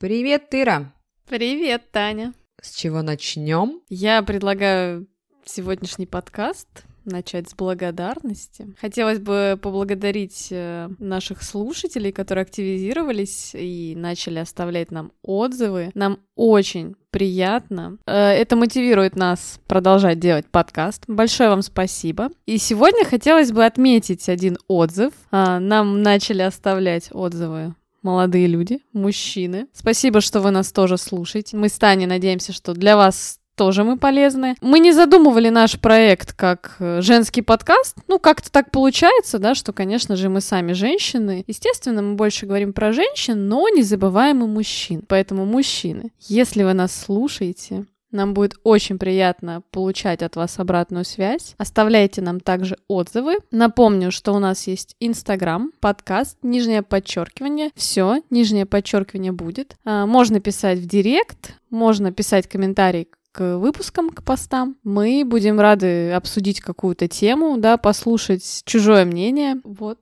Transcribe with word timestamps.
Привет, 0.00 0.48
Тыра! 0.48 0.94
Привет, 1.28 1.90
Таня! 1.90 2.32
С 2.62 2.74
чего 2.74 3.02
начнем? 3.02 3.82
Я 3.90 4.22
предлагаю 4.22 5.06
сегодняшний 5.44 6.06
подкаст 6.06 6.84
начать 7.04 7.50
с 7.50 7.54
благодарности. 7.54 8.74
Хотелось 8.80 9.18
бы 9.18 9.58
поблагодарить 9.60 10.48
э, 10.52 10.88
наших 10.98 11.42
слушателей, 11.42 12.12
которые 12.12 12.44
активизировались 12.44 13.50
и 13.54 13.94
начали 13.94 14.38
оставлять 14.38 14.90
нам 14.90 15.12
отзывы. 15.22 15.90
Нам 15.92 16.20
очень 16.34 16.96
приятно. 17.10 17.98
Э, 18.06 18.30
это 18.30 18.56
мотивирует 18.56 19.16
нас 19.16 19.60
продолжать 19.66 20.18
делать 20.18 20.46
подкаст. 20.46 21.04
Большое 21.08 21.50
вам 21.50 21.60
спасибо. 21.60 22.30
И 22.46 22.56
сегодня 22.56 23.04
хотелось 23.04 23.52
бы 23.52 23.66
отметить 23.66 24.30
один 24.30 24.56
отзыв. 24.66 25.12
А, 25.30 25.60
нам 25.60 26.00
начали 26.02 26.40
оставлять 26.40 27.10
отзывы 27.12 27.74
молодые 28.02 28.46
люди, 28.46 28.80
мужчины. 28.92 29.66
Спасибо, 29.72 30.20
что 30.20 30.40
вы 30.40 30.50
нас 30.50 30.72
тоже 30.72 30.96
слушаете. 30.98 31.56
Мы 31.56 31.68
с 31.68 31.78
Таней 31.78 32.06
надеемся, 32.06 32.52
что 32.52 32.74
для 32.74 32.96
вас 32.96 33.40
тоже 33.60 33.84
мы 33.84 33.98
полезны. 33.98 34.54
Мы 34.62 34.78
не 34.78 34.92
задумывали 34.92 35.50
наш 35.50 35.78
проект 35.78 36.32
как 36.32 36.76
э, 36.78 37.02
женский 37.02 37.42
подкаст. 37.42 37.94
Ну, 38.08 38.18
как-то 38.18 38.50
так 38.50 38.70
получается, 38.70 39.38
да, 39.38 39.54
что, 39.54 39.74
конечно 39.74 40.16
же, 40.16 40.30
мы 40.30 40.40
сами 40.40 40.72
женщины. 40.72 41.44
Естественно, 41.46 42.00
мы 42.00 42.14
больше 42.14 42.46
говорим 42.46 42.72
про 42.72 42.92
женщин, 42.92 43.48
но 43.48 43.68
не 43.68 43.82
забываем 43.82 44.42
и 44.42 44.46
мужчин. 44.46 45.04
Поэтому, 45.06 45.44
мужчины, 45.44 46.10
если 46.20 46.62
вы 46.62 46.72
нас 46.72 46.98
слушаете, 46.98 47.84
нам 48.10 48.34
будет 48.34 48.54
очень 48.64 48.98
приятно 48.98 49.62
получать 49.70 50.22
от 50.22 50.36
вас 50.36 50.58
обратную 50.58 51.04
связь. 51.04 51.54
Оставляйте 51.58 52.22
нам 52.22 52.40
также 52.40 52.76
отзывы. 52.88 53.36
Напомню, 53.50 54.10
что 54.10 54.32
у 54.32 54.38
нас 54.38 54.66
есть 54.66 54.96
Инстаграм, 55.00 55.72
подкаст, 55.80 56.38
нижнее 56.42 56.82
подчеркивание. 56.82 57.70
Все, 57.74 58.22
нижнее 58.30 58.66
подчеркивание 58.66 59.32
будет. 59.32 59.76
А, 59.84 60.06
можно 60.06 60.40
писать 60.40 60.78
в 60.78 60.86
Директ, 60.86 61.54
можно 61.70 62.12
писать 62.12 62.48
комментарий 62.48 63.08
к 63.32 63.58
выпускам, 63.58 64.10
к 64.10 64.24
постам. 64.24 64.76
Мы 64.82 65.22
будем 65.24 65.60
рады 65.60 66.10
обсудить 66.12 66.60
какую-то 66.60 67.08
тему, 67.08 67.56
да, 67.58 67.76
послушать 67.76 68.62
чужое 68.64 69.04
мнение. 69.04 69.60
Вот. 69.64 70.00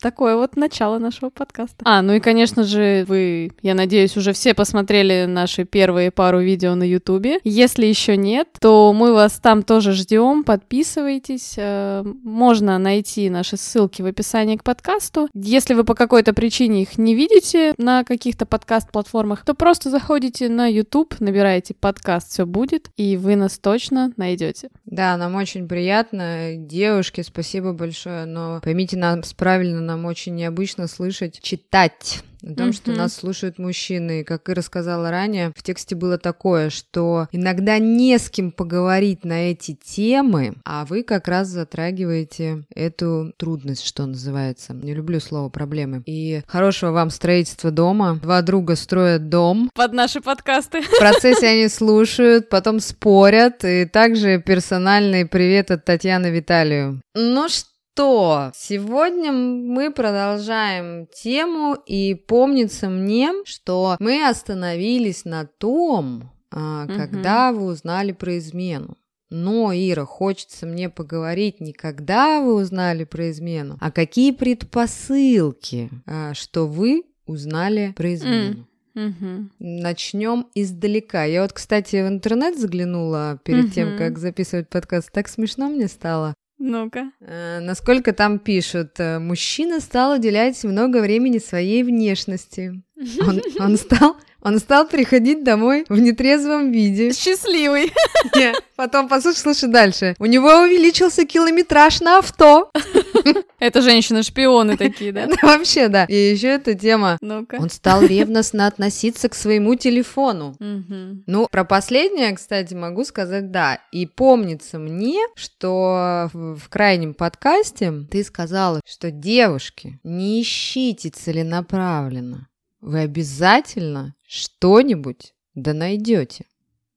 Такое 0.00 0.36
вот 0.36 0.56
начало 0.56 0.98
нашего 0.98 1.28
подкаста. 1.28 1.76
А, 1.84 2.00
ну 2.00 2.14
и, 2.14 2.20
конечно 2.20 2.64
же, 2.64 3.04
вы, 3.06 3.52
я 3.60 3.74
надеюсь, 3.74 4.16
уже 4.16 4.32
все 4.32 4.54
посмотрели 4.54 5.26
наши 5.26 5.64
первые 5.64 6.10
пару 6.10 6.40
видео 6.40 6.74
на 6.74 6.84
Ютубе. 6.84 7.38
Если 7.44 7.84
еще 7.84 8.16
нет, 8.16 8.48
то 8.60 8.92
мы 8.94 9.12
вас 9.12 9.38
там 9.40 9.62
тоже 9.62 9.92
ждем. 9.92 10.42
Подписывайтесь. 10.42 11.54
Э, 11.58 12.02
можно 12.24 12.78
найти 12.78 13.28
наши 13.28 13.58
ссылки 13.58 14.00
в 14.00 14.06
описании 14.06 14.56
к 14.56 14.64
подкасту. 14.64 15.28
Если 15.34 15.74
вы 15.74 15.84
по 15.84 15.94
какой-то 15.94 16.32
причине 16.32 16.82
их 16.82 16.96
не 16.96 17.14
видите 17.14 17.74
на 17.76 18.02
каких-то 18.04 18.46
подкаст-платформах, 18.46 19.44
то 19.44 19.52
просто 19.52 19.90
заходите 19.90 20.48
на 20.48 20.66
YouTube, 20.66 21.14
набираете 21.20 21.74
подкаст 21.74 22.30
«Все 22.30 22.46
будет», 22.46 22.88
и 22.96 23.18
вы 23.18 23.36
нас 23.36 23.58
точно 23.58 24.12
найдете. 24.16 24.70
Да, 24.86 25.16
нам 25.18 25.34
очень 25.34 25.68
приятно. 25.68 26.54
Девушки, 26.56 27.20
спасибо 27.20 27.72
большое, 27.72 28.24
но 28.24 28.60
поймите 28.62 28.96
нас 28.96 29.34
правильно, 29.34 29.89
нам 29.90 30.04
очень 30.04 30.36
необычно 30.36 30.86
слышать, 30.86 31.40
читать 31.42 32.22
о 32.42 32.54
том, 32.54 32.68
mm-hmm. 32.68 32.72
что 32.72 32.92
нас 32.92 33.14
слушают 33.14 33.58
мужчины. 33.58 34.20
И, 34.20 34.24
как 34.24 34.48
и 34.48 34.54
рассказала 34.54 35.10
ранее, 35.10 35.52
в 35.54 35.62
тексте 35.62 35.94
было 35.94 36.16
такое, 36.16 36.70
что 36.70 37.28
иногда 37.32 37.78
не 37.78 38.18
с 38.18 38.30
кем 38.30 38.50
поговорить 38.50 39.24
на 39.24 39.50
эти 39.50 39.74
темы, 39.74 40.54
а 40.64 40.84
вы 40.86 41.02
как 41.02 41.28
раз 41.28 41.48
затрагиваете 41.48 42.62
эту 42.74 43.34
трудность, 43.36 43.84
что 43.84 44.06
называется. 44.06 44.72
Не 44.72 44.94
люблю 44.94 45.20
слово 45.20 45.48
проблемы. 45.48 46.02
И 46.06 46.42
хорошего 46.46 46.92
вам 46.92 47.10
строительства 47.10 47.70
дома. 47.70 48.18
Два 48.22 48.42
друга 48.42 48.76
строят 48.76 49.28
дом. 49.28 49.70
Под 49.74 49.92
наши 49.92 50.20
подкасты. 50.20 50.82
В 50.82 50.98
процессе 50.98 51.48
они 51.48 51.68
слушают, 51.68 52.48
потом 52.48 52.80
спорят. 52.80 53.64
И 53.64 53.84
также 53.84 54.40
персональный 54.40 55.26
привет 55.26 55.70
от 55.70 55.84
Татьяны 55.84 56.30
Виталию. 56.30 57.02
Ну 57.14 57.48
что? 57.48 57.69
Что 57.92 58.52
сегодня 58.54 59.32
мы 59.32 59.92
продолжаем 59.92 61.06
тему, 61.06 61.76
и 61.86 62.14
помнится 62.14 62.88
мне, 62.88 63.32
что 63.44 63.96
мы 63.98 64.26
остановились 64.26 65.24
на 65.24 65.44
том, 65.44 66.30
а, 66.50 66.86
когда 66.86 67.52
вы 67.52 67.64
узнали 67.64 68.12
про 68.12 68.38
измену. 68.38 68.96
Но, 69.28 69.72
Ира, 69.72 70.06
хочется 70.06 70.66
мне 70.66 70.88
поговорить 70.88 71.60
не 71.60 71.72
когда 71.72 72.40
вы 72.40 72.54
узнали 72.54 73.04
про 73.04 73.30
измену, 73.30 73.76
а 73.80 73.90
какие 73.90 74.32
предпосылки, 74.32 75.90
а, 76.06 76.34
что 76.34 76.66
вы 76.66 77.04
узнали 77.26 77.92
про 77.96 78.14
измену. 78.14 78.66
Угу. 78.94 79.50
Начнем 79.58 80.46
издалека. 80.54 81.24
Я 81.24 81.42
вот, 81.42 81.52
кстати, 81.52 81.96
в 81.96 82.08
интернет 82.08 82.58
заглянула 82.58 83.38
перед 83.44 83.66
угу. 83.66 83.72
тем, 83.72 83.98
как 83.98 84.18
записывать 84.18 84.68
подкаст. 84.68 85.12
Так 85.12 85.28
смешно 85.28 85.68
мне 85.68 85.86
стало. 85.86 86.34
Ну-ка. 86.62 87.10
Э, 87.20 87.58
насколько 87.60 88.12
там 88.12 88.38
пишут, 88.38 89.00
э, 89.00 89.18
мужчина 89.18 89.80
стал 89.80 90.16
уделять 90.16 90.62
много 90.62 91.00
времени 91.00 91.38
своей 91.38 91.82
внешности. 91.82 92.82
Он, 93.26 93.40
он 93.58 93.76
стал 93.78 94.16
он 94.42 94.58
стал 94.58 94.86
приходить 94.86 95.44
домой 95.44 95.84
в 95.88 95.98
нетрезвом 95.98 96.70
виде. 96.70 97.12
Счастливый. 97.12 97.92
Не, 98.34 98.54
потом 98.76 99.08
послушай, 99.08 99.38
слушай 99.38 99.68
дальше. 99.68 100.14
У 100.18 100.26
него 100.26 100.48
увеличился 100.62 101.24
километраж 101.26 102.00
на 102.00 102.18
авто. 102.18 102.70
Это 103.58 103.82
женщины-шпионы 103.82 104.76
такие, 104.76 105.12
да? 105.12 105.28
Вообще, 105.42 105.88
да. 105.88 106.04
И 106.06 106.14
еще 106.14 106.48
эта 106.48 106.74
тема. 106.74 107.18
Ну-ка. 107.20 107.56
Он 107.60 107.68
стал 107.68 108.02
ревностно 108.02 108.66
относиться 108.66 109.28
к 109.28 109.34
своему 109.34 109.74
телефону. 109.74 110.56
Ну, 110.58 111.46
про 111.50 111.64
последнее, 111.64 112.34
кстати, 112.34 112.74
могу 112.74 113.04
сказать 113.04 113.50
да. 113.50 113.80
И 113.92 114.06
помнится 114.06 114.78
мне, 114.78 115.18
что 115.34 116.30
в 116.32 116.68
крайнем 116.68 117.14
подкасте 117.14 117.92
ты 118.10 118.24
сказала, 118.24 118.80
что 118.86 119.10
девушки, 119.10 120.00
не 120.02 120.40
ищите 120.42 121.10
целенаправленно 121.10 122.49
вы 122.80 123.00
обязательно 123.00 124.14
что-нибудь 124.26 125.34
да 125.54 125.74
найдете. 125.74 126.46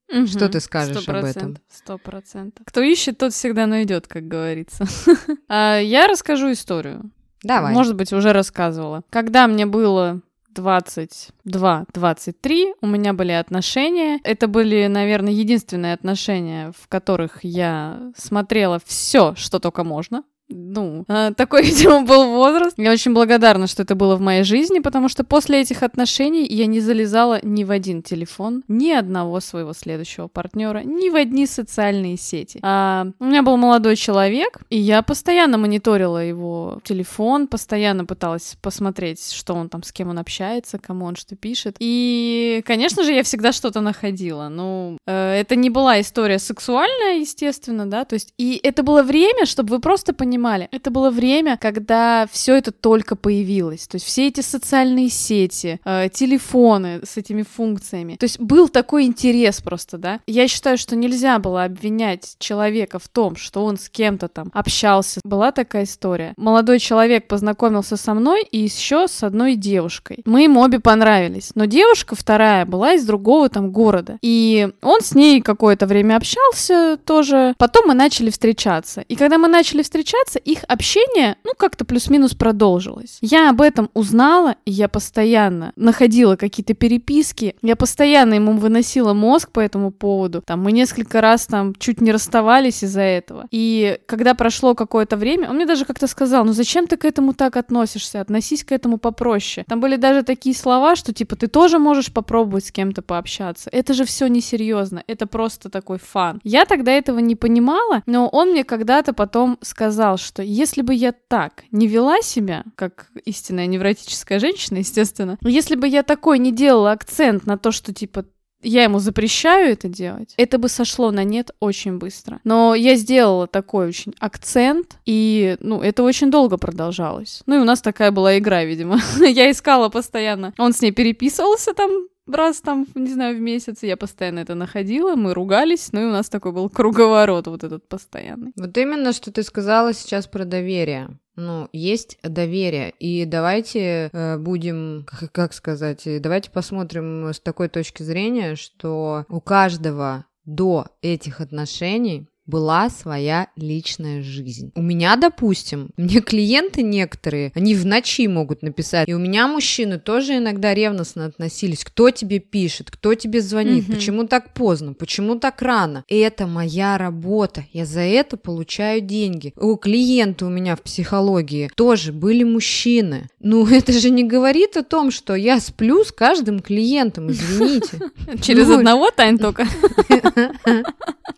Угу, 0.09 0.27
Что 0.27 0.49
ты 0.49 0.59
скажешь 0.59 1.07
об 1.07 1.23
этом? 1.23 1.57
Сто 1.69 1.97
процентов. 1.97 2.65
Кто 2.65 2.81
ищет, 2.81 3.17
тот 3.17 3.33
всегда 3.33 3.65
найдет, 3.65 4.07
как 4.07 4.27
говорится. 4.27 4.85
а, 5.47 5.79
я 5.79 6.07
расскажу 6.07 6.51
историю. 6.51 7.09
Давай. 7.41 7.73
Может 7.73 7.95
быть, 7.95 8.13
уже 8.13 8.31
рассказывала. 8.31 9.03
Когда 9.09 9.47
мне 9.47 9.65
было 9.65 10.21
22-23 10.53 12.73
у 12.81 12.87
меня 12.87 13.13
были 13.13 13.31
отношения. 13.31 14.19
Это 14.23 14.47
были, 14.47 14.87
наверное, 14.87 15.33
единственные 15.33 15.93
отношения, 15.93 16.71
в 16.79 16.87
которых 16.87 17.43
я 17.43 18.11
смотрела 18.15 18.79
все, 18.85 19.33
что 19.35 19.59
только 19.59 19.83
можно 19.83 20.23
ну, 20.49 21.05
а, 21.07 21.33
такой, 21.33 21.63
видимо, 21.65 22.01
был 22.01 22.27
возраст. 22.27 22.77
Я 22.77 22.91
очень 22.91 23.13
благодарна, 23.13 23.67
что 23.67 23.83
это 23.83 23.95
было 23.95 24.15
в 24.15 24.21
моей 24.21 24.43
жизни, 24.43 24.79
потому 24.79 25.09
что 25.09 25.23
после 25.23 25.61
этих 25.61 25.83
отношений 25.83 26.45
я 26.45 26.65
не 26.65 26.79
залезала 26.79 27.39
ни 27.43 27.63
в 27.63 27.71
один 27.71 28.03
телефон, 28.03 28.63
ни 28.67 28.91
одного 28.91 29.39
своего 29.39 29.73
следующего 29.73 30.27
партнера, 30.27 30.79
ни 30.83 31.09
в 31.09 31.15
одни 31.15 31.47
социальные 31.47 32.17
сети. 32.17 32.59
А, 32.61 33.07
у 33.19 33.25
меня 33.25 33.41
был 33.41 33.57
молодой 33.57 33.95
человек, 33.95 34.59
и 34.69 34.77
я 34.77 35.01
постоянно 35.01 35.57
мониторила 35.57 36.23
его 36.23 36.79
телефон, 36.83 37.47
постоянно 37.47 38.05
пыталась 38.05 38.55
посмотреть, 38.61 39.31
что 39.31 39.53
он 39.53 39.69
там, 39.69 39.83
с 39.83 39.91
кем 39.91 40.09
он 40.09 40.19
общается, 40.19 40.77
кому 40.77 41.05
он 41.05 41.15
что 41.15 41.35
пишет. 41.35 41.77
И, 41.79 42.61
конечно 42.65 43.03
же, 43.03 43.13
я 43.13 43.23
всегда 43.23 43.51
что-то 43.51 43.81
находила. 43.81 44.49
Ну, 44.49 44.97
э, 45.05 45.39
это 45.41 45.55
не 45.55 45.69
была 45.69 46.01
история 46.01 46.39
сексуальная, 46.39 47.19
естественно, 47.19 47.89
да, 47.89 48.05
то 48.05 48.13
есть, 48.13 48.33
и 48.37 48.59
это 48.61 48.83
было 48.83 49.03
время, 49.03 49.45
чтобы 49.45 49.71
вы 49.71 49.79
просто 49.79 50.13
понимали, 50.13 50.32
понимали. 50.33 50.67
Это 50.71 50.89
было 50.89 51.11
время, 51.11 51.57
когда 51.57 52.27
все 52.31 52.55
это 52.55 52.71
только 52.71 53.15
появилось. 53.15 53.87
То 53.87 53.95
есть 53.95 54.05
все 54.05 54.27
эти 54.27 54.41
социальные 54.41 55.09
сети, 55.09 55.79
э, 55.85 56.09
телефоны 56.11 57.01
с 57.03 57.17
этими 57.17 57.43
функциями. 57.43 58.15
То 58.15 58.23
есть 58.23 58.39
был 58.39 58.67
такой 58.69 59.05
интерес 59.05 59.61
просто, 59.61 59.97
да. 59.97 60.19
Я 60.25 60.47
считаю, 60.47 60.77
что 60.77 60.95
нельзя 60.95 61.37
было 61.39 61.65
обвинять 61.65 62.35
человека 62.39 62.97
в 62.97 63.07
том, 63.07 63.35
что 63.35 63.63
он 63.63 63.77
с 63.77 63.89
кем-то 63.89 64.27
там 64.27 64.49
общался. 64.53 65.21
Была 65.23 65.51
такая 65.51 65.83
история. 65.83 66.33
Молодой 66.37 66.79
человек 66.79 67.27
познакомился 67.27 67.95
со 67.95 68.13
мной 68.13 68.43
и 68.51 68.57
еще 68.57 69.07
с 69.07 69.23
одной 69.23 69.55
девушкой. 69.55 70.23
Мы 70.25 70.45
им 70.45 70.57
обе 70.57 70.79
понравились. 70.79 71.51
Но 71.55 71.65
девушка 71.65 72.15
вторая 72.15 72.65
была 72.65 72.93
из 72.93 73.05
другого 73.05 73.49
там 73.49 73.71
города. 73.71 74.17
И 74.21 74.69
он 74.81 75.01
с 75.01 75.13
ней 75.13 75.41
какое-то 75.41 75.85
время 75.85 76.17
общался 76.17 76.97
тоже. 77.05 77.53
Потом 77.59 77.87
мы 77.87 77.93
начали 77.93 78.31
встречаться. 78.31 79.01
И 79.01 79.15
когда 79.15 79.37
мы 79.37 79.47
начали 79.47 79.83
встречаться, 79.83 80.22
пообщаться, 80.23 80.39
их 80.39 80.63
общение, 80.67 81.37
ну, 81.43 81.51
как-то 81.57 81.85
плюс-минус 81.85 82.33
продолжилось. 82.33 83.17
Я 83.21 83.49
об 83.49 83.61
этом 83.61 83.89
узнала, 83.93 84.55
и 84.65 84.71
я 84.71 84.87
постоянно 84.87 85.73
находила 85.75 86.35
какие-то 86.35 86.73
переписки, 86.73 87.55
я 87.61 87.75
постоянно 87.75 88.35
ему 88.35 88.53
выносила 88.53 89.13
мозг 89.13 89.51
по 89.51 89.59
этому 89.59 89.91
поводу. 89.91 90.41
Там 90.45 90.61
мы 90.63 90.71
несколько 90.71 91.21
раз 91.21 91.45
там 91.45 91.73
чуть 91.75 92.01
не 92.01 92.11
расставались 92.11 92.83
из-за 92.83 93.01
этого. 93.01 93.47
И 93.51 93.99
когда 94.05 94.33
прошло 94.33 94.75
какое-то 94.75 95.17
время, 95.17 95.49
он 95.49 95.55
мне 95.55 95.65
даже 95.65 95.85
как-то 95.85 96.07
сказал, 96.07 96.45
ну 96.45 96.53
зачем 96.53 96.87
ты 96.87 96.97
к 96.97 97.05
этому 97.05 97.33
так 97.33 97.57
относишься? 97.57 98.21
Относись 98.21 98.63
к 98.63 98.71
этому 98.71 98.97
попроще. 98.97 99.65
Там 99.67 99.79
были 99.79 99.95
даже 99.95 100.23
такие 100.23 100.55
слова, 100.55 100.95
что 100.95 101.13
типа 101.13 101.35
ты 101.35 101.47
тоже 101.47 101.79
можешь 101.79 102.11
попробовать 102.11 102.65
с 102.65 102.71
кем-то 102.71 103.01
пообщаться. 103.01 103.69
Это 103.71 103.93
же 103.93 104.05
все 104.05 104.27
несерьезно, 104.27 105.03
это 105.07 105.27
просто 105.27 105.69
такой 105.69 105.99
фан. 105.99 106.39
Я 106.43 106.65
тогда 106.65 106.91
этого 106.91 107.19
не 107.19 107.35
понимала, 107.35 108.03
но 108.05 108.27
он 108.27 108.51
мне 108.51 108.63
когда-то 108.63 109.13
потом 109.13 109.57
сказал, 109.61 110.12
что 110.17 110.43
если 110.43 110.81
бы 110.81 110.93
я 110.93 111.11
так 111.11 111.63
не 111.71 111.87
вела 111.87 112.21
себя, 112.21 112.63
как 112.75 113.07
истинная 113.25 113.67
невротическая 113.67 114.39
женщина, 114.39 114.77
естественно, 114.79 115.37
если 115.41 115.75
бы 115.75 115.87
я 115.87 116.03
такой 116.03 116.39
не 116.39 116.51
делала 116.51 116.91
акцент 116.91 117.45
на 117.45 117.57
то, 117.57 117.71
что 117.71 117.93
типа 117.93 118.25
я 118.63 118.83
ему 118.83 118.99
запрещаю 118.99 119.71
это 119.71 119.87
делать, 119.89 120.33
это 120.37 120.57
бы 120.57 120.69
сошло 120.69 121.11
на 121.11 121.23
нет 121.23 121.51
очень 121.59 121.97
быстро. 121.97 122.39
Но 122.43 122.75
я 122.75 122.95
сделала 122.95 123.47
такой 123.47 123.87
очень 123.87 124.13
акцент, 124.19 124.97
и, 125.05 125.57
ну, 125.59 125.81
это 125.81 126.03
очень 126.03 126.31
долго 126.31 126.57
продолжалось. 126.57 127.43
Ну, 127.45 127.55
и 127.55 127.59
у 127.59 127.65
нас 127.65 127.81
такая 127.81 128.11
была 128.11 128.37
игра, 128.37 128.63
видимо. 128.63 128.99
я 129.19 129.51
искала 129.51 129.89
постоянно. 129.89 130.53
Он 130.57 130.73
с 130.73 130.81
ней 130.81 130.91
переписывался 130.91 131.73
там 131.73 131.91
раз 132.27 132.61
там, 132.61 132.87
не 132.95 133.13
знаю, 133.13 133.37
в 133.37 133.41
месяц, 133.41 133.83
я 133.83 133.97
постоянно 133.97 134.39
это 134.39 134.55
находила, 134.55 135.15
мы 135.15 135.33
ругались, 135.33 135.91
ну 135.91 136.01
и 136.01 136.05
у 136.05 136.11
нас 136.11 136.29
такой 136.29 136.51
был 136.51 136.69
круговорот 136.69 137.47
вот 137.47 137.63
этот 137.63 137.87
постоянный. 137.87 138.51
Вот 138.55 138.77
именно, 138.77 139.13
что 139.13 139.31
ты 139.31 139.43
сказала 139.43 139.93
сейчас 139.93 140.27
про 140.27 140.45
доверие. 140.45 141.17
Ну, 141.35 141.67
есть 141.73 142.19
доверие. 142.21 142.91
И 142.99 143.25
давайте 143.25 144.09
э, 144.13 144.37
будем, 144.37 145.05
как, 145.07 145.31
как 145.31 145.53
сказать, 145.53 146.07
давайте 146.21 146.51
посмотрим 146.51 147.29
с 147.29 147.39
такой 147.39 147.69
точки 147.69 148.03
зрения, 148.03 148.55
что 148.55 149.25
у 149.29 149.41
каждого 149.41 150.25
до 150.45 150.87
этих 151.01 151.41
отношений 151.41 152.27
была 152.45 152.89
своя 152.89 153.47
личная 153.55 154.21
жизнь. 154.21 154.71
У 154.75 154.81
меня, 154.81 155.15
допустим, 155.15 155.89
мне 155.97 156.21
клиенты 156.21 156.81
некоторые, 156.81 157.51
они 157.55 157.75
в 157.75 157.85
ночи 157.85 158.27
могут 158.27 158.61
написать, 158.61 159.07
и 159.07 159.13
у 159.13 159.19
меня 159.19 159.47
мужчины 159.47 159.99
тоже 159.99 160.37
иногда 160.37 160.73
ревностно 160.73 161.25
относились, 161.25 161.83
кто 161.83 162.09
тебе 162.09 162.39
пишет, 162.39 162.91
кто 162.91 163.13
тебе 163.15 163.41
звонит, 163.41 163.85
угу. 163.85 163.93
почему 163.93 164.27
так 164.27 164.53
поздно, 164.53 164.93
почему 164.93 165.39
так 165.39 165.61
рано. 165.61 166.03
Это 166.07 166.47
моя 166.47 166.97
работа, 166.97 167.65
я 167.71 167.85
за 167.85 168.01
это 168.01 168.37
получаю 168.37 169.01
деньги. 169.01 169.53
У 169.55 169.75
клиента 169.77 170.45
у 170.45 170.49
меня 170.49 170.75
в 170.75 170.81
психологии 170.81 171.71
тоже 171.75 172.11
были 172.11 172.43
мужчины. 172.43 173.29
Ну, 173.39 173.65
это 173.71 173.93
же 173.93 174.09
не 174.09 174.23
говорит 174.23 174.75
о 174.77 174.83
том, 174.83 175.11
что 175.11 175.35
я 175.35 175.59
сплю 175.59 176.03
с 176.03 176.11
каждым 176.11 176.59
клиентом, 176.59 177.31
извините. 177.31 177.99
Через 178.41 178.67
ну, 178.67 178.77
одного, 178.77 179.11
Тань, 179.11 179.37
только? 179.37 179.65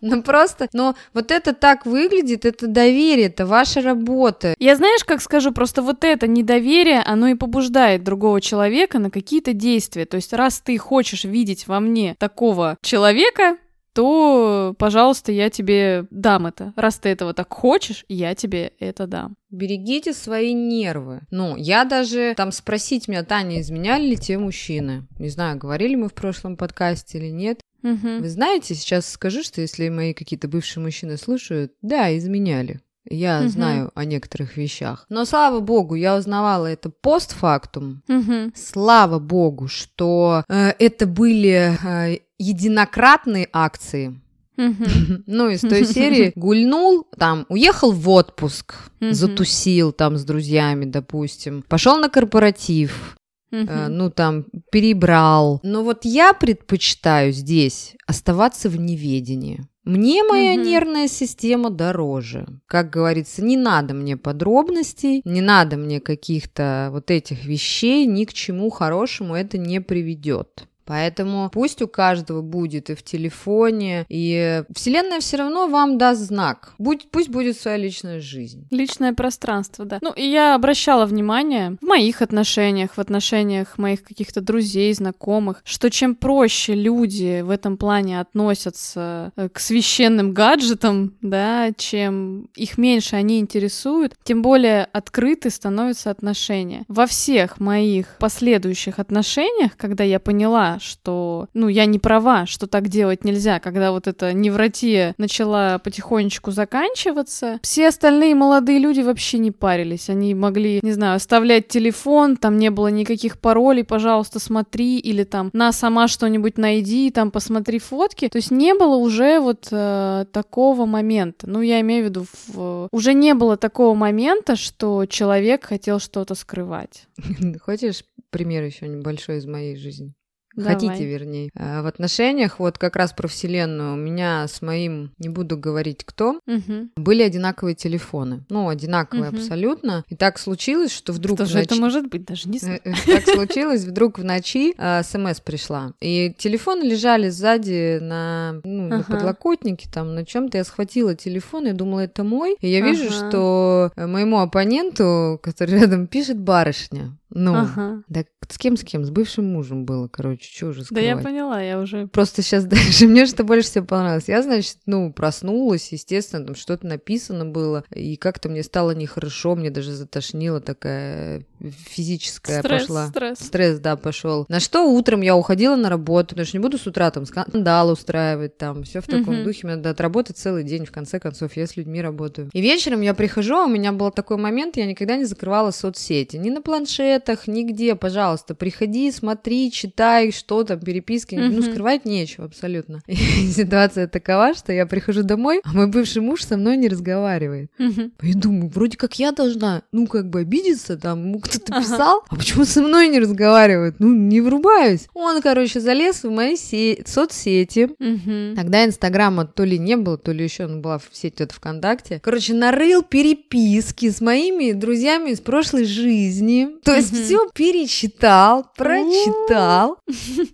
Ну, 0.01 0.22
просто, 0.22 0.68
но 0.74 0.95
вот 1.14 1.32
это 1.32 1.54
так 1.54 1.86
выглядит, 1.86 2.46
это 2.46 2.68
доверие, 2.68 3.28
это 3.28 3.46
ваша 3.46 3.82
работа. 3.82 4.56
Я 4.60 4.76
знаешь, 4.76 5.04
как 5.04 5.22
скажу, 5.22 5.52
просто 5.52 5.82
вот 5.82 6.04
это 6.04 6.28
недоверие, 6.28 7.02
оно 7.02 7.28
и 7.28 7.36
побуждает 7.36 8.04
другого 8.04 8.42
человека 8.42 9.00
на 9.00 9.10
какие-то 9.10 9.54
действия. 9.54 10.06
То 10.06 10.16
есть 10.16 10.34
раз 10.34 10.60
ты 10.60 10.78
хочешь 10.78 11.24
видеть 11.24 11.68
во 11.68 11.80
мне 11.80 12.16
такого 12.20 12.78
человека, 12.82 13.58
то, 13.96 14.76
пожалуйста, 14.78 15.32
я 15.32 15.50
тебе 15.50 16.06
дам 16.12 16.48
это. 16.48 16.74
Раз 16.76 17.00
ты 17.00 17.08
этого 17.10 17.34
так 17.34 17.52
хочешь, 17.54 18.04
я 18.10 18.36
тебе 18.36 18.74
это 18.80 19.08
дам. 19.08 19.38
Берегите 19.50 20.12
свои 20.12 20.54
нервы. 20.54 21.22
Ну, 21.32 21.56
я 21.56 21.86
даже 21.86 22.34
там 22.36 22.52
спросить 22.52 23.08
меня, 23.08 23.24
Таня, 23.24 23.62
изменяли 23.62 24.08
ли 24.08 24.18
те 24.18 24.38
мужчины? 24.38 25.08
Не 25.18 25.30
знаю, 25.30 25.58
говорили 25.58 25.96
мы 25.96 26.10
в 26.10 26.14
прошлом 26.14 26.58
подкасте 26.58 27.20
или 27.20 27.30
нет. 27.30 27.62
Угу. 27.86 28.22
Вы 28.22 28.30
знаете, 28.30 28.74
сейчас 28.74 29.08
скажу, 29.08 29.44
что 29.44 29.62
если 29.62 29.90
мои 29.90 30.14
какие-то 30.14 30.48
бывшие 30.48 30.84
мужчины 30.84 31.18
слушают, 31.18 31.72
да, 31.84 32.16
изменяли. 32.18 32.82
Я 33.08 33.42
угу. 33.42 33.50
знаю 33.50 33.92
о 33.94 34.06
некоторых 34.06 34.58
вещах. 34.58 35.06
Но 35.10 35.26
слава 35.26 35.60
богу, 35.60 35.94
я 35.94 36.18
узнавала 36.18 36.66
это 36.66 36.90
постфактум. 36.90 38.02
Угу. 38.08 38.54
Слава 38.56 39.20
богу, 39.20 39.68
что 39.68 40.44
э, 40.50 40.74
это 40.80 41.06
были 41.06 41.78
э, 41.84 42.20
единократные 42.40 43.48
акции. 43.54 44.20
Ну, 45.28 45.50
из 45.50 45.62
той 45.62 45.86
серии 45.86 46.32
гульнул, 46.36 47.06
там, 47.18 47.46
уехал 47.50 47.92
в 47.92 48.10
отпуск, 48.10 48.76
затусил 49.02 49.92
там 49.92 50.18
с 50.18 50.24
друзьями, 50.24 50.86
допустим, 50.86 51.62
пошел 51.68 51.98
на 51.98 52.08
корпоратив, 52.10 53.18
Uh-huh. 53.52 53.88
ну 53.88 54.10
там 54.10 54.46
перебрал. 54.72 55.60
Но 55.64 55.84
вот 55.84 56.04
я 56.04 56.34
предпочитаю 56.34 57.32
здесь 57.32 57.96
оставаться 58.08 58.70
в 58.70 58.78
неведении. 58.78 59.66
Мне 59.86 60.24
моя 60.24 60.54
угу. 60.54 60.62
нервная 60.68 61.08
система 61.08 61.70
дороже. 61.70 62.48
Как 62.66 62.90
говорится, 62.90 63.44
не 63.44 63.56
надо 63.56 63.94
мне 63.94 64.18
подробностей, 64.18 65.22
не 65.24 65.42
надо 65.42 65.78
мне 65.78 66.00
каких-то 66.02 66.90
вот 66.92 67.12
этих 67.12 67.46
вещей, 67.46 68.08
ни 68.08 68.26
к 68.26 68.34
чему 68.34 68.72
хорошему 68.72 69.36
это 69.36 69.60
не 69.60 69.80
приведет. 69.82 70.68
Поэтому 70.86 71.50
пусть 71.52 71.82
у 71.82 71.88
каждого 71.88 72.42
будет 72.42 72.90
и 72.90 72.96
в 72.96 73.04
телефоне, 73.04 74.06
и 74.10 74.64
Вселенная 74.74 75.20
все 75.20 75.38
равно 75.38 75.68
вам 75.68 75.98
даст 75.98 76.22
знак. 76.22 76.74
Будь, 76.78 77.10
пусть 77.10 77.30
будет 77.30 77.58
своя 77.58 77.78
личная 77.78 78.20
жизнь. 78.20 78.68
Личное 78.72 79.14
пространство, 79.14 79.86
да. 79.86 80.00
Ну, 80.02 80.12
и 80.12 80.24
я 80.24 80.56
обращала 80.56 81.06
внимание 81.06 81.78
в 81.82 81.86
моих 81.86 82.22
отношениях, 82.22 82.94
в 82.94 83.00
отношениях 83.00 83.78
моих 83.78 84.04
каких-то 84.04 84.42
друзей, 84.42 84.94
знакомых, 84.94 85.62
что 85.64 85.90
чем 85.90 86.16
проще 86.16 86.76
люди 86.76 87.42
в 87.42 87.50
этом 87.50 87.78
плане 87.78 88.20
относятся 88.20 89.32
э, 89.36 89.50
к 89.50 89.60
священным 89.60 90.34
гаджетам, 90.34 91.16
да, 91.22 91.72
чем 91.76 92.50
их 92.56 92.78
меньше 92.78 93.16
они 93.16 93.40
интересуют, 93.40 94.14
тем 94.24 94.42
более 94.42 94.86
открыты 94.86 95.50
становятся 95.50 96.12
отношения. 96.12 96.86
Во 96.88 97.08
всех 97.08 97.60
моих 97.60 98.18
последующих 98.20 99.00
отношениях, 99.00 99.76
когда 99.78 100.04
я 100.04 100.20
поняла, 100.20 100.75
что, 100.80 101.48
ну, 101.54 101.68
я 101.68 101.86
не 101.86 102.00
права, 102.00 102.45
что 102.45 102.68
так 102.68 102.88
делать 102.88 103.24
нельзя, 103.24 103.60
когда 103.60 103.92
вот 103.92 104.07
эта 104.07 104.33
невротия 104.33 105.16
начала 105.18 105.80
потихонечку 105.80 106.51
заканчиваться, 106.51 107.60
все 107.62 107.88
остальные 107.88 108.36
молодые 108.36 108.80
люди 108.80 109.01
вообще 109.01 109.38
не 109.38 109.51
парились, 109.51 110.10
они 110.10 110.33
могли, 110.33 110.80
не 110.81 110.92
знаю, 110.92 111.16
оставлять 111.16 111.68
телефон, 111.68 112.38
там 112.38 112.57
не 112.57 112.69
было 112.69 112.88
никаких 112.88 113.39
паролей, 113.39 113.83
пожалуйста, 113.83 114.39
смотри, 114.39 114.98
или 115.00 115.24
там, 115.24 115.50
на, 115.54 115.72
сама 115.72 116.07
что-нибудь 116.07 116.57
найди, 116.57 117.12
там, 117.12 117.31
посмотри 117.31 117.80
фотки, 117.80 118.27
то 118.27 118.38
есть 118.38 118.51
не 118.51 118.74
было 118.74 118.95
уже 118.95 119.39
вот 119.39 119.68
э, 119.72 120.25
такого 120.31 120.86
момента, 120.86 121.48
ну, 121.50 121.62
я 121.62 121.81
имею 121.81 122.04
в 122.04 122.10
виду, 122.10 122.25
в, 122.48 122.88
уже 122.92 123.13
не 123.13 123.33
было 123.33 123.57
такого 123.57 123.94
момента, 123.95 124.56
что 124.56 125.06
человек 125.06 125.66
хотел 125.66 126.00
что-то 126.00 126.36
скрывать. 126.36 127.07
Хочешь 127.62 128.04
пример 128.30 128.63
еще 128.63 128.88
небольшой 128.88 129.38
из 129.38 129.45
моей 129.45 129.75
жизни? 129.75 130.13
Давай. 130.56 130.74
Хотите, 130.74 131.06
вернее. 131.06 131.50
А, 131.56 131.81
в 131.81 131.88
отношениях, 131.88 132.60
вот 132.60 132.78
как 132.78 132.96
раз 132.96 133.12
про 133.13 133.27
Вселенную, 133.27 133.94
у 133.94 133.98
меня 133.98 134.48
с 134.48 134.62
моим, 134.62 135.12
не 135.18 135.30
буду 135.30 135.58
говорить 135.58 136.03
кто, 136.06 136.39
угу. 136.48 136.89
были 136.96 137.24
одинаковые 137.24 137.75
телефоны. 137.75 138.44
Ну, 138.50 138.70
одинаковые 138.70 139.30
угу. 139.30 139.38
абсолютно. 139.38 140.03
И 140.10 140.15
так 140.15 140.39
случилось, 140.39 140.91
что 140.91 141.13
вдруг... 141.13 141.38
Что 141.38 141.46
же 141.46 141.58
ночи... 141.58 141.65
это 141.65 141.75
может 141.75 142.08
быть? 142.08 142.25
Даже 142.25 142.50
не 142.50 142.60
знаю. 142.60 142.80
Э, 142.84 142.91
э, 142.91 142.94
так 143.06 143.27
случилось, 143.27 143.84
вдруг 143.84 144.18
в 144.20 144.24
ночи 144.24 144.74
а, 144.77 145.03
смс 145.03 145.39
пришла. 145.41 145.94
И 146.00 146.34
телефоны 146.38 146.84
лежали 146.84 147.30
сзади 147.30 148.00
на, 148.01 148.62
ну, 148.63 148.88
на 148.88 149.03
подлокотнике, 149.03 149.89
там, 149.91 150.15
на 150.15 150.25
чем 150.25 150.50
то 150.50 150.58
Я 150.58 150.63
схватила 150.63 151.15
телефон 151.15 151.68
и 151.68 151.74
думала, 151.74 152.01
это 152.01 152.24
мой. 152.24 152.56
И 152.62 152.70
я 152.70 152.82
вижу, 152.82 153.12
что 153.12 153.91
моему 153.96 154.39
оппоненту, 154.39 155.39
который 155.41 155.80
рядом 155.80 156.08
пишет, 156.08 156.39
барышня. 156.39 157.18
Ну, 157.38 157.54
ага. 157.54 158.01
да 158.08 158.24
с 158.48 158.58
кем, 158.58 158.77
с 158.77 158.84
кем? 158.84 159.04
С 159.04 159.10
бывшим 159.10 159.46
мужем 159.51 159.84
было, 159.86 160.08
короче, 160.08 160.50
что 160.50 160.68
уже 160.68 160.86
скрывать. 160.86 161.04
Да 161.04 161.10
я 161.10 161.18
поняла, 161.18 161.62
я 161.62 161.80
уже... 161.80 162.08
Просто 162.08 162.42
сейчас 162.42 162.63
дальше, 162.65 163.08
мне 163.08 163.25
что 163.25 163.44
больше 163.44 163.68
всего 163.68 163.86
понравилось. 163.86 164.30
Я, 164.30 164.42
значит, 164.42 164.77
ну, 164.86 165.12
проснулась, 165.12 165.92
естественно, 165.92 166.46
там 166.46 166.56
что-то 166.56 166.88
написано 166.88 167.46
было, 167.46 167.84
и 167.94 168.15
как-то 168.15 168.48
мне 168.48 168.63
стало 168.63 168.92
нехорошо, 168.92 169.56
мне 169.56 169.70
даже 169.70 169.92
затошнило 169.92 170.62
такая 170.62 171.44
физическая 171.72 172.60
Стресс, 172.60 172.81
пошла. 172.84 173.07
стресс. 173.07 173.39
Стресс, 173.39 173.79
да, 173.79 173.95
пошел. 173.95 174.45
На 174.50 174.60
что 174.60 174.84
утром 174.91 175.22
я 175.22 175.36
уходила 175.36 175.75
на 175.75 175.89
работу, 175.89 176.29
потому 176.29 176.45
что 176.45 176.57
не 176.57 176.62
буду 176.62 176.77
с 176.77 176.88
утра 176.88 177.12
там 177.12 177.25
скандал 177.25 177.89
устраивать, 177.91 178.57
там, 178.57 178.84
все 178.84 179.01
в 179.01 179.05
таком 179.07 179.36
Мгм. 179.36 179.43
духе. 179.43 179.67
Мне 179.67 179.75
надо 179.77 179.89
отработать 179.91 180.38
целый 180.38 180.63
день, 180.63 180.86
в 180.86 180.91
конце 180.91 181.19
концов, 181.19 181.55
я 181.57 181.67
с 181.67 181.75
людьми 181.77 182.01
работаю. 182.01 182.50
И 182.53 182.62
вечером 182.62 183.01
я 183.01 183.13
прихожу, 183.13 183.55
а 183.55 183.65
у 183.65 183.69
меня 183.69 183.91
был 183.91 184.12
такой 184.12 184.38
момент, 184.38 184.77
я 184.77 184.86
никогда 184.86 185.15
не 185.17 185.25
закрывала 185.25 185.72
соцсети. 185.72 186.38
Ни 186.38 186.50
на 186.50 186.62
планшетах, 186.62 187.48
нигде, 187.48 187.95
пожалуйста, 187.95 188.55
приходи, 188.55 189.12
смотри, 189.12 189.72
читай, 189.72 190.31
что 190.31 190.63
там, 190.63 190.79
переписки. 190.79 191.36
Ну, 191.36 191.62
Мгм. 191.62 191.72
скрывать 191.72 192.05
нечего 192.05 192.45
абсолютно. 192.45 193.01
И 193.07 193.15
ситуация 193.51 194.07
такова, 194.07 194.53
что 194.53 194.72
я 194.74 194.86
прихожу 194.86 195.24
домой, 195.24 195.62
а 195.63 195.74
мой 195.74 195.88
бывший 195.88 196.22
муж 196.22 196.43
со 196.43 196.57
мной 196.57 196.77
не 196.77 196.88
разговаривает. 196.88 197.69
Мгм. 197.77 198.12
И 198.22 198.34
думаю, 198.34 198.67
вроде 198.69 198.98
как 198.98 199.17
я 199.19 199.31
должна, 199.31 199.84
ну, 199.91 200.07
как 200.07 200.29
бы 200.29 200.39
обидеться, 200.41 200.98
там, 200.98 201.22
ему 201.27 201.39
кто-то 201.60 201.82
писал, 201.82 202.24
а 202.30 202.36
почему 202.36 202.66
со 202.66 202.82
мной 202.82 203.08
не 203.08 203.20
разговаривает? 203.20 203.96
Ну, 204.00 204.14
не 204.14 204.42
врубаюсь. 204.42 205.08
Он, 205.14 205.42
короче, 205.42 205.80
залез 205.80 206.24
в 206.24 206.30
мои 206.32 206.56
се- 206.56 207.04
соцсети. 207.06 207.90
Мгм. 208.00 208.56
Тогда 208.56 208.86
Инстаграма 208.86 209.46
то 209.46 209.64
ли 209.64 209.78
не 209.80 209.98
было, 209.98 210.18
то 210.18 210.32
ли 210.32 210.44
еще 210.44 210.68
ну, 210.68 210.82
была 210.82 210.98
в 210.98 211.04
сеть 211.12 211.42
это 211.42 211.54
ВКонтакте. 211.54 212.20
Короче, 212.24 212.54
нарыл 212.54 213.02
переписки 213.04 214.10
с 214.10 214.22
моими 214.22 214.72
друзьями 214.74 215.32
из 215.32 215.40
прошлой 215.42 215.86
жизни. 215.86 216.70
То 216.84 216.94
есть 216.96 217.12
Мгм. 217.14 217.24
все 217.24 217.50
перечитал, 217.54 218.66
прочитал 218.78 219.98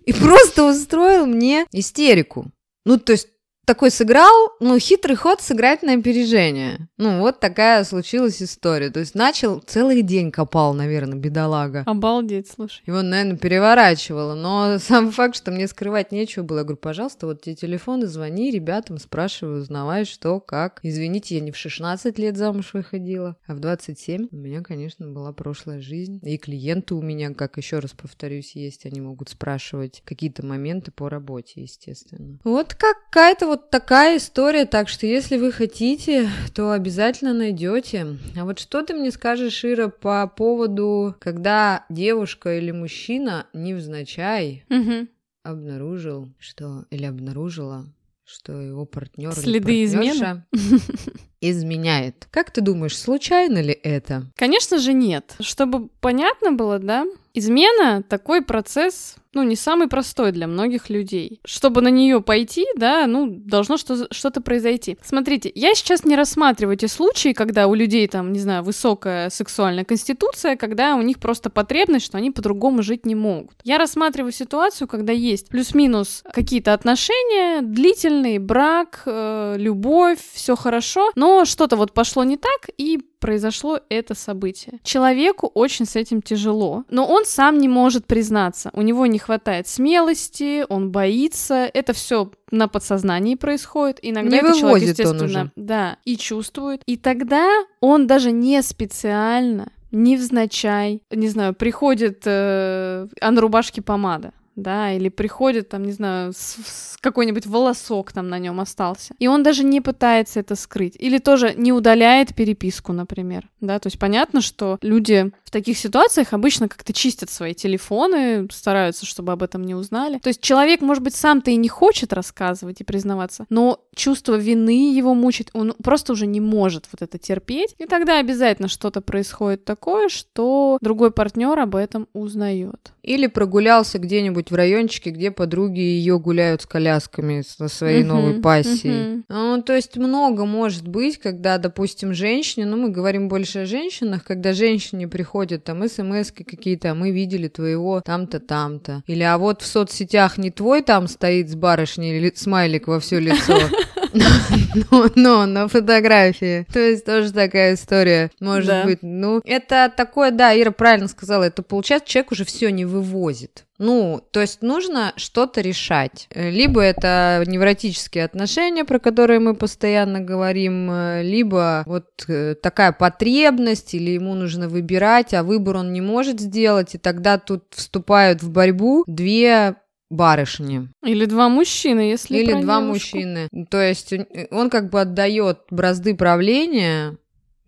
и 0.06 0.12
просто 0.12 0.64
устроил 0.70 1.26
мне 1.26 1.66
истерику. 1.72 2.46
Ну, 2.84 2.98
то 2.98 3.12
есть 3.12 3.28
такой 3.64 3.90
сыграл, 3.90 4.52
ну, 4.60 4.78
хитрый 4.78 5.16
ход 5.16 5.40
сыграть 5.40 5.82
на 5.82 5.94
опережение. 5.94 6.88
Ну, 6.96 7.20
вот 7.20 7.38
такая 7.38 7.84
случилась 7.84 8.42
история. 8.42 8.90
То 8.90 9.00
есть 9.00 9.14
начал, 9.14 9.60
целый 9.60 10.02
день 10.02 10.32
копал, 10.32 10.74
наверное, 10.74 11.18
бедолага. 11.18 11.84
Обалдеть, 11.86 12.50
слушай. 12.50 12.82
Его, 12.86 13.02
наверное, 13.02 13.36
переворачивало. 13.36 14.34
Но 14.34 14.78
сам 14.80 15.12
факт, 15.12 15.36
что 15.36 15.52
мне 15.52 15.68
скрывать 15.68 16.10
нечего 16.10 16.42
было. 16.42 16.58
Я 16.58 16.64
говорю, 16.64 16.78
пожалуйста, 16.78 17.26
вот 17.26 17.42
тебе 17.42 17.54
телефоны, 17.54 18.06
звони 18.06 18.50
ребятам, 18.50 18.98
спрашивай, 18.98 19.60
узнавай, 19.60 20.04
что, 20.04 20.40
как. 20.40 20.80
Извините, 20.82 21.36
я 21.36 21.40
не 21.40 21.52
в 21.52 21.56
16 21.56 22.18
лет 22.18 22.36
замуж 22.36 22.74
выходила, 22.74 23.36
а 23.46 23.54
в 23.54 23.60
27. 23.60 24.28
У 24.32 24.36
меня, 24.36 24.62
конечно, 24.62 25.08
была 25.08 25.32
прошлая 25.32 25.80
жизнь. 25.80 26.20
И 26.22 26.36
клиенты 26.36 26.94
у 26.94 27.02
меня, 27.02 27.32
как 27.32 27.58
еще 27.58 27.78
раз 27.78 27.92
повторюсь, 27.92 28.56
есть. 28.56 28.86
Они 28.86 29.00
могут 29.00 29.28
спрашивать 29.28 30.02
какие-то 30.04 30.44
моменты 30.44 30.90
по 30.90 31.08
работе, 31.08 31.62
естественно. 31.62 32.38
Вот 32.42 32.74
какая-то 32.74 33.51
вот 33.52 33.68
такая 33.68 34.16
история. 34.16 34.64
Так 34.64 34.88
что, 34.88 35.06
если 35.06 35.36
вы 35.36 35.52
хотите, 35.52 36.26
то 36.54 36.72
обязательно 36.72 37.34
найдете. 37.34 38.16
А 38.34 38.44
вот 38.44 38.58
что 38.58 38.82
ты 38.82 38.94
мне 38.94 39.10
скажешь, 39.10 39.62
Ира, 39.62 39.88
по 39.88 40.26
поводу, 40.26 41.14
когда 41.20 41.84
девушка 41.90 42.56
или 42.58 42.70
мужчина 42.70 43.46
невзначай 43.52 44.64
Мгм. 44.70 45.10
обнаружил, 45.42 46.32
что 46.38 46.86
или 46.90 47.04
обнаружила, 47.04 47.84
что 48.24 48.58
его 48.58 48.86
партнер 48.86 49.34
Следы 49.34 49.84
измены? 49.84 50.46
изменяет. 51.42 52.28
Как 52.30 52.52
ты 52.52 52.62
думаешь, 52.62 52.96
случайно 52.96 53.60
ли 53.60 53.72
это? 53.74 54.30
Конечно 54.34 54.78
же 54.78 54.94
нет. 54.94 55.36
Чтобы 55.40 55.88
понятно 56.00 56.52
было, 56.52 56.78
да, 56.78 57.04
измена 57.34 58.02
такой 58.02 58.40
процесс, 58.42 59.16
ну, 59.34 59.42
не 59.42 59.56
самый 59.56 59.88
простой 59.88 60.32
для 60.32 60.46
многих 60.46 60.90
людей. 60.90 61.40
Чтобы 61.44 61.80
на 61.80 61.88
нее 61.88 62.20
пойти, 62.20 62.66
да, 62.76 63.06
ну, 63.06 63.26
должно 63.28 63.76
что- 63.76 64.12
что-то 64.12 64.40
произойти. 64.40 64.98
Смотрите, 65.02 65.50
я 65.54 65.74
сейчас 65.74 66.04
не 66.04 66.16
рассматриваю 66.16 66.76
те 66.76 66.88
случаи, 66.88 67.32
когда 67.32 67.66
у 67.66 67.74
людей 67.74 68.06
там, 68.08 68.32
не 68.32 68.38
знаю, 68.40 68.62
высокая 68.62 69.30
сексуальная 69.30 69.84
конституция, 69.84 70.56
когда 70.56 70.96
у 70.96 71.02
них 71.02 71.18
просто 71.18 71.50
потребность, 71.50 72.06
что 72.06 72.18
они 72.18 72.30
по-другому 72.30 72.82
жить 72.82 73.06
не 73.06 73.14
могут. 73.14 73.56
Я 73.64 73.78
рассматриваю 73.78 74.32
ситуацию, 74.32 74.88
когда 74.88 75.12
есть 75.12 75.48
плюс-минус 75.48 76.22
какие-то 76.32 76.72
отношения, 76.74 77.62
длительный 77.62 78.38
брак, 78.38 79.02
э, 79.06 79.54
любовь, 79.58 80.18
все 80.32 80.56
хорошо, 80.56 81.10
но 81.14 81.44
что-то 81.44 81.76
вот 81.76 81.92
пошло 81.92 82.24
не 82.24 82.36
так, 82.36 82.68
и 82.76 83.00
произошло 83.20 83.78
это 83.88 84.14
событие. 84.16 84.80
Человеку 84.82 85.46
очень 85.54 85.86
с 85.86 85.94
этим 85.94 86.22
тяжело, 86.22 86.84
но 86.90 87.06
он 87.06 87.24
сам 87.24 87.58
не 87.58 87.68
может 87.68 88.04
признаться. 88.06 88.70
У 88.72 88.82
него 88.82 89.06
не 89.06 89.18
хватает 89.22 89.66
смелости, 89.68 90.64
он 90.68 90.90
боится. 90.90 91.70
Это 91.72 91.92
все 91.92 92.30
на 92.50 92.68
подсознании 92.68 93.34
происходит. 93.34 93.98
Иногда 94.02 94.30
Не 94.30 94.36
это 94.38 94.58
человек, 94.58 94.62
вывозит 94.62 95.00
он 95.00 95.16
естественно, 95.16 95.24
уже. 95.24 95.50
да, 95.56 95.96
и 96.04 96.16
чувствует. 96.16 96.82
И 96.86 96.96
тогда 96.96 97.48
он 97.80 98.06
даже 98.06 98.32
не 98.32 98.60
специально, 98.62 99.72
невзначай, 99.90 101.02
не 101.10 101.28
знаю, 101.28 101.54
приходит, 101.54 102.22
э, 102.26 103.08
а 103.20 103.30
на 103.30 103.40
рубашке 103.40 103.82
помада 103.82 104.32
да, 104.56 104.92
или 104.92 105.08
приходит, 105.08 105.68
там, 105.68 105.84
не 105.84 105.92
знаю, 105.92 106.32
с, 106.32 106.56
с 106.64 106.96
какой-нибудь 107.00 107.46
волосок 107.46 108.12
там 108.12 108.28
на 108.28 108.38
нем 108.38 108.60
остался. 108.60 109.14
И 109.18 109.26
он 109.26 109.42
даже 109.42 109.64
не 109.64 109.80
пытается 109.80 110.40
это 110.40 110.54
скрыть. 110.54 110.96
Или 110.98 111.18
тоже 111.18 111.54
не 111.56 111.72
удаляет 111.72 112.34
переписку, 112.34 112.92
например, 112.92 113.48
да, 113.60 113.78
то 113.78 113.86
есть 113.88 113.98
понятно, 113.98 114.40
что 114.40 114.78
люди 114.82 115.32
в 115.44 115.50
таких 115.50 115.78
ситуациях 115.78 116.32
обычно 116.32 116.68
как-то 116.68 116.92
чистят 116.92 117.30
свои 117.30 117.54
телефоны, 117.54 118.48
стараются, 118.50 119.06
чтобы 119.06 119.32
об 119.32 119.42
этом 119.42 119.64
не 119.64 119.74
узнали. 119.74 120.18
То 120.18 120.28
есть 120.28 120.40
человек, 120.40 120.80
может 120.80 121.02
быть, 121.02 121.14
сам-то 121.14 121.50
и 121.50 121.56
не 121.56 121.68
хочет 121.68 122.12
рассказывать 122.12 122.80
и 122.80 122.84
признаваться, 122.84 123.46
но 123.50 123.80
чувство 123.94 124.34
вины 124.34 124.92
его 124.92 125.14
мучит, 125.14 125.50
он 125.52 125.74
просто 125.82 126.12
уже 126.12 126.26
не 126.26 126.40
может 126.40 126.88
вот 126.92 127.02
это 127.02 127.18
терпеть, 127.18 127.74
и 127.78 127.86
тогда 127.86 128.18
обязательно 128.18 128.68
что-то 128.68 129.00
происходит 129.00 129.64
такое, 129.64 130.08
что 130.08 130.78
другой 130.80 131.10
партнер 131.10 131.58
об 131.58 131.76
этом 131.76 132.08
узнает. 132.12 132.92
Или 133.02 133.26
прогулялся 133.26 133.98
где-нибудь 133.98 134.41
в 134.50 134.54
райончике, 134.54 135.10
где 135.10 135.30
подруги 135.30 135.80
ее 135.80 136.18
гуляют 136.18 136.62
с 136.62 136.66
колясками 136.66 137.42
со 137.46 137.68
своей 137.68 138.00
Мгм, 138.04 138.08
новой 138.08 138.34
пассией. 138.40 139.02
мгм. 139.02 139.24
Ну, 139.28 139.62
то 139.62 139.74
есть 139.74 139.96
много 139.96 140.44
может 140.44 140.86
быть, 140.88 141.18
когда, 141.18 141.58
допустим, 141.58 142.14
женщине, 142.14 142.66
ну, 142.66 142.76
мы 142.76 142.90
говорим 142.90 143.28
больше 143.28 143.60
о 143.60 143.66
женщинах, 143.66 144.24
когда 144.24 144.52
женщине 144.52 145.08
приходят 145.08 145.64
там 145.64 145.86
смс 145.88 146.30
какие-то, 146.32 146.90
а 146.90 146.94
мы 146.94 147.10
видели 147.10 147.48
твоего 147.48 148.00
там-то, 148.04 148.40
там-то. 148.40 149.02
Или 149.06 149.22
а 149.22 149.38
вот 149.38 149.62
в 149.62 149.66
соцсетях 149.66 150.38
не 150.38 150.50
твой 150.50 150.82
там 150.82 151.06
стоит 151.08 151.48
с 151.50 151.54
барышней 151.54 152.18
ли- 152.18 152.32
смайлик 152.34 152.88
во 152.88 152.98
все 153.00 153.18
лицо, 153.20 153.58
но, 154.12 155.06
но 155.14 155.46
на 155.46 155.68
фотографии. 155.68 156.66
То 156.72 156.80
есть 156.80 157.04
тоже 157.04 157.32
такая 157.32 157.74
история 157.74 158.30
может 158.40 158.68
Да. 158.68 158.84
быть. 158.84 158.98
Ну, 159.02 159.40
это 159.44 159.92
такое, 159.94 160.30
да, 160.30 160.58
Ира 160.58 160.70
правильно 160.70 161.08
сказала, 161.08 161.44
это 161.44 161.62
получается, 161.62 162.08
человек 162.08 162.32
уже 162.32 162.44
все 162.44 162.70
не 162.70 162.84
вывозит. 162.84 163.64
Ну, 163.78 164.22
то 164.30 164.40
есть 164.40 164.62
нужно 164.62 165.12
что-то 165.16 165.60
решать. 165.60 166.28
Либо 166.34 166.80
это 166.80 167.42
невротические 167.46 168.24
отношения, 168.24 168.84
про 168.84 169.00
которые 169.00 169.40
мы 169.40 169.54
постоянно 169.54 170.20
говорим, 170.20 170.88
э, 170.88 171.22
либо 171.24 171.82
вот 171.86 172.06
э, 172.28 172.54
такая 172.54 172.92
потребность, 172.92 173.94
или 173.94 174.12
ему 174.12 174.34
нужно 174.34 174.68
выбирать, 174.68 175.34
а 175.34 175.42
выбор 175.42 175.78
он 175.78 175.92
не 175.92 176.00
может 176.00 176.38
сделать, 176.38 176.94
и 176.94 176.98
тогда 176.98 177.38
тут 177.38 177.64
вступают 177.70 178.42
в 178.44 178.50
борьбу 178.50 179.02
две 179.08 179.74
барышни. 180.12 180.88
Или 181.04 181.24
два 181.26 181.48
мужчины, 181.48 182.00
если 182.00 182.38
Или 182.38 182.52
два 182.52 182.80
девушку. 182.80 182.82
мужчины. 183.16 183.48
То 183.70 183.80
есть 183.80 184.12
он- 184.12 184.26
он 184.50 184.70
как 184.70 184.90
бы 184.90 185.00
отдает 185.00 185.58
бразды 185.70 186.14
правления, 186.14 187.16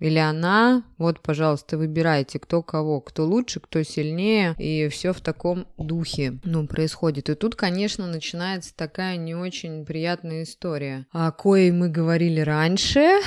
или 0.01 0.19
она, 0.19 0.83
вот, 0.99 1.21
пожалуйста, 1.21 1.79
выбирайте, 1.79 2.39
кто 2.39 2.63
кого, 2.63 3.01
кто 3.01 3.25
лучше, 3.25 3.61
кто 3.61 3.83
сильнее, 3.83 4.55
и 4.59 4.89
все 4.89 5.13
в 5.15 5.21
таком 5.21 5.67
духе, 5.79 6.39
ну, 6.45 6.67
происходит. 6.67 7.31
И 7.31 7.35
тут, 7.35 7.55
конечно, 7.55 8.07
начинается 8.07 8.77
такая 8.77 9.17
не 9.17 9.35
очень 9.35 9.87
приятная 9.87 10.43
история, 10.43 11.07
о 11.13 11.31
коей 11.33 11.71
мы 11.71 11.89
говорили 11.89 12.41
раньше, 12.41 13.21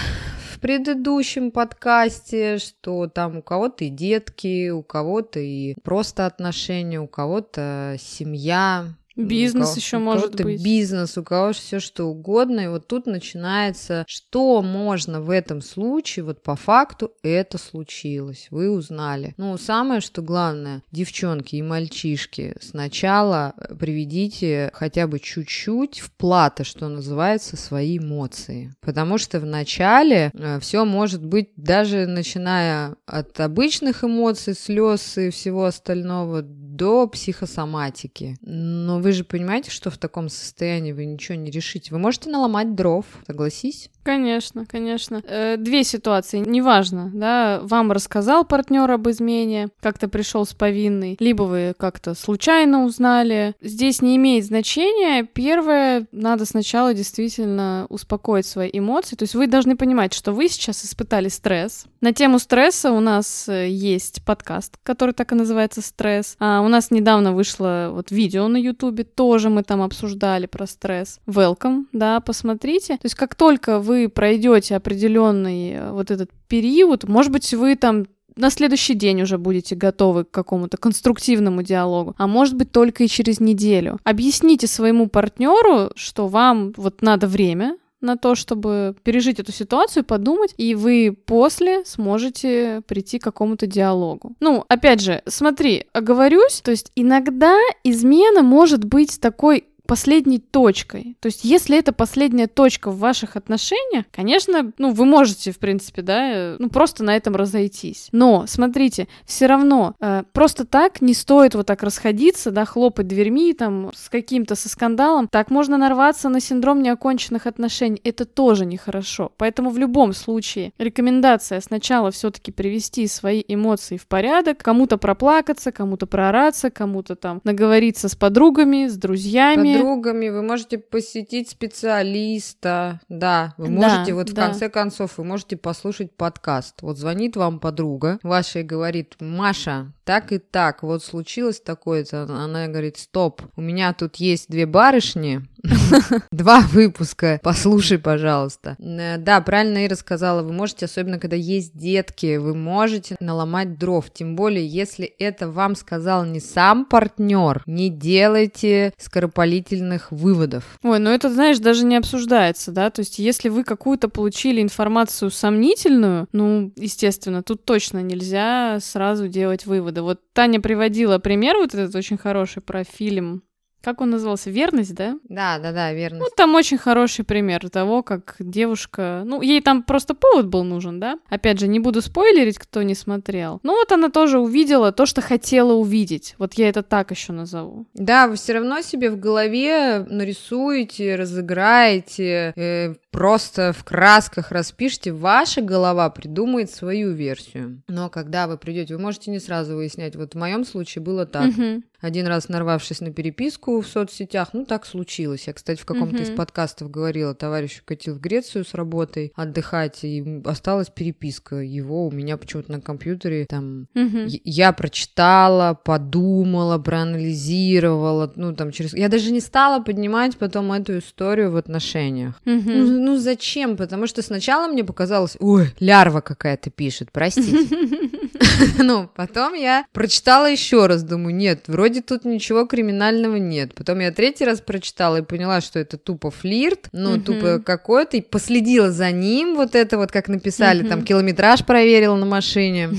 в 0.54 0.60
предыдущем 0.60 1.52
подкасте, 1.52 2.58
что 2.60 3.08
там 3.08 3.38
у 3.38 3.42
кого-то 3.42 3.86
и 3.86 3.90
детки, 3.90 4.70
у 4.70 4.84
кого-то 4.84 5.40
и 5.40 5.76
просто 5.84 6.26
отношения, 6.26 7.00
у 7.00 7.08
кого-то 7.08 7.96
семья, 8.00 8.88
Бизнес 9.18 9.70
кого- 9.70 9.78
еще 9.78 9.98
может 9.98 10.36
быть. 10.42 10.64
бизнес, 10.64 11.18
у 11.18 11.24
кого 11.24 11.54
все 11.54 11.80
что 11.80 12.06
угодно. 12.06 12.62
И 12.62 12.68
вот 12.68 12.88
тут 12.88 13.06
начинается, 13.08 14.06
что 14.08 14.62
можно 14.62 15.22
в 15.22 15.30
этом 15.30 15.62
случае, 15.62 16.26
вот 16.26 16.44
по 16.44 16.56
факту 16.56 17.12
это 17.24 17.58
случилось, 17.58 18.48
вы 18.52 18.70
узнали. 18.70 19.34
Ну, 19.38 19.58
самое, 19.58 20.02
что 20.02 20.22
главное, 20.22 20.84
девчонки 20.92 21.56
и 21.56 21.62
мальчишки, 21.62 22.56
сначала 22.62 23.54
э, 23.58 23.76
приведите 23.76 24.70
хотя 24.74 25.08
бы 25.08 25.20
чуть-чуть 25.20 26.00
в 26.00 26.12
платы, 26.12 26.64
что 26.64 26.88
называется, 26.88 27.58
свои 27.58 27.98
эмоции. 27.98 28.74
Потому 28.82 29.18
что 29.18 29.40
в 29.40 29.46
начале 29.46 30.32
все 30.62 30.86
может 30.86 31.26
быть, 31.26 31.50
даже 31.56 32.06
начиная 32.08 32.96
от 33.06 33.40
обычных 33.40 34.04
эмоций, 34.04 34.54
слез 34.54 35.18
и 35.18 35.30
всего 35.30 35.66
остального, 35.66 36.42
до 36.78 37.08
психосоматики. 37.08 38.38
Но 38.42 39.00
вы 39.00 39.12
же 39.12 39.24
понимаете, 39.24 39.72
что 39.72 39.90
в 39.90 39.98
таком 39.98 40.30
состоянии 40.30 40.92
вы 40.92 41.06
ничего 41.06 41.36
не 41.36 41.52
решите. 41.52 41.92
Вы 41.92 42.00
можете 42.00 42.30
наломать 42.30 42.76
дров, 42.76 43.06
согласись? 43.26 43.90
Конечно, 44.08 44.66
конечно. 44.66 45.22
Э, 45.28 45.58
две 45.58 45.84
ситуации, 45.84 46.40
неважно, 46.40 47.12
да, 47.14 47.60
вам 47.64 47.92
рассказал 47.92 48.46
партнер 48.46 48.90
об 48.90 49.10
измене, 49.10 49.68
как-то 49.82 50.08
пришел 50.08 50.46
с 50.46 50.54
повинной, 50.54 51.18
либо 51.20 51.44
вы 51.44 51.74
как-то 51.78 52.14
случайно 52.14 52.86
узнали. 52.86 53.54
Здесь 53.60 54.02
не 54.02 54.16
имеет 54.16 54.46
значения. 54.46 55.24
Первое, 55.24 56.08
надо 56.14 56.46
сначала 56.46 56.94
действительно 56.94 57.86
успокоить 57.90 58.46
свои 58.46 58.70
эмоции. 58.72 59.18
То 59.18 59.24
есть 59.24 59.36
вы 59.36 59.46
должны 59.46 59.76
понимать, 59.76 60.14
что 60.14 60.32
вы 60.32 60.48
сейчас 60.48 60.86
испытали 60.86 61.28
стресс. 61.28 61.84
На 62.00 62.14
тему 62.14 62.40
стресса 62.40 62.94
у 62.94 63.02
нас 63.02 63.50
э, 63.50 63.68
есть 63.68 64.24
подкаст, 64.24 64.78
который 64.84 65.14
так 65.14 65.34
и 65.34 65.36
называется 65.36 65.82
«Стресс». 65.82 66.38
А 66.40 66.62
у 66.62 66.70
нас 66.70 66.92
недавно 66.92 67.34
вышло 67.34 67.90
вот 67.92 68.12
видео 68.12 68.48
на 68.48 68.58
Ютубе, 68.58 69.04
тоже 69.04 69.50
мы 69.50 69.64
там 69.64 69.82
обсуждали 69.82 70.46
про 70.46 70.66
стресс. 70.66 71.20
Welcome, 71.26 71.88
да, 71.92 72.22
посмотрите. 72.22 72.94
То 72.94 73.06
есть 73.06 73.16
как 73.16 73.36
только 73.36 73.80
вы 73.80 73.97
пройдете 74.06 74.76
определенный 74.76 75.72
э, 75.72 75.92
вот 75.92 76.12
этот 76.12 76.30
период, 76.48 77.04
может 77.08 77.32
быть, 77.32 77.52
вы 77.54 77.76
там 77.76 78.06
на 78.36 78.52
следующий 78.52 78.94
день 78.94 79.24
уже 79.24 79.38
будете 79.38 79.76
готовы 79.76 80.24
к 80.24 80.32
какому-то 80.32 80.78
конструктивному 80.78 81.64
диалогу, 81.64 82.16
а 82.18 82.28
может 82.28 82.56
быть 82.56 82.72
только 82.72 83.04
и 83.04 83.08
через 83.08 83.40
неделю. 83.40 83.98
Объясните 84.04 84.68
своему 84.68 85.08
партнеру, 85.08 85.92
что 85.96 86.28
вам 86.28 86.74
вот 86.78 87.02
надо 87.02 87.28
время, 87.28 87.78
на 88.00 88.16
то, 88.16 88.36
чтобы 88.36 88.96
пережить 89.04 89.40
эту 89.40 89.52
ситуацию, 89.52 90.04
подумать, 90.04 90.54
и 90.58 90.76
вы 90.76 91.18
после 91.26 91.84
сможете 91.86 92.82
прийти 92.88 93.18
к 93.18 93.24
какому-то 93.24 93.66
диалогу. 93.66 94.36
Ну, 94.40 94.64
опять 94.68 95.02
же, 95.02 95.24
смотри, 95.26 95.86
оговорюсь, 95.94 96.62
то 96.62 96.72
есть 96.72 96.92
иногда 96.96 97.58
измена 97.84 98.44
может 98.44 98.86
быть 98.86 99.20
такой 99.20 99.66
последней 99.88 100.40
точкой. 100.40 101.18
То 101.20 101.28
есть, 101.28 101.44
если 101.44 101.78
это 101.78 101.94
последняя 101.94 102.48
точка 102.48 102.92
в 102.92 103.00
ваших 103.00 103.36
отношениях, 103.36 104.06
конечно, 104.12 104.72
ну, 104.78 104.92
вы 104.92 105.06
можете, 105.06 105.52
в 105.52 105.60
принципе, 105.60 106.02
да, 106.02 106.32
э, 106.32 106.56
ну, 106.60 106.70
просто 106.70 107.04
на 107.04 107.16
этом 107.16 107.36
разойтись. 107.36 108.10
Но, 108.12 108.46
смотрите, 108.48 109.08
все 109.26 109.48
равно 109.48 109.96
э, 110.00 110.24
просто 110.34 110.66
так 110.66 111.02
не 111.02 111.14
стоит 111.14 111.56
вот 111.56 111.66
так 111.66 111.82
расходиться, 111.84 112.52
да, 112.52 112.66
хлопать 112.66 113.08
дверьми, 113.08 113.54
там, 113.54 113.92
с 113.96 114.10
каким-то, 114.10 114.56
со 114.56 114.70
скандалом. 114.70 115.28
Так 115.28 115.50
можно 115.50 115.78
нарваться 115.78 116.30
на 116.30 116.40
синдром 116.40 116.82
неоконченных 116.84 117.48
отношений. 117.48 118.02
Это 118.04 118.26
тоже 118.26 118.66
нехорошо. 118.66 119.32
Поэтому 119.38 119.70
в 119.70 119.78
любом 119.78 120.14
случае 120.14 120.74
рекомендация 120.78 121.62
сначала 121.62 122.12
все-таки 122.12 122.52
привести 122.52 123.08
свои 123.08 123.44
эмоции 123.48 123.98
в 123.98 124.08
порядок, 124.08 124.58
кому-то 124.58 124.98
проплакаться, 124.98 125.72
кому-то 125.72 126.06
проораться, 126.06 126.70
кому-то 126.70 127.16
там 127.16 127.40
наговориться 127.44 128.10
с 128.10 128.16
подругами, 128.16 128.88
с 128.88 128.98
друзьями, 128.98 129.77
подругами, 129.78 130.30
вы 130.30 130.42
можете 130.42 130.78
посетить 130.78 131.50
специалиста, 131.50 133.02
да, 133.10 133.54
вы 133.58 133.70
можете, 133.70 134.12
да, 134.12 134.16
вот 134.16 134.30
в 134.30 134.34
да. 134.34 134.46
конце 134.48 134.70
концов, 134.70 135.18
вы 135.18 135.24
можете 135.24 135.58
послушать 135.58 136.12
подкаст. 136.16 136.82
Вот 136.82 136.98
звонит 136.98 137.36
вам 137.36 137.60
подруга 137.60 138.20
ваша 138.24 138.60
и 138.60 138.64
говорит, 138.64 139.16
Маша, 139.20 139.94
так 140.04 140.32
и 140.32 140.38
так, 140.38 140.84
вот 140.84 141.04
случилось 141.04 141.60
такое-то. 141.60 142.24
Она 142.24 142.68
говорит, 142.68 142.98
стоп, 142.98 143.42
у 143.56 143.62
меня 143.62 143.94
тут 143.94 144.18
есть 144.18 144.50
две 144.50 144.66
барышни, 144.66 145.42
два 146.32 146.62
выпуска, 146.62 147.40
послушай, 147.44 147.98
пожалуйста. 147.98 148.76
Да, 148.80 149.42
правильно 149.42 149.86
и 149.86 149.88
рассказала, 149.88 150.42
вы 150.42 150.54
можете, 150.54 150.86
особенно 150.86 151.20
когда 151.20 151.36
есть 151.36 151.78
детки, 151.78 152.38
вы 152.38 152.56
можете 152.56 153.16
наломать 153.20 153.78
дров, 153.78 154.12
тем 154.12 154.36
более, 154.36 154.66
если 154.66 155.06
это 155.06 155.50
вам 155.50 155.76
сказал 155.76 156.26
не 156.26 156.40
сам 156.40 156.86
партнер, 156.86 157.64
не 157.66 157.90
делайте 157.90 158.94
скоропалительных 158.98 160.12
выводов. 160.12 160.64
Ой, 160.84 161.00
ну 161.00 161.10
это, 161.10 161.32
знаешь, 161.32 161.60
даже 161.60 161.86
не 161.86 161.96
обсуждается, 161.96 162.72
да, 162.72 162.90
то 162.90 163.02
есть 163.02 163.20
если 163.20 163.50
вы 163.50 163.64
какую-то 163.64 164.10
получили 164.10 164.62
информацию 164.62 165.32
сомнительную, 165.32 166.28
ну, 166.32 166.72
естественно, 166.76 167.44
тут 167.44 167.66
точно 167.66 168.02
нельзя 168.02 168.80
сразу 168.82 169.28
делать 169.28 169.66
выводы. 169.66 170.02
Вот 170.02 170.22
Таня 170.34 170.62
приводила 170.62 171.20
пример 171.20 171.58
вот 171.58 171.74
этот 171.74 171.96
очень 171.96 172.18
хороший 172.18 172.62
про 172.62 172.84
фильм 172.84 173.44
как 173.82 174.02
он 174.02 174.10
назывался? 174.10 174.50
Верность, 174.50 174.94
да? 174.96 175.18
Да, 175.30 175.60
да, 175.60 175.72
да, 175.72 175.94
верность. 175.94 176.22
Ну, 176.22 176.28
там 176.36 176.56
очень 176.56 176.78
хороший 176.78 177.24
пример 177.24 177.70
того, 177.70 178.04
как 178.04 178.36
девушка... 178.40 179.24
Ну, 179.26 179.42
ей 179.42 179.62
там 179.62 179.84
просто 179.84 180.14
повод 180.14 180.48
был 180.48 180.64
нужен, 180.64 181.00
да? 181.00 181.20
Опять 181.30 181.60
же, 181.60 181.68
не 181.68 181.80
буду 181.80 182.02
спойлерить, 182.02 182.58
кто 182.58 182.82
не 182.84 182.96
смотрел. 182.96 183.60
Ну, 183.64 183.74
вот 183.74 183.92
она 183.92 184.10
тоже 184.10 184.40
увидела 184.40 184.92
то, 184.92 185.06
что 185.06 185.22
хотела 185.22 185.74
увидеть. 185.74 186.36
Вот 186.38 186.56
я 186.56 186.70
это 186.70 186.84
так 186.84 187.12
еще 187.12 187.34
назову. 187.34 187.86
Да, 187.94 188.28
вы 188.28 188.36
все 188.36 188.54
равно 188.54 188.82
себе 188.82 189.10
в 189.10 189.20
голове 189.20 190.06
нарисуете, 190.10 191.16
разыграете, 191.16 192.54
э, 192.56 192.96
просто 193.12 193.74
в 193.74 193.84
красках 193.84 194.52
распишите. 194.52 195.12
Ваша 195.14 195.62
голова 195.62 196.10
придумает 196.10 196.72
свою 196.72 197.14
версию. 197.14 197.82
Но 197.88 198.10
когда 198.10 198.48
вы 198.48 198.58
придете, 198.58 198.96
вы 198.96 199.02
можете 199.02 199.32
не 199.32 199.40
сразу 199.40 199.76
выяснять. 199.76 200.16
Вот 200.16 200.34
в 200.34 200.38
моем 200.38 200.66
случае 200.66 201.04
было 201.04 201.26
так. 201.26 201.48
Угу. 201.48 201.84
Один 202.00 202.28
раз 202.28 202.50
нарвавшись 202.50 203.02
на 203.02 203.12
переписку 203.12 203.82
в 203.82 203.88
соцсетях, 203.88 204.50
ну 204.54 204.66
так 204.66 204.86
случилось. 204.86 205.48
Я, 205.48 205.54
кстати, 205.54 205.82
в 205.82 205.86
каком-то 205.86 206.18
mm-hmm. 206.18 206.32
из 206.34 206.36
подкастов 206.36 206.92
говорила, 206.92 207.34
товарищ 207.34 207.82
катил 207.86 208.16
в 208.16 208.20
Грецию 208.20 208.66
с 208.66 208.74
работой 208.74 209.34
отдыхать, 209.36 210.04
и 210.04 210.42
осталась 210.46 210.90
переписка 210.90 211.56
его 211.56 212.08
у 212.08 212.12
меня 212.12 212.38
почему-то 212.38 212.72
на 212.72 212.82
компьютере. 212.82 213.46
Там 213.50 213.88
mm-hmm. 213.96 214.42
я 214.44 214.74
прочитала, 214.74 215.74
подумала, 215.74 216.78
проанализировала, 216.78 218.32
ну 218.36 218.56
там 218.56 218.72
через... 218.72 218.94
Я 218.94 219.10
даже 219.10 219.32
не 219.32 219.42
стала 219.42 219.82
поднимать 219.82 220.38
потом 220.38 220.72
эту 220.72 221.00
историю 221.00 221.52
в 221.52 221.58
отношениях. 221.58 222.40
Mm-hmm. 222.46 222.76
Ну, 222.76 223.00
ну 223.00 223.18
зачем? 223.18 223.76
Потому 223.76 224.08
что 224.08 224.22
сначала 224.22 224.68
мне 224.68 224.84
показалось, 224.84 225.36
ой, 225.40 225.74
лярва 225.80 226.22
какая-то 226.22 226.70
пишет, 226.70 227.12
простите. 227.12 227.68
Ну, 228.78 229.10
потом 229.16 229.54
я 229.54 229.86
прочитала 229.92 230.50
еще 230.50 230.86
раз, 230.88 231.04
думаю, 231.04 231.36
нет, 231.36 231.64
вроде 231.68 231.87
тут 231.90 232.26
ничего 232.26 232.66
криминального 232.66 233.36
нет. 233.38 233.74
Потом 233.74 234.00
я 234.00 234.12
третий 234.12 234.46
раз 234.46 234.62
прочитала 234.62 235.18
и 235.18 235.22
поняла, 235.22 235.62
что 235.62 235.80
это 235.80 235.98
тупо 235.98 236.32
флирт, 236.32 236.90
ну, 236.92 237.20
тупо 237.20 237.60
какой-то, 237.60 238.18
и 238.18 238.22
последила 238.22 238.92
за 238.92 239.12
ним, 239.12 239.56
вот 239.56 239.76
это 239.76 239.98
вот, 239.98 240.12
как 240.12 240.28
написали, 240.28 240.88
там, 240.88 241.04
километраж 241.04 241.66
проверила 241.66 242.16
на 242.16 242.26
машине. 242.26 242.90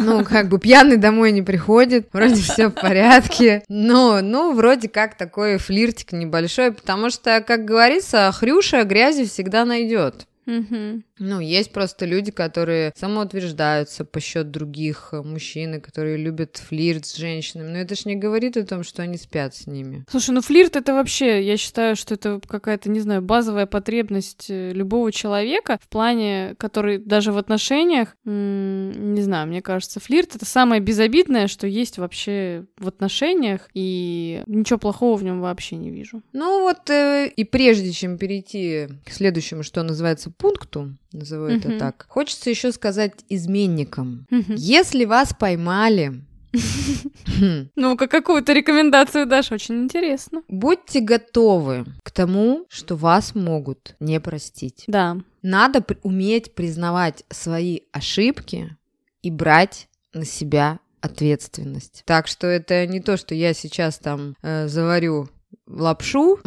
Ну, 0.00 0.24
как 0.24 0.48
бы 0.48 0.58
пьяный 0.58 0.96
домой 0.96 1.32
не 1.32 1.42
приходит, 1.42 2.08
вроде 2.12 2.36
все 2.36 2.68
в 2.68 2.72
порядке. 2.72 3.62
Но, 3.68 4.20
ну, 4.22 4.52
вроде 4.54 4.88
как 4.88 5.16
такой 5.16 5.58
флиртик 5.58 6.12
небольшой, 6.12 6.72
потому 6.72 7.10
что, 7.10 7.42
как 7.46 7.64
говорится, 7.64 8.30
хрюша 8.32 8.84
грязи 8.84 9.24
всегда 9.24 9.64
найдет. 9.64 10.26
Угу. 10.46 11.02
Ну, 11.18 11.40
есть 11.40 11.72
просто 11.72 12.06
люди, 12.06 12.30
которые 12.30 12.92
самоутверждаются 12.96 14.04
по 14.04 14.20
счет 14.20 14.50
других 14.50 15.10
э, 15.12 15.22
мужчин, 15.22 15.80
которые 15.80 16.16
любят 16.16 16.56
флирт 16.56 17.06
с 17.06 17.16
женщинами. 17.16 17.72
Но 17.72 17.78
это 17.78 17.94
ж 17.94 18.04
не 18.04 18.16
говорит 18.16 18.56
о 18.56 18.66
том, 18.66 18.82
что 18.82 19.02
они 19.02 19.16
спят 19.16 19.54
с 19.54 19.66
ними. 19.66 20.04
Слушай, 20.10 20.30
ну 20.30 20.40
флирт 20.40 20.76
это 20.76 20.94
вообще, 20.94 21.42
я 21.42 21.56
считаю, 21.56 21.96
что 21.96 22.14
это 22.14 22.40
какая-то, 22.46 22.90
не 22.90 23.00
знаю, 23.00 23.22
базовая 23.22 23.66
потребность 23.66 24.46
э, 24.50 24.72
любого 24.72 25.12
человека 25.12 25.78
в 25.82 25.88
плане, 25.88 26.54
который 26.58 26.98
даже 26.98 27.32
в 27.32 27.38
отношениях, 27.38 28.16
не 28.24 29.22
знаю, 29.22 29.48
мне 29.48 29.62
кажется, 29.62 30.00
флирт 30.00 30.36
это 30.36 30.44
самое 30.44 30.80
безобидное, 30.80 31.48
что 31.48 31.66
есть 31.66 31.98
вообще 31.98 32.66
в 32.78 32.88
отношениях, 32.88 33.68
и 33.74 34.42
ничего 34.46 34.78
плохого 34.78 35.16
в 35.16 35.24
нем 35.24 35.40
вообще 35.40 35.76
не 35.76 35.90
вижу. 35.90 36.22
Ну 36.32 36.62
вот, 36.62 36.90
э, 36.90 37.28
и 37.28 37.44
прежде 37.44 37.92
чем 37.92 38.18
перейти 38.18 38.88
к 39.04 39.10
следующему, 39.10 39.62
что 39.62 39.82
называется, 39.82 40.33
пункту, 40.36 40.96
назову 41.12 41.46
mm-hmm. 41.46 41.58
это 41.58 41.78
так. 41.78 42.06
Хочется 42.08 42.50
еще 42.50 42.72
сказать 42.72 43.24
изменникам. 43.28 44.26
Mm-hmm. 44.30 44.54
Если 44.56 45.04
вас 45.04 45.34
поймали 45.38 46.22
Ну-ка, 47.76 48.06
какую-то 48.06 48.52
рекомендацию 48.52 49.26
дашь? 49.26 49.52
Очень 49.52 49.84
интересно. 49.84 50.42
Будьте 50.48 51.00
готовы 51.00 51.84
к 52.02 52.10
тому, 52.10 52.66
что 52.68 52.96
вас 52.96 53.34
могут 53.34 53.96
не 54.00 54.20
простить. 54.20 54.84
Да. 54.86 55.16
Надо 55.42 55.84
уметь 56.02 56.54
признавать 56.54 57.24
свои 57.28 57.80
ошибки 57.92 58.76
и 59.22 59.30
брать 59.30 59.88
на 60.12 60.24
себя 60.24 60.78
ответственность. 61.00 62.02
Так 62.06 62.26
что 62.26 62.46
это 62.46 62.86
не 62.86 63.00
то, 63.00 63.16
что 63.16 63.34
я 63.34 63.52
сейчас 63.52 63.98
там 63.98 64.36
э, 64.42 64.68
заварю 64.68 65.28
лапшу, 65.66 66.38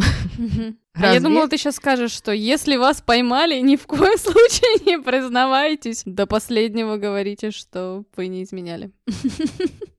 Разве? 0.98 1.10
А 1.10 1.14
я 1.14 1.20
думала, 1.20 1.48
ты 1.48 1.58
сейчас 1.58 1.76
скажешь, 1.76 2.12
что 2.12 2.32
если 2.32 2.76
вас 2.76 3.02
поймали, 3.02 3.60
ни 3.60 3.76
в 3.76 3.86
коем 3.86 4.18
случае 4.18 4.86
не 4.86 5.00
признавайтесь. 5.00 6.02
До 6.06 6.26
последнего 6.26 6.98
говорите, 6.98 7.52
что 7.52 8.04
вы 8.16 8.28
не 8.28 8.44
изменяли. 8.44 8.92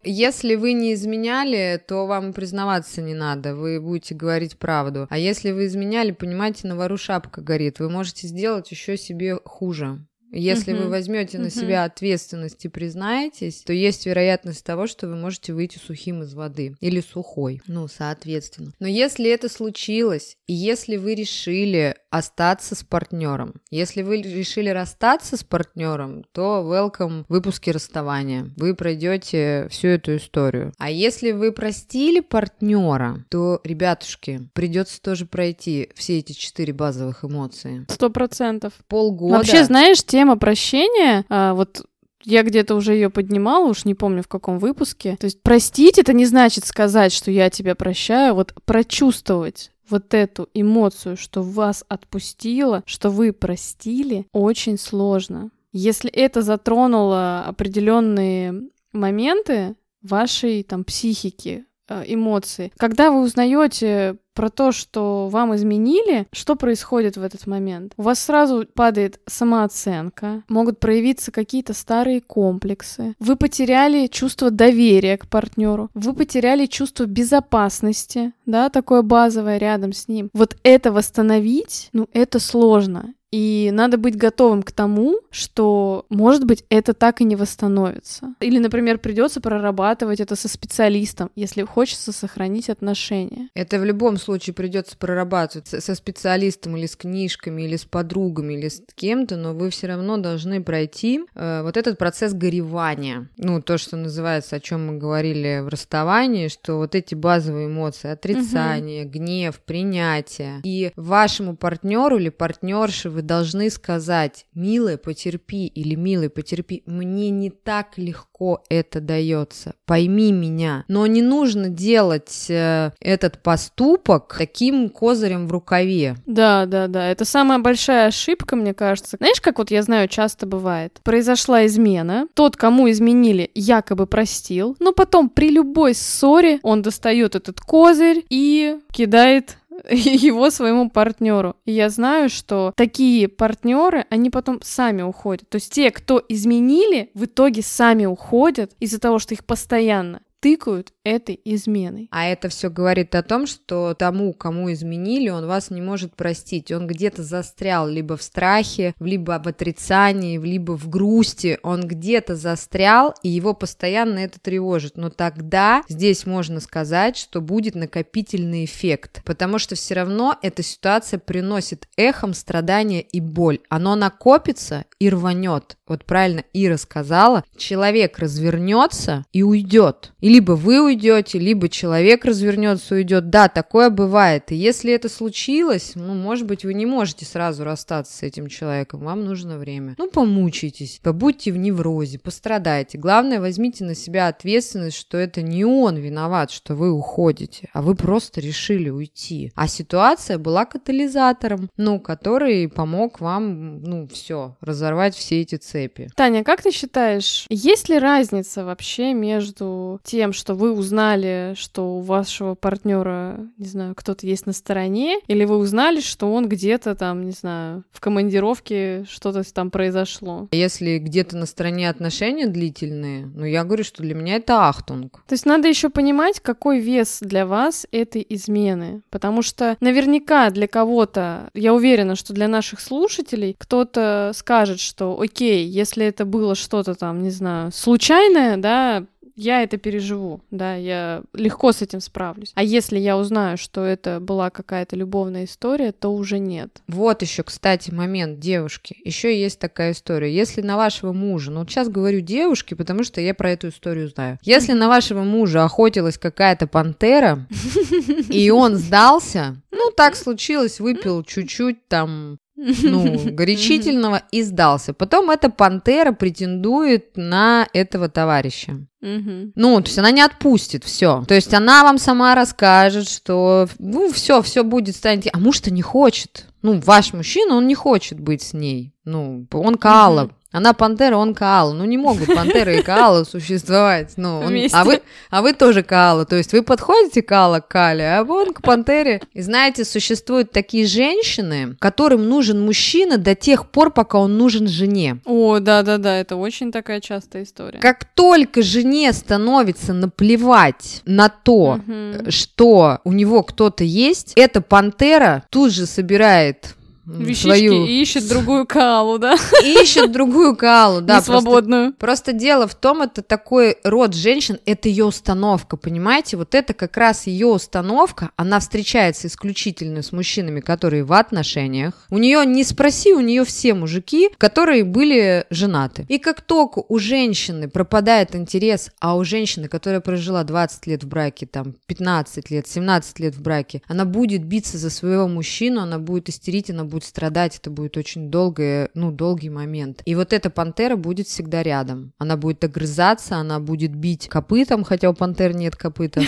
Если 0.02 0.54
вы 0.54 0.72
не 0.72 0.94
изменяли, 0.94 1.82
то 1.86 2.06
вам 2.06 2.32
признаваться 2.32 3.02
не 3.02 3.14
надо, 3.14 3.54
вы 3.54 3.80
будете 3.80 4.14
говорить 4.14 4.58
правду. 4.58 5.06
А 5.10 5.18
если 5.18 5.50
вы 5.50 5.66
изменяли, 5.66 6.12
понимаете, 6.12 6.66
на 6.66 6.76
вору 6.76 6.96
шапка 6.96 7.40
горит, 7.42 7.78
вы 7.78 7.90
можете 7.90 8.26
сделать 8.26 8.70
еще 8.70 8.96
себе 8.96 9.38
хуже. 9.44 10.04
Если 10.32 10.72
Мгм. 10.72 10.84
вы 10.84 10.88
возьмете 10.90 11.38
на 11.38 11.50
себя 11.50 11.84
ответственность 11.84 12.64
и 12.64 12.68
признаетесь, 12.68 13.62
то 13.62 13.72
есть 13.72 14.06
вероятность 14.06 14.64
того, 14.64 14.86
что 14.86 15.08
вы 15.08 15.16
можете 15.16 15.52
выйти 15.52 15.78
сухим 15.78 16.22
из 16.22 16.34
воды 16.34 16.76
или 16.80 17.00
сухой. 17.00 17.62
Ну, 17.66 17.88
соответственно. 17.88 18.72
Но 18.78 18.86
если 18.86 19.30
это 19.30 19.48
случилось, 19.48 20.36
и 20.46 20.52
если 20.52 20.96
вы 20.96 21.14
решили 21.14 21.96
остаться 22.10 22.74
с 22.74 22.82
партнером, 22.82 23.54
если 23.70 24.02
вы 24.02 24.22
решили 24.22 24.70
расстаться 24.70 25.36
с 25.36 25.44
партнером, 25.44 26.24
то 26.32 26.64
welcome 26.66 27.24
выпуски 27.28 27.70
расставания. 27.70 28.50
Вы 28.56 28.74
пройдете 28.74 29.68
всю 29.70 29.88
эту 29.88 30.16
историю. 30.16 30.72
А 30.78 30.90
если 30.90 31.32
вы 31.32 31.52
простили 31.52 32.20
партнера, 32.20 33.24
то, 33.30 33.60
ребятушки, 33.64 34.48
придется 34.54 35.00
тоже 35.00 35.26
пройти 35.26 35.90
все 35.94 36.18
эти 36.18 36.32
четыре 36.32 36.72
базовых 36.72 37.24
эмоции. 37.24 37.84
Сто 37.88 38.10
процентов. 38.10 38.72
Полгода. 38.88 39.36
Вообще, 39.36 39.64
знаешь, 39.64 40.02
тема 40.18 40.36
прощения, 40.36 41.24
а, 41.28 41.54
вот 41.54 41.86
я 42.24 42.42
где-то 42.42 42.74
уже 42.74 42.92
ее 42.94 43.08
поднимала, 43.08 43.68
уж 43.68 43.84
не 43.84 43.94
помню 43.94 44.24
в 44.24 44.26
каком 44.26 44.58
выпуске. 44.58 45.16
То 45.16 45.26
есть 45.26 45.40
простить 45.42 45.96
это 45.96 46.12
не 46.12 46.26
значит 46.26 46.66
сказать, 46.66 47.12
что 47.12 47.30
я 47.30 47.50
тебя 47.50 47.76
прощаю, 47.76 48.34
вот 48.34 48.52
прочувствовать 48.64 49.70
вот 49.88 50.14
эту 50.14 50.48
эмоцию, 50.54 51.16
что 51.16 51.42
вас 51.42 51.84
отпустило, 51.88 52.82
что 52.84 53.10
вы 53.10 53.32
простили, 53.32 54.26
очень 54.32 54.76
сложно. 54.76 55.52
Если 55.70 56.10
это 56.10 56.42
затронуло 56.42 57.44
определенные 57.46 58.62
моменты 58.92 59.76
вашей 60.02 60.64
там 60.64 60.82
психики, 60.82 61.64
э, 61.88 62.04
эмоции, 62.06 62.72
когда 62.76 63.10
вы 63.10 63.22
узнаете 63.22 64.16
про 64.34 64.50
то, 64.50 64.70
что 64.70 65.28
вам 65.28 65.56
изменили, 65.56 66.28
что 66.32 66.54
происходит 66.54 67.16
в 67.16 67.22
этот 67.24 67.48
момент? 67.48 67.92
У 67.96 68.02
вас 68.02 68.20
сразу 68.20 68.64
падает 68.72 69.20
самооценка, 69.26 70.44
могут 70.48 70.78
проявиться 70.78 71.32
какие-то 71.32 71.74
старые 71.74 72.20
комплексы. 72.20 73.14
Вы 73.18 73.34
потеряли 73.34 74.06
чувство 74.06 74.52
доверия 74.52 75.18
к 75.18 75.26
партнеру, 75.26 75.90
вы 75.94 76.14
потеряли 76.14 76.66
чувство 76.66 77.06
безопасности, 77.06 78.32
да, 78.46 78.68
такое 78.68 79.02
базовое 79.02 79.58
рядом 79.58 79.92
с 79.92 80.06
ним. 80.06 80.30
Вот 80.32 80.56
это 80.62 80.92
восстановить, 80.92 81.88
ну, 81.92 82.08
это 82.12 82.38
сложно. 82.38 83.14
И 83.30 83.70
надо 83.72 83.98
быть 83.98 84.16
готовым 84.16 84.62
к 84.62 84.72
тому, 84.72 85.20
что, 85.30 86.06
может 86.08 86.44
быть, 86.44 86.64
это 86.70 86.94
так 86.94 87.20
и 87.20 87.24
не 87.24 87.36
восстановится. 87.36 88.34
Или, 88.40 88.58
например, 88.58 88.98
придется 88.98 89.40
прорабатывать 89.40 90.20
это 90.20 90.34
со 90.34 90.48
специалистом, 90.48 91.30
если 91.36 91.62
хочется 91.62 92.12
сохранить 92.12 92.70
отношения. 92.70 93.50
Это 93.54 93.78
в 93.78 93.84
любом 93.84 94.16
случае 94.16 94.54
придется 94.54 94.96
прорабатывать 94.96 95.68
со- 95.68 95.94
специалистом 95.94 96.76
или 96.76 96.86
с 96.86 96.96
книжками, 96.96 97.62
или 97.62 97.76
с 97.76 97.84
подругами, 97.84 98.54
или 98.54 98.68
с 98.68 98.80
кем-то, 98.94 99.36
но 99.36 99.52
вы 99.52 99.70
все 99.70 99.88
равно 99.88 100.16
должны 100.16 100.62
пройти 100.62 101.20
э, 101.34 101.62
вот 101.62 101.76
этот 101.76 101.98
процесс 101.98 102.32
горевания. 102.32 103.28
Ну, 103.36 103.60
то, 103.60 103.76
что 103.76 103.96
называется, 103.96 104.56
о 104.56 104.60
чем 104.60 104.86
мы 104.86 104.96
говорили 104.96 105.60
в 105.62 105.68
расставании, 105.68 106.48
что 106.48 106.76
вот 106.76 106.94
эти 106.94 107.14
базовые 107.14 107.66
эмоции, 107.66 108.10
отрицание, 108.10 109.04
гнев, 109.04 109.60
принятие. 109.60 110.60
И 110.64 110.92
вашему 110.96 111.56
партнеру 111.56 112.16
или 112.16 112.30
партнерше 112.30 113.10
вы 113.18 113.22
должны 113.22 113.68
сказать, 113.68 114.46
милая, 114.54 114.96
потерпи 114.96 115.66
или 115.66 115.96
милый, 115.96 116.30
потерпи, 116.30 116.84
мне 116.86 117.30
не 117.30 117.50
так 117.50 117.98
легко 117.98 118.62
это 118.68 119.00
дается, 119.00 119.74
пойми 119.86 120.30
меня. 120.30 120.84
Но 120.86 121.04
не 121.08 121.20
нужно 121.20 121.68
делать 121.68 122.46
э, 122.48 122.92
этот 123.00 123.42
поступок 123.42 124.36
таким 124.38 124.88
козырем 124.88 125.48
в 125.48 125.52
рукаве. 125.52 126.14
Да, 126.26 126.66
да, 126.66 126.86
да. 126.86 127.08
Это 127.08 127.24
самая 127.24 127.58
большая 127.58 128.06
ошибка, 128.06 128.54
мне 128.54 128.72
кажется. 128.72 129.16
Знаешь, 129.16 129.40
как 129.40 129.58
вот 129.58 129.72
я 129.72 129.82
знаю, 129.82 130.06
часто 130.06 130.46
бывает. 130.46 131.00
Произошла 131.02 131.66
измена. 131.66 132.28
Тот, 132.34 132.56
кому 132.56 132.88
изменили, 132.88 133.50
якобы 133.56 134.06
простил. 134.06 134.76
Но 134.78 134.92
потом 134.92 135.28
при 135.28 135.50
любой 135.50 135.96
ссоре 135.96 136.60
он 136.62 136.82
достает 136.82 137.34
этот 137.34 137.60
козырь 137.60 138.24
и 138.30 138.78
кидает 138.92 139.57
его 139.90 140.50
своему 140.50 140.90
партнеру. 140.90 141.56
И 141.64 141.72
я 141.72 141.88
знаю, 141.88 142.28
что 142.28 142.72
такие 142.76 143.28
партнеры, 143.28 144.06
они 144.10 144.30
потом 144.30 144.60
сами 144.62 145.02
уходят. 145.02 145.48
То 145.48 145.56
есть 145.56 145.72
те, 145.72 145.90
кто 145.90 146.22
изменили, 146.28 147.10
в 147.14 147.24
итоге 147.24 147.62
сами 147.62 148.06
уходят 148.06 148.72
из-за 148.80 149.00
того, 149.00 149.18
что 149.18 149.34
их 149.34 149.44
постоянно 149.44 150.20
тыкают 150.40 150.92
этой 151.04 151.40
изменой. 151.44 152.08
А 152.10 152.26
это 152.26 152.48
все 152.48 152.70
говорит 152.70 153.14
о 153.14 153.22
том, 153.22 153.46
что 153.46 153.94
тому, 153.94 154.32
кому 154.32 154.70
изменили, 154.72 155.30
он 155.30 155.46
вас 155.46 155.70
не 155.70 155.80
может 155.80 156.14
простить. 156.14 156.70
Он 156.70 156.86
где-то 156.86 157.22
застрял 157.22 157.88
либо 157.88 158.16
в 158.16 158.22
страхе, 158.22 158.94
либо 159.00 159.40
в 159.42 159.48
отрицании, 159.48 160.38
либо 160.38 160.76
в 160.76 160.88
грусти. 160.88 161.58
Он 161.62 161.80
где-то 161.80 162.36
застрял, 162.36 163.14
и 163.22 163.28
его 163.28 163.54
постоянно 163.54 164.18
это 164.18 164.38
тревожит. 164.38 164.96
Но 164.96 165.10
тогда 165.10 165.82
здесь 165.88 166.26
можно 166.26 166.60
сказать, 166.60 167.16
что 167.16 167.40
будет 167.40 167.74
накопительный 167.74 168.64
эффект. 168.64 169.22
Потому 169.24 169.58
что 169.58 169.74
все 169.74 169.94
равно 169.94 170.36
эта 170.42 170.62
ситуация 170.62 171.18
приносит 171.18 171.88
эхом 171.96 172.34
страдания 172.34 173.00
и 173.00 173.20
боль. 173.20 173.60
Оно 173.68 173.96
накопится 173.96 174.84
и 174.98 175.08
рванет. 175.10 175.77
Вот 175.88 176.04
правильно 176.04 176.44
Ира 176.52 176.76
сказала, 176.76 177.44
человек 177.56 178.18
развернется 178.18 179.24
и 179.32 179.42
уйдет. 179.42 180.12
И 180.20 180.28
либо 180.28 180.52
вы 180.52 180.82
уйдете, 180.84 181.38
либо 181.38 181.68
человек 181.68 182.24
развернется 182.24 182.94
и 182.94 182.98
уйдет. 182.98 183.30
Да, 183.30 183.48
такое 183.48 183.90
бывает. 183.90 184.52
И 184.52 184.56
если 184.56 184.92
это 184.92 185.08
случилось, 185.08 185.92
ну, 185.94 186.14
может 186.14 186.46
быть, 186.46 186.64
вы 186.64 186.74
не 186.74 186.86
можете 186.86 187.24
сразу 187.24 187.64
расстаться 187.64 188.16
с 188.16 188.22
этим 188.22 188.48
человеком. 188.48 189.00
Вам 189.00 189.24
нужно 189.24 189.58
время. 189.58 189.94
Ну, 189.98 190.10
помучайтесь, 190.10 191.00
побудьте 191.02 191.52
в 191.52 191.56
неврозе, 191.56 192.18
пострадайте. 192.18 192.98
Главное, 192.98 193.40
возьмите 193.40 193.84
на 193.84 193.94
себя 193.94 194.28
ответственность, 194.28 194.96
что 194.96 195.16
это 195.18 195.42
не 195.42 195.64
он 195.64 195.96
виноват, 195.96 196.50
что 196.50 196.74
вы 196.74 196.90
уходите, 196.90 197.68
а 197.72 197.82
вы 197.82 197.94
просто 197.94 198.40
решили 198.40 198.90
уйти. 198.90 199.52
А 199.54 199.68
ситуация 199.68 200.38
была 200.38 200.64
катализатором, 200.64 201.70
ну, 201.76 202.00
который 202.00 202.68
помог 202.68 203.20
вам, 203.20 203.80
ну, 203.82 204.08
все, 204.08 204.56
разорвать 204.60 205.14
все 205.14 205.40
эти 205.40 205.56
цепи. 205.78 206.08
Таня, 206.16 206.44
как 206.44 206.62
ты 206.62 206.70
считаешь, 206.70 207.46
есть 207.48 207.88
ли 207.88 207.98
разница 207.98 208.64
вообще 208.64 209.12
между 209.14 210.00
тем, 210.02 210.32
что 210.32 210.54
вы 210.54 210.72
узнали, 210.72 211.54
что 211.56 211.98
у 211.98 212.00
вашего 212.00 212.54
партнера, 212.54 213.38
не 213.58 213.66
знаю, 213.66 213.94
кто-то 213.94 214.26
есть 214.26 214.46
на 214.46 214.52
стороне, 214.52 215.18
или 215.28 215.44
вы 215.44 215.56
узнали, 215.56 216.00
что 216.00 216.32
он 216.32 216.48
где-то 216.48 216.94
там, 216.94 217.24
не 217.24 217.32
знаю, 217.32 217.84
в 217.92 218.00
командировке 218.00 219.04
что-то 219.08 219.42
там 219.52 219.70
произошло? 219.70 220.48
Если 220.52 220.98
где-то 220.98 221.36
на 221.36 221.46
стороне 221.46 221.88
отношения 221.88 222.46
длительные, 222.46 223.26
ну, 223.26 223.44
я 223.44 223.64
говорю, 223.64 223.84
что 223.84 224.02
для 224.02 224.14
меня 224.14 224.36
это 224.36 224.68
ахтунг. 224.68 225.22
То 225.26 225.34
есть 225.34 225.46
надо 225.46 225.68
еще 225.68 225.90
понимать, 225.90 226.40
какой 226.40 226.80
вес 226.80 227.18
для 227.20 227.46
вас 227.46 227.86
этой 227.92 228.24
измены. 228.28 229.02
Потому 229.10 229.42
что 229.42 229.76
наверняка 229.80 230.50
для 230.50 230.66
кого-то, 230.66 231.50
я 231.54 231.72
уверена, 231.72 232.16
что 232.16 232.32
для 232.32 232.48
наших 232.48 232.80
слушателей 232.80 233.54
кто-то 233.58 234.32
скажет, 234.34 234.80
что 234.80 235.18
окей, 235.20 235.67
если 235.68 236.06
это 236.06 236.24
было 236.24 236.54
что-то 236.54 236.94
там, 236.94 237.22
не 237.22 237.30
знаю, 237.30 237.72
случайное, 237.72 238.56
да, 238.56 239.06
я 239.38 239.62
это 239.62 239.76
переживу, 239.76 240.40
да, 240.50 240.74
я 240.74 241.22
легко 241.32 241.70
с 241.70 241.80
этим 241.80 242.00
справлюсь. 242.00 242.50
А 242.56 242.62
если 242.64 242.98
я 242.98 243.16
узнаю, 243.16 243.56
что 243.56 243.84
это 243.84 244.18
была 244.18 244.50
какая-то 244.50 244.96
любовная 244.96 245.44
история, 245.44 245.92
то 245.92 246.12
уже 246.12 246.40
нет. 246.40 246.82
Вот 246.88 247.22
еще, 247.22 247.44
кстати, 247.44 247.92
момент, 247.92 248.40
девушки. 248.40 248.96
Еще 249.04 249.40
есть 249.40 249.60
такая 249.60 249.92
история. 249.92 250.34
Если 250.34 250.60
на 250.60 250.76
вашего 250.76 251.12
мужа, 251.12 251.52
ну 251.52 251.60
вот 251.60 251.70
сейчас 251.70 251.88
говорю 251.88 252.18
девушки, 252.20 252.74
потому 252.74 253.04
что 253.04 253.20
я 253.20 253.32
про 253.32 253.52
эту 253.52 253.68
историю 253.68 254.08
знаю. 254.08 254.40
Если 254.42 254.72
на 254.72 254.88
вашего 254.88 255.22
мужа 255.22 255.62
охотилась 255.62 256.18
какая-то 256.18 256.66
пантера, 256.66 257.46
и 258.28 258.50
он 258.50 258.74
сдался, 258.74 259.62
ну 259.70 259.92
так 259.96 260.16
случилось, 260.16 260.80
выпил 260.80 261.22
чуть-чуть 261.22 261.86
там 261.86 262.38
ну, 262.58 263.30
горячительного 263.30 264.22
и 264.32 264.42
сдался. 264.42 264.92
Потом 264.92 265.30
эта 265.30 265.48
пантера 265.48 266.12
претендует 266.12 267.16
на 267.16 267.68
этого 267.72 268.08
товарища. 268.08 268.80
Ну, 269.00 269.80
то 269.80 269.86
есть 269.86 269.98
она 269.98 270.10
не 270.10 270.22
отпустит, 270.22 270.84
все. 270.84 271.24
То 271.28 271.34
есть 271.34 271.54
она 271.54 271.84
вам 271.84 271.98
сама 271.98 272.34
расскажет, 272.34 273.08
что, 273.08 273.68
ну, 273.78 274.10
все, 274.12 274.42
все 274.42 274.64
будет, 274.64 274.96
станете. 274.96 275.30
А 275.32 275.38
муж-то 275.38 275.72
не 275.72 275.82
хочет. 275.82 276.46
Ну, 276.62 276.80
ваш 276.80 277.12
мужчина, 277.12 277.54
он 277.54 277.68
не 277.68 277.76
хочет 277.76 278.18
быть 278.18 278.42
с 278.42 278.52
ней. 278.52 278.92
Ну, 279.04 279.46
он 279.52 279.76
Каала. 279.76 280.24
Мгм. 280.24 280.32
Она 280.50 280.72
пантера, 280.72 281.16
он 281.16 281.34
Каала. 281.34 281.74
Ну, 281.74 281.84
не 281.84 281.98
могут 281.98 282.26
пантера 282.34 282.72
и 282.74 282.82
Каала 282.82 283.24
существовать. 283.24 284.14
Ну, 284.16 284.40
он- 284.40 284.56
а, 284.72 284.84
вы, 284.84 285.02
а 285.30 285.42
вы 285.42 285.52
тоже 285.52 285.82
Каала. 285.82 286.24
То 286.24 286.36
есть 286.36 286.52
вы 286.54 286.62
подходите 286.62 287.20
Каала 287.20 287.60
к 287.60 287.68
Кале, 287.68 288.04
а 288.16 288.22
он 288.24 288.54
к 288.54 288.62
пантере. 288.62 289.20
И 289.34 289.42
знаете, 289.42 289.84
существуют 289.84 290.50
такие 290.50 290.86
женщины, 290.86 291.76
которым 291.78 292.28
нужен 292.28 292.64
мужчина 292.64 293.18
до 293.18 293.34
тех 293.34 293.68
пор, 293.70 293.90
пока 293.90 294.18
он 294.18 294.38
нужен 294.38 294.68
жене. 294.68 295.18
О, 295.26 295.58
да-да-да, 295.58 296.16
это 296.16 296.36
очень 296.36 296.72
такая 296.72 297.00
частая 297.00 297.42
история. 297.42 297.78
Как 297.80 298.06
только 298.06 298.62
жене 298.62 299.12
становится 299.12 299.92
наплевать 299.92 301.02
на 301.04 301.28
то, 301.28 301.78
Мгм. 301.86 302.30
что 302.30 303.00
у 303.04 303.12
него 303.12 303.42
кто-то 303.42 303.84
есть, 303.84 304.32
эта 304.36 304.60
пантера 304.62 305.44
тут 305.50 305.72
же 305.72 305.84
собирает 305.84 306.74
Вещички 307.08 307.42
свою... 307.42 307.86
и 307.86 308.02
ищет 308.02 308.28
другую 308.28 308.66
калу, 308.66 309.18
да? 309.18 309.36
Ищет 309.64 310.12
другую 310.12 310.56
калу, 310.56 311.00
да. 311.00 311.14
просто- 311.14 311.32
свободную. 311.32 311.92
Просто 311.94 312.32
дело 312.32 312.66
в 312.66 312.74
том, 312.74 313.02
это 313.02 313.22
такой 313.22 313.76
род 313.82 314.14
женщин, 314.14 314.58
это 314.66 314.88
ее 314.88 315.04
установка, 315.06 315.76
понимаете? 315.76 316.36
Вот 316.36 316.54
это 316.54 316.74
как 316.74 316.96
раз 316.96 317.26
ее 317.26 317.46
установка, 317.46 318.30
она 318.36 318.60
встречается 318.60 319.26
исключительно 319.26 320.02
с 320.02 320.12
мужчинами, 320.12 320.60
которые 320.60 321.04
в 321.04 321.12
отношениях. 321.12 321.94
У 322.10 322.18
нее, 322.18 322.44
не 322.44 322.64
спроси, 322.64 323.12
у 323.12 323.20
нее 323.20 323.44
все 323.44 323.74
мужики, 323.74 324.28
которые 324.38 324.84
были 324.84 325.46
женаты. 325.50 326.04
И 326.08 326.18
как 326.18 326.42
только 326.42 326.82
у 326.88 326.98
женщины 326.98 327.68
пропадает 327.68 328.34
интерес, 328.34 328.90
а 329.00 329.16
у 329.16 329.24
женщины, 329.24 329.68
которая 329.68 330.00
прожила 330.00 330.44
20 330.44 330.86
лет 330.86 331.04
в 331.04 331.08
браке, 331.08 331.46
там 331.46 331.74
15 331.86 332.50
лет, 332.50 332.68
17 332.68 333.18
лет 333.20 333.34
в 333.34 333.40
браке, 333.40 333.82
она 333.86 334.04
будет 334.04 334.44
биться 334.44 334.78
за 334.78 334.90
своего 334.90 335.28
мужчину, 335.28 335.80
она 335.80 335.98
будет 335.98 336.28
истерить, 336.28 336.70
она 336.70 336.84
будет 336.84 336.97
страдать, 337.04 337.58
это 337.58 337.70
будет 337.70 337.96
очень 337.96 338.30
долгое, 338.30 338.90
ну, 338.94 339.10
долгий 339.10 339.50
момент. 339.50 340.02
И 340.04 340.14
вот 340.14 340.32
эта 340.32 340.50
пантера 340.50 340.96
будет 340.96 341.26
всегда 341.26 341.62
рядом. 341.62 342.12
Она 342.18 342.36
будет 342.36 342.62
огрызаться, 342.64 343.36
она 343.36 343.60
будет 343.60 343.94
бить 343.94 344.28
копытом, 344.28 344.84
хотя 344.84 345.10
у 345.10 345.14
пантер 345.14 345.54
нет 345.54 345.76
копыта. 345.76 346.22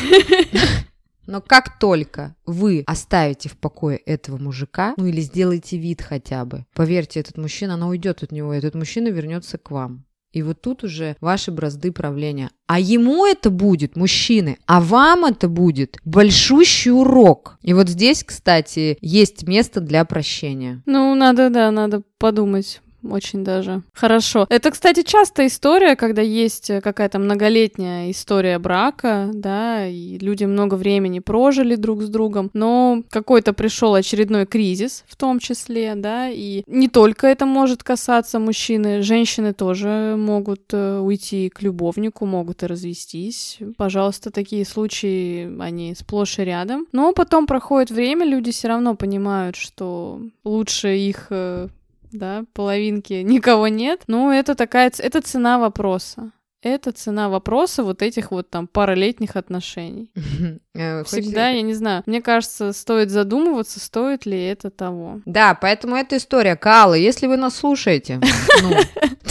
Но 1.26 1.40
как 1.40 1.78
только 1.78 2.34
вы 2.44 2.82
оставите 2.86 3.48
в 3.48 3.56
покое 3.56 3.98
этого 3.98 4.36
мужика, 4.36 4.94
ну 4.96 5.06
или 5.06 5.20
сделаете 5.20 5.78
вид 5.78 6.02
хотя 6.02 6.44
бы, 6.44 6.66
поверьте, 6.74 7.20
этот 7.20 7.38
мужчина, 7.38 7.74
она 7.74 7.86
уйдет 7.86 8.24
от 8.24 8.32
него, 8.32 8.52
и 8.52 8.58
этот 8.58 8.74
мужчина 8.74 9.08
вернется 9.08 9.56
к 9.56 9.70
вам. 9.70 10.04
И 10.32 10.42
вот 10.42 10.60
тут 10.60 10.84
уже 10.84 11.16
ваши 11.20 11.50
бразды 11.50 11.92
правления. 11.92 12.50
А 12.66 12.78
ему 12.78 13.26
это 13.26 13.50
будет, 13.50 13.96
мужчины, 13.96 14.58
а 14.66 14.80
вам 14.80 15.24
это 15.24 15.48
будет 15.48 15.98
большущий 16.04 16.92
урок. 16.92 17.58
И 17.62 17.72
вот 17.72 17.88
здесь, 17.88 18.22
кстати, 18.22 18.96
есть 19.00 19.46
место 19.46 19.80
для 19.80 20.04
прощения. 20.04 20.82
Ну, 20.86 21.14
надо, 21.14 21.50
да, 21.50 21.70
надо 21.70 22.02
подумать. 22.18 22.80
Очень 23.02 23.44
даже. 23.44 23.82
Хорошо. 23.92 24.46
Это, 24.50 24.70
кстати, 24.70 25.02
частая 25.02 25.46
история, 25.46 25.96
когда 25.96 26.22
есть 26.22 26.70
э, 26.70 26.80
какая-то 26.80 27.18
многолетняя 27.18 28.10
история 28.10 28.58
брака, 28.58 29.30
да, 29.32 29.86
и 29.86 30.18
люди 30.18 30.44
много 30.44 30.74
времени 30.74 31.20
прожили 31.20 31.76
друг 31.76 32.02
с 32.02 32.08
другом, 32.08 32.50
но 32.52 33.02
какой-то 33.10 33.52
пришел 33.52 33.94
очередной 33.94 34.46
кризис 34.46 35.04
в 35.08 35.16
том 35.16 35.38
числе, 35.38 35.94
да, 35.96 36.28
и 36.28 36.62
не 36.66 36.88
только 36.88 37.26
это 37.26 37.46
может 37.46 37.82
касаться 37.82 38.38
мужчины, 38.38 39.02
женщины 39.02 39.52
тоже 39.52 40.14
могут 40.18 40.62
э, 40.72 40.98
уйти 40.98 41.48
к 41.48 41.62
любовнику, 41.62 42.26
могут 42.26 42.62
и 42.62 42.66
развестись. 42.66 43.58
Пожалуйста, 43.76 44.30
такие 44.30 44.64
случаи, 44.64 45.50
они 45.60 45.94
сплошь 45.94 46.38
и 46.38 46.44
рядом. 46.44 46.86
Но 46.92 47.12
потом 47.12 47.46
проходит 47.46 47.90
время, 47.90 48.26
люди 48.26 48.52
все 48.52 48.68
равно 48.68 48.94
понимают, 48.94 49.56
что 49.56 50.20
лучше 50.44 50.96
их 50.96 51.28
э, 51.30 51.68
да, 52.12 52.44
половинки 52.52 53.12
никого 53.22 53.68
нет. 53.68 54.02
Ну, 54.06 54.30
это 54.30 54.54
такая, 54.54 54.92
это 54.98 55.20
цена 55.20 55.58
вопроса. 55.58 56.32
Это 56.62 56.92
цена 56.92 57.30
вопроса 57.30 57.82
вот 57.82 58.02
этих 58.02 58.30
вот 58.32 58.50
там 58.50 58.66
паралетних 58.66 59.36
отношений. 59.36 60.10
Э, 60.72 61.02
Всегда, 61.02 61.48
я 61.48 61.62
не 61.62 61.74
знаю, 61.74 62.04
мне 62.06 62.22
кажется, 62.22 62.72
стоит 62.72 63.10
задумываться, 63.10 63.80
стоит 63.80 64.24
ли 64.24 64.40
это 64.40 64.70
того. 64.70 65.20
Да, 65.26 65.58
поэтому 65.60 65.96
эта 65.96 66.16
история 66.16 66.54
Кала, 66.54 66.94
если 66.94 67.26
вы 67.26 67.36
нас 67.36 67.56
слушаете, 67.56 68.20
ну, 68.62 68.70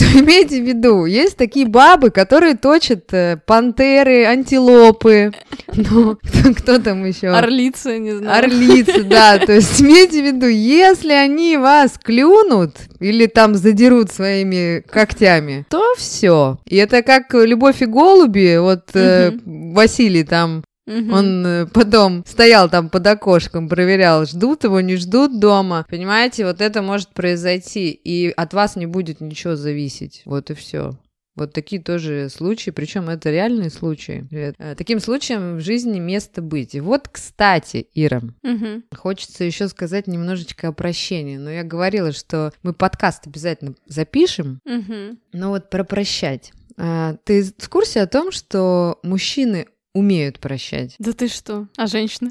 то 0.00 0.06
имейте 0.18 0.62
в 0.62 0.66
виду, 0.66 1.04
есть 1.04 1.36
такие 1.36 1.66
бабы, 1.66 2.10
которые 2.10 2.56
точат 2.56 3.12
э, 3.12 3.36
пантеры, 3.46 4.24
антилопы, 4.24 5.32
ну, 5.74 6.16
кто, 6.16 6.54
кто 6.56 6.78
там 6.78 7.04
еще? 7.04 7.28
Орлицы, 7.28 7.98
не 7.98 8.16
знаю. 8.16 8.38
Орлицы, 8.38 9.02
да, 9.02 9.38
то 9.38 9.52
есть 9.52 9.80
имейте 9.80 10.22
в 10.22 10.26
виду, 10.26 10.46
если 10.46 11.12
они 11.12 11.56
вас 11.56 11.98
клюнут 12.02 12.76
или 12.98 13.26
там 13.26 13.54
задерут 13.54 14.10
своими 14.10 14.82
когтями, 14.88 15.66
то 15.68 15.94
все. 15.96 16.58
И 16.66 16.76
это 16.76 17.02
как 17.02 17.34
«Любовь 17.34 17.82
и 17.82 17.86
голуби», 17.86 18.58
вот 18.58 18.90
э, 18.94 19.32
Василий 19.44 20.24
там 20.24 20.62
Мгм. 20.86 21.12
он 21.12 21.46
э, 21.46 21.66
потом 21.66 22.24
стоял 22.26 22.68
там 22.68 22.88
под 22.88 23.06
окошком, 23.06 23.68
проверял, 23.68 24.24
ждут 24.26 24.64
его, 24.64 24.80
не 24.80 24.96
ждут 24.96 25.38
дома. 25.38 25.86
Понимаете, 25.88 26.44
вот 26.44 26.60
это 26.60 26.82
может 26.82 27.10
произойти, 27.10 27.90
и 27.90 28.30
от 28.30 28.54
вас 28.54 28.76
не 28.76 28.86
будет 28.86 29.20
ничего 29.20 29.56
зависеть. 29.56 30.22
Вот 30.24 30.50
и 30.50 30.54
все. 30.54 30.98
Вот 31.36 31.52
такие 31.52 31.80
тоже 31.80 32.28
случаи, 32.28 32.70
причем 32.70 33.08
это 33.08 33.30
реальные 33.30 33.70
случаи. 33.70 34.26
Э, 34.32 34.74
Таким 34.74 34.98
случаем 35.00 35.56
в 35.56 35.60
жизни 35.60 36.00
место 36.00 36.42
быть. 36.42 36.74
И 36.74 36.80
вот, 36.80 37.08
кстати, 37.08 37.86
Ира, 37.94 38.20
Мгм. 38.42 38.82
хочется 38.94 39.44
еще 39.44 39.68
сказать 39.68 40.06
немножечко 40.08 40.68
о 40.68 40.72
прощении. 40.72 41.36
Но 41.36 41.50
я 41.50 41.62
говорила, 41.62 42.10
что 42.12 42.52
мы 42.62 42.72
подкаст 42.74 43.26
обязательно 43.28 43.74
запишем, 43.86 44.60
Мгм. 44.64 45.18
но 45.32 45.50
вот 45.50 45.70
про 45.70 45.84
прощать. 45.84 46.52
А, 46.76 47.14
Ты 47.24 47.44
в 47.58 47.68
курсе 47.68 48.00
о 48.00 48.06
том, 48.06 48.32
что 48.32 48.98
мужчины 49.02 49.66
умеют 49.94 50.38
прощать? 50.38 50.94
Да 50.98 51.12
ты 51.12 51.28
что? 51.28 51.66
А 51.76 51.86
женщины? 51.86 52.30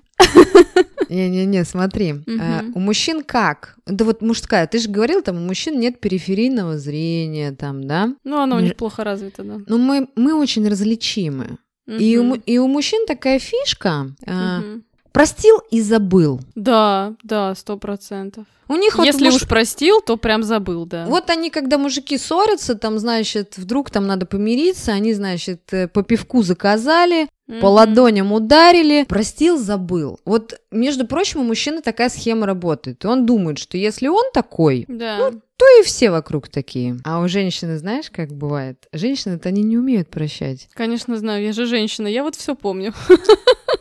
Не-не-не, 1.09 1.63
смотри. 1.65 2.11
а, 2.39 2.61
Мгм. 2.61 2.71
у 2.75 2.79
мужчин 2.79 3.23
как? 3.23 3.75
Да 3.87 4.05
вот 4.05 4.21
мужская, 4.21 4.67
ты 4.67 4.77
же 4.77 4.89
говорил, 4.89 5.23
там 5.23 5.37
у 5.37 5.39
мужчин 5.47 5.79
нет 5.79 5.99
периферийного 5.99 6.77
зрения, 6.77 7.51
там, 7.51 7.83
да? 7.87 8.13
Ну, 8.23 8.37
оно 8.39 8.57
у 8.57 8.59
них 8.59 8.75
плохо 8.75 9.03
развито, 9.03 9.43
да. 9.43 9.57
Но 9.67 9.77
мы, 9.79 10.07
мы 10.15 10.35
очень 10.35 10.67
различимы. 10.67 11.57
И, 11.87 12.17
у, 12.19 12.35
и 12.35 12.57
у 12.59 12.67
мужчин 12.67 13.05
такая 13.07 13.39
фишка. 13.39 14.11
а, 14.27 14.59
Мгм. 14.59 14.83
простил 15.11 15.57
и 15.71 15.81
забыл. 15.81 16.39
Да, 16.53 17.15
да, 17.23 17.55
сто 17.55 17.77
процентов. 17.77 18.45
У 18.67 18.75
них 18.75 18.95
вот 18.95 19.07
Если 19.07 19.25
муж- 19.25 19.37
уж 19.41 19.47
простил, 19.47 19.99
то 20.01 20.15
прям 20.15 20.43
забыл, 20.43 20.85
да. 20.85 21.07
Вот 21.07 21.31
они, 21.31 21.49
когда 21.49 21.79
мужики 21.79 22.19
ссорятся, 22.19 22.75
там, 22.75 22.99
значит, 22.99 23.57
вдруг 23.57 23.89
там 23.89 24.05
надо 24.05 24.27
помириться, 24.27 24.91
они, 24.91 25.13
значит, 25.15 25.61
э, 25.73 25.87
по 25.87 26.03
пивку 26.03 26.43
заказали, 26.43 27.27
Мгм. 27.49 27.61
по 27.61 27.65
ладоням 27.65 28.31
ударили, 28.31 29.05
простил, 29.09 29.57
забыл. 29.57 30.19
Вот, 30.23 30.53
между 30.71 31.07
прочим, 31.07 31.39
у 31.39 31.43
мужчины 31.43 31.81
такая 31.81 32.09
схема 32.09 32.45
работает. 32.45 33.03
И 33.03 33.07
он 33.07 33.25
думает, 33.25 33.57
что 33.57 33.75
если 33.75 34.07
он 34.07 34.23
такой, 34.33 34.85
Да. 34.87 35.31
то 35.57 35.65
и 35.79 35.83
все 35.83 36.11
вокруг 36.11 36.47
такие. 36.47 36.97
А 37.03 37.19
у 37.21 37.27
женщины, 37.27 37.77
знаешь, 37.79 38.11
как 38.11 38.29
бывает? 38.31 38.87
Женщины-то 38.93 39.49
они 39.49 39.63
не 39.63 39.77
умеют 39.79 40.09
прощать. 40.09 40.69
Конечно, 40.73 41.17
знаю, 41.17 41.43
я 41.43 41.51
же 41.51 41.65
женщина, 41.65 42.07
я 42.07 42.23
вот 42.23 42.35
все 42.35 42.55
помню. 42.55 42.93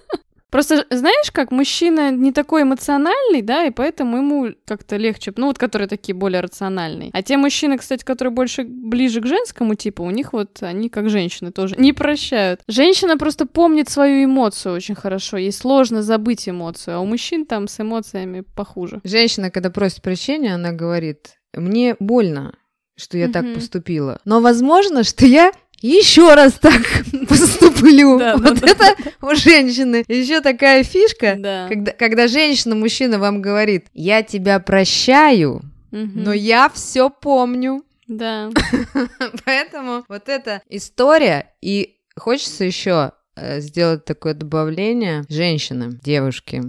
Просто, 0.51 0.87
знаешь, 0.91 1.31
как 1.31 1.51
мужчина 1.51 2.11
не 2.11 2.33
такой 2.33 2.63
эмоциональный, 2.63 3.43
да, 3.43 3.65
и 3.65 3.71
поэтому 3.71 4.17
ему 4.17 4.55
как-то 4.65 4.97
легче, 4.97 5.33
ну 5.37 5.49
вот 5.49 5.59
которые 5.59 5.89
такие 5.89 6.15
более 6.15 6.41
рациональные. 6.41 7.11
А 7.13 7.23
те 7.23 7.37
мужчины, 7.37 7.77
кстати, 7.77 8.03
которые 8.05 8.33
больше 8.33 8.65
ближе 8.65 9.21
к 9.21 9.27
женскому 9.27 9.75
типу, 9.75 10.05
у 10.05 10.11
них 10.11 10.33
вот 10.33 10.63
они 10.63 10.89
как 10.89 11.11
женщины 11.11 11.53
тоже 11.53 11.75
не 11.79 11.93
прощают. 11.93 12.61
Женщина 12.67 13.19
просто 13.19 13.47
помнит 13.47 13.91
свою 13.91 14.25
эмоцию 14.25 14.75
очень 14.75 14.95
хорошо, 14.95 15.37
ей 15.37 15.53
сложно 15.53 16.03
забыть 16.03 16.49
эмоцию, 16.49 16.97
а 16.97 17.01
у 17.01 17.07
мужчин 17.07 17.45
там 17.45 17.69
с 17.69 17.81
эмоциями 17.81 18.41
похуже. 18.41 19.01
Женщина, 19.05 19.51
когда 19.51 19.71
просит 19.71 20.03
прощения, 20.03 20.55
она 20.55 20.73
говорит, 20.73 21.39
мне 21.55 21.95
больно, 21.99 22.55
что 22.97 23.19
я 23.19 23.29
так 23.29 23.45
Мгм. 23.45 23.55
поступила. 23.55 24.19
Но 24.25 24.41
возможно, 24.41 25.05
что 25.05 25.25
я 25.27 25.53
еще 25.81 26.35
раз 26.35 26.55
так 26.55 26.83
поступлю. 27.29 28.19
Да, 28.19 28.37
да, 28.37 28.49
Вот 28.51 28.61
да, 28.61 28.67
это 28.69 28.97
у 29.23 29.35
женщины 29.35 30.05
еще 30.09 30.41
такая 30.41 30.83
фишка. 30.85 31.37
Да. 31.39 31.67
Когда, 31.69 31.93
когда 31.93 32.29
женщина, 32.29 32.75
мужчина 32.75 33.19
вам 33.19 33.41
говорит, 33.43 33.87
я 33.95 34.23
тебя 34.23 34.59
прощаю, 34.61 35.63
Мгм. 35.91 36.25
но 36.25 36.33
я 36.33 36.69
все 36.69 37.11
помню. 37.11 37.83
Да. 38.07 38.51
Поэтому 39.45 40.05
вот 40.09 40.29
эта 40.29 40.63
история, 40.69 41.53
и 41.61 41.97
хочется 42.17 42.65
еще 42.65 43.13
сделать 43.59 44.05
такое 44.05 44.35
добавление. 44.35 45.25
Женщины, 45.29 45.99
девушки, 46.03 46.63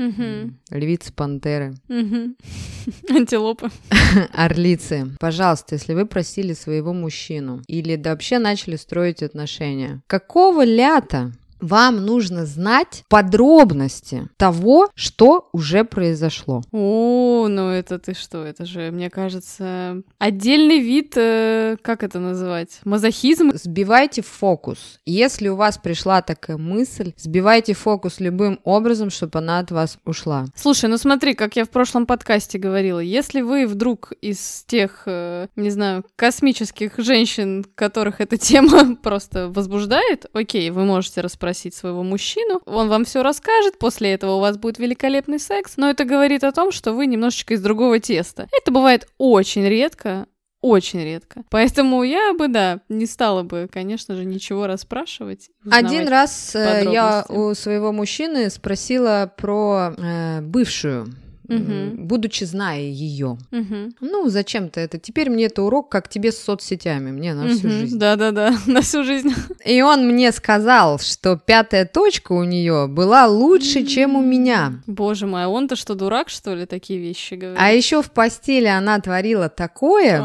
Мгм. 0.00 0.56
львицы, 0.70 1.12
пантеры. 1.12 1.74
Антилопы. 3.10 3.70
орлицы. 4.32 5.10
Пожалуйста, 5.20 5.74
если 5.74 5.92
вы 5.92 6.06
просили 6.06 6.54
своего 6.54 6.94
мужчину 6.94 7.62
или 7.66 7.96
да 7.96 8.12
вообще 8.12 8.38
начали 8.38 8.76
строить 8.76 9.22
отношения, 9.22 10.00
какого 10.06 10.64
лята 10.64 11.32
вам 11.60 12.04
нужно 12.04 12.46
знать 12.46 13.04
подробности 13.08 14.28
того, 14.36 14.90
что 14.94 15.48
уже 15.52 15.84
произошло. 15.84 16.62
О, 16.72 17.46
ну 17.48 17.68
это 17.70 17.98
ты 17.98 18.14
что? 18.14 18.44
Это 18.44 18.64
же, 18.64 18.90
мне 18.90 19.10
кажется, 19.10 20.02
отдельный 20.18 20.80
вид, 20.80 21.14
э, 21.16 21.76
как 21.82 22.02
это 22.02 22.18
называть? 22.18 22.80
Мазохизм? 22.84 23.52
Сбивайте 23.54 24.22
фокус. 24.22 25.00
Если 25.06 25.48
у 25.48 25.56
вас 25.56 25.78
пришла 25.78 26.22
такая 26.22 26.56
мысль, 26.56 27.12
сбивайте 27.16 27.74
фокус 27.74 28.20
любым 28.20 28.60
образом, 28.64 29.10
чтобы 29.10 29.38
она 29.38 29.58
от 29.58 29.70
вас 29.70 29.98
ушла. 30.04 30.46
Слушай, 30.54 30.88
ну 30.90 30.98
смотри, 30.98 31.34
как 31.34 31.56
я 31.56 31.64
в 31.64 31.70
прошлом 31.70 32.06
подкасте 32.06 32.58
говорила, 32.58 33.00
если 33.00 33.42
вы 33.42 33.66
вдруг 33.66 34.12
из 34.20 34.64
тех, 34.66 35.02
э, 35.06 35.48
не 35.56 35.70
знаю, 35.70 36.04
космических 36.16 36.98
женщин, 36.98 37.64
которых 37.74 38.20
эта 38.20 38.36
тема 38.36 38.96
просто 39.02 39.48
возбуждает, 39.48 40.26
окей, 40.32 40.70
вы 40.70 40.84
можете 40.84 41.20
расспросить 41.20 41.49
спросить 41.50 41.74
своего 41.74 42.04
мужчину, 42.04 42.62
он 42.64 42.88
вам 42.88 43.04
все 43.04 43.22
расскажет, 43.22 43.78
после 43.78 44.12
этого 44.12 44.36
у 44.36 44.40
вас 44.40 44.56
будет 44.56 44.78
великолепный 44.78 45.40
секс, 45.40 45.76
но 45.76 45.90
это 45.90 46.04
говорит 46.04 46.44
о 46.44 46.52
том, 46.52 46.70
что 46.70 46.92
вы 46.92 47.06
немножечко 47.06 47.54
из 47.54 47.60
другого 47.60 47.98
теста. 47.98 48.46
Это 48.62 48.70
бывает 48.70 49.08
очень 49.18 49.66
редко, 49.66 50.26
очень 50.60 51.02
редко. 51.02 51.42
Поэтому 51.50 52.04
я 52.04 52.34
бы, 52.34 52.46
да, 52.46 52.80
не 52.88 53.06
стала 53.06 53.42
бы, 53.42 53.68
конечно 53.72 54.14
же, 54.14 54.24
ничего 54.24 54.68
расспрашивать. 54.68 55.50
Один 55.68 56.06
раз 56.06 56.54
э, 56.54 56.84
я 56.92 57.24
у 57.28 57.52
своего 57.54 57.90
мужчины 57.90 58.48
спросила 58.48 59.32
про 59.36 59.94
э, 59.96 60.40
бывшую 60.42 61.12
угу. 61.50 62.02
будучи 62.02 62.44
зная 62.44 62.80
ее. 62.80 63.38
Угу. 63.52 63.92
Ну, 64.00 64.28
зачем-то 64.28 64.80
это? 64.80 64.98
Теперь 64.98 65.30
мне 65.30 65.46
это 65.46 65.62
урок, 65.62 65.88
как 65.88 66.08
тебе 66.08 66.32
с 66.32 66.38
соцсетями, 66.38 67.10
мне 67.10 67.34
на 67.34 67.48
всю 67.48 67.68
угу. 67.68 67.76
жизнь. 67.76 67.98
Да-да-да, 67.98 68.54
на 68.66 68.80
всю 68.82 69.04
жизнь. 69.04 69.32
И 69.64 69.82
он 69.82 70.06
мне 70.06 70.32
сказал, 70.32 70.98
что 70.98 71.36
пятая 71.36 71.84
точка 71.84 72.32
у 72.32 72.44
нее 72.44 72.86
была 72.88 73.26
лучше, 73.26 73.84
чем 73.84 74.16
у 74.16 74.22
меня. 74.22 74.80
Боже 74.86 75.26
мой, 75.26 75.44
а 75.44 75.48
он-то 75.48 75.76
что, 75.76 75.94
дурак, 75.94 76.28
что 76.28 76.54
ли, 76.54 76.66
такие 76.66 76.98
вещи 77.00 77.34
говорит? 77.34 77.58
А 77.60 77.70
еще 77.70 78.02
в 78.02 78.10
постели 78.10 78.66
она 78.66 79.00
творила 79.00 79.48
такое 79.48 80.22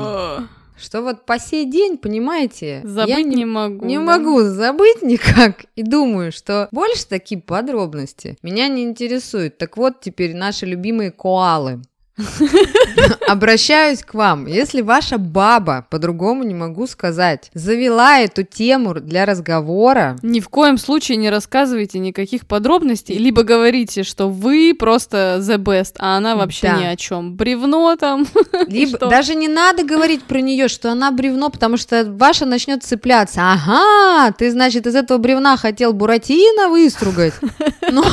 что 0.77 1.01
вот 1.01 1.25
по 1.25 1.39
сей 1.39 1.65
день, 1.65 1.97
понимаете, 1.97 2.81
забыть 2.83 3.09
я 3.09 3.21
не, 3.23 3.35
не 3.35 3.45
могу. 3.45 3.85
Не 3.85 3.97
да? 3.97 4.03
могу 4.03 4.41
забыть 4.41 5.01
никак 5.01 5.65
и 5.75 5.83
думаю, 5.83 6.31
что 6.31 6.67
больше 6.71 7.07
такие 7.07 7.41
подробности 7.41 8.37
меня 8.41 8.67
не 8.67 8.83
интересуют. 8.83 9.57
Так 9.57 9.77
вот 9.77 10.01
теперь 10.01 10.35
наши 10.35 10.65
любимые 10.65 11.11
коалы. 11.11 11.81
Обращаюсь 13.27 14.01
к 14.01 14.13
вам. 14.13 14.47
Если 14.47 14.81
ваша 14.81 15.17
баба, 15.17 15.85
по-другому 15.89 16.43
не 16.43 16.53
могу 16.53 16.87
сказать, 16.87 17.49
завела 17.53 18.19
эту 18.19 18.43
тему 18.43 18.93
для 18.93 19.25
разговора... 19.25 20.15
Ни 20.21 20.39
в 20.39 20.49
коем 20.49 20.77
случае 20.77 21.17
не 21.17 21.29
рассказывайте 21.29 21.99
никаких 21.99 22.47
подробностей, 22.47 23.17
либо 23.17 23.43
говорите, 23.43 24.03
что 24.03 24.29
вы 24.29 24.75
просто 24.77 25.39
the 25.41 25.57
best, 25.57 25.95
а 25.99 26.17
она 26.17 26.35
вообще 26.35 26.67
да. 26.67 26.77
ни 26.77 26.83
о 26.85 26.95
чем. 26.95 27.35
Бревно 27.35 27.95
там. 27.97 28.25
Либо 28.67 28.97
даже 28.97 29.35
не 29.35 29.47
надо 29.47 29.83
говорить 29.83 30.23
про 30.23 30.39
нее, 30.39 30.67
что 30.67 30.91
она 30.91 31.11
бревно, 31.11 31.49
потому 31.49 31.77
что 31.77 32.05
ваша 32.05 32.45
начнет 32.45 32.83
цепляться. 32.83 33.41
Ага, 33.43 34.31
ты, 34.37 34.51
значит, 34.51 34.87
из 34.87 34.95
этого 34.95 35.17
бревна 35.17 35.57
хотел 35.57 35.93
Буратино 35.93 36.69
выстругать. 36.69 37.33
Ну, 37.91 38.03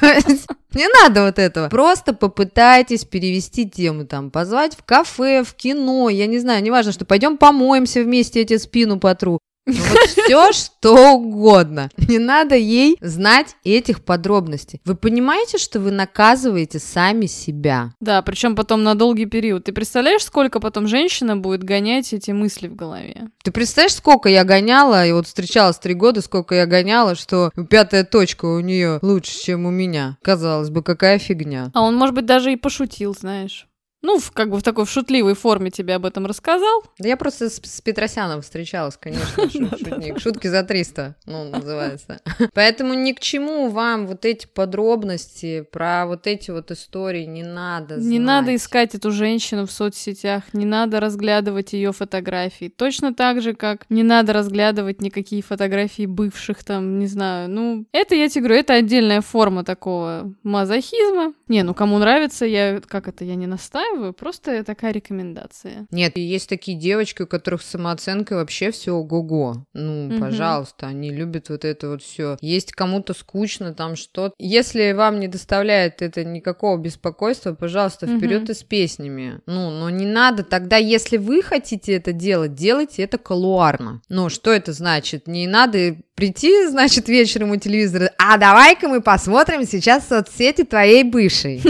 то 0.00 0.06
есть... 0.06 0.46
Не 0.74 0.86
надо 1.02 1.24
вот 1.24 1.38
этого. 1.38 1.68
Просто 1.68 2.12
попытайтесь 2.12 3.04
перевести 3.04 3.68
тему 3.68 4.06
там, 4.06 4.30
позвать 4.30 4.76
в 4.76 4.84
кафе, 4.84 5.42
в 5.42 5.54
кино, 5.54 6.08
я 6.08 6.26
не 6.26 6.38
знаю, 6.38 6.62
неважно, 6.62 6.92
что 6.92 7.04
пойдем 7.04 7.38
помоемся 7.38 8.02
вместе, 8.02 8.40
эти 8.40 8.56
спину 8.56 9.00
потру. 9.00 9.40
Ну, 9.70 9.84
вот 9.90 10.08
все, 10.08 10.52
что 10.52 11.14
угодно. 11.14 11.90
Не 11.96 12.18
надо 12.18 12.56
ей 12.56 12.96
знать 13.00 13.56
этих 13.64 14.04
подробностей. 14.04 14.80
Вы 14.84 14.94
понимаете, 14.94 15.58
что 15.58 15.80
вы 15.80 15.90
наказываете 15.90 16.78
сами 16.78 17.26
себя? 17.26 17.92
Да, 18.00 18.22
причем 18.22 18.56
потом 18.56 18.82
на 18.82 18.94
долгий 18.94 19.26
период. 19.26 19.64
Ты 19.64 19.72
представляешь, 19.72 20.24
сколько 20.24 20.60
потом 20.60 20.86
женщина 20.86 21.36
будет 21.36 21.62
гонять 21.62 22.12
эти 22.12 22.30
мысли 22.30 22.68
в 22.68 22.74
голове? 22.74 23.28
Ты 23.42 23.52
представляешь, 23.52 23.94
сколько 23.94 24.28
я 24.28 24.44
гоняла, 24.44 25.06
и 25.06 25.12
вот 25.12 25.26
встречалась 25.26 25.78
три 25.78 25.94
года, 25.94 26.20
сколько 26.20 26.54
я 26.54 26.66
гоняла, 26.66 27.14
что 27.14 27.50
пятая 27.68 28.04
точка 28.04 28.46
у 28.46 28.60
нее 28.60 28.98
лучше, 29.02 29.32
чем 29.32 29.66
у 29.66 29.70
меня. 29.70 30.18
Казалось 30.22 30.70
бы, 30.70 30.82
какая 30.82 31.18
фигня. 31.18 31.70
А 31.74 31.82
он, 31.82 31.96
может 31.96 32.14
быть, 32.14 32.26
даже 32.26 32.52
и 32.52 32.56
пошутил, 32.56 33.14
знаешь. 33.18 33.66
Ну, 34.02 34.18
в, 34.18 34.30
как 34.30 34.50
бы 34.50 34.58
в 34.58 34.62
такой 34.62 34.86
в 34.86 34.90
шутливой 34.90 35.34
форме 35.34 35.70
тебе 35.70 35.94
об 35.94 36.06
этом 36.06 36.26
рассказал. 36.26 36.82
Да 36.98 37.08
я 37.08 37.16
просто 37.16 37.50
с, 37.50 37.60
с 37.62 37.80
Петросяном 37.80 38.40
встречалась, 38.40 38.96
конечно, 38.96 39.50
шутник. 39.50 40.18
Шутки 40.18 40.46
за 40.46 40.62
300, 40.62 41.16
ну, 41.26 41.50
называется. 41.50 42.20
Поэтому 42.54 42.94
ни 42.94 43.12
к 43.12 43.20
чему 43.20 43.68
вам 43.68 44.06
вот 44.06 44.24
эти 44.24 44.46
подробности 44.46 45.66
про 45.70 46.06
вот 46.06 46.26
эти 46.26 46.50
вот 46.50 46.70
истории 46.70 47.24
не 47.24 47.42
надо 47.42 47.96
Не 47.96 48.18
надо 48.18 48.54
искать 48.54 48.94
эту 48.94 49.10
женщину 49.10 49.66
в 49.66 49.72
соцсетях, 49.72 50.44
не 50.54 50.64
надо 50.64 50.98
разглядывать 51.00 51.74
ее 51.74 51.92
фотографии. 51.92 52.72
Точно 52.74 53.14
так 53.14 53.42
же, 53.42 53.54
как 53.54 53.84
не 53.90 54.02
надо 54.02 54.32
разглядывать 54.32 55.02
никакие 55.02 55.42
фотографии 55.42 56.06
бывших 56.06 56.64
там, 56.64 56.98
не 56.98 57.06
знаю. 57.06 57.50
Ну, 57.50 57.84
это, 57.92 58.14
я 58.14 58.28
тебе 58.28 58.42
говорю, 58.44 58.60
это 58.60 58.74
отдельная 58.74 59.20
форма 59.20 59.62
такого 59.62 60.32
мазохизма. 60.42 61.34
Не, 61.48 61.62
ну, 61.62 61.74
кому 61.74 61.98
нравится, 61.98 62.46
я, 62.46 62.80
как 62.86 63.08
это, 63.08 63.24
я 63.24 63.34
не 63.34 63.46
настаиваю, 63.46 63.89
настаиваю, 63.90 64.12
просто 64.12 64.64
такая 64.64 64.92
рекомендация. 64.92 65.86
Нет, 65.90 66.16
есть 66.16 66.48
такие 66.48 66.78
девочки, 66.78 67.22
у 67.22 67.26
которых 67.26 67.62
самооценка 67.62 68.34
вообще 68.34 68.70
все 68.70 68.92
ого-го. 68.92 69.66
Ну, 69.72 70.08
угу. 70.08 70.20
пожалуйста, 70.20 70.86
они 70.86 71.10
любят 71.10 71.48
вот 71.48 71.64
это 71.64 71.88
вот 71.90 72.02
все. 72.02 72.36
Есть 72.40 72.72
кому-то 72.72 73.14
скучно 73.14 73.74
там 73.74 73.96
что-то. 73.96 74.34
Если 74.38 74.92
вам 74.92 75.20
не 75.20 75.28
доставляет 75.28 76.02
это 76.02 76.24
никакого 76.24 76.78
беспокойства, 76.78 77.54
пожалуйста, 77.54 78.06
вперед 78.06 78.44
угу. 78.44 78.52
и 78.52 78.54
с 78.54 78.62
песнями. 78.62 79.40
Ну, 79.46 79.70
но 79.70 79.90
не 79.90 80.06
надо 80.06 80.42
тогда, 80.42 80.76
если 80.76 81.16
вы 81.16 81.42
хотите 81.42 81.94
это 81.94 82.12
делать, 82.12 82.54
делайте 82.54 83.02
это 83.02 83.18
колуарно. 83.18 84.02
Ну, 84.08 84.28
что 84.28 84.52
это 84.52 84.72
значит? 84.72 85.26
Не 85.26 85.46
надо 85.46 85.96
прийти, 86.20 86.66
значит, 86.66 87.08
вечером 87.08 87.52
у 87.52 87.56
телевизора, 87.56 88.12
а 88.18 88.36
давай-ка 88.36 88.88
мы 88.88 89.00
посмотрим 89.00 89.64
сейчас 89.64 90.06
соцсети 90.06 90.64
твоей 90.64 91.02
бывшей. 91.02 91.62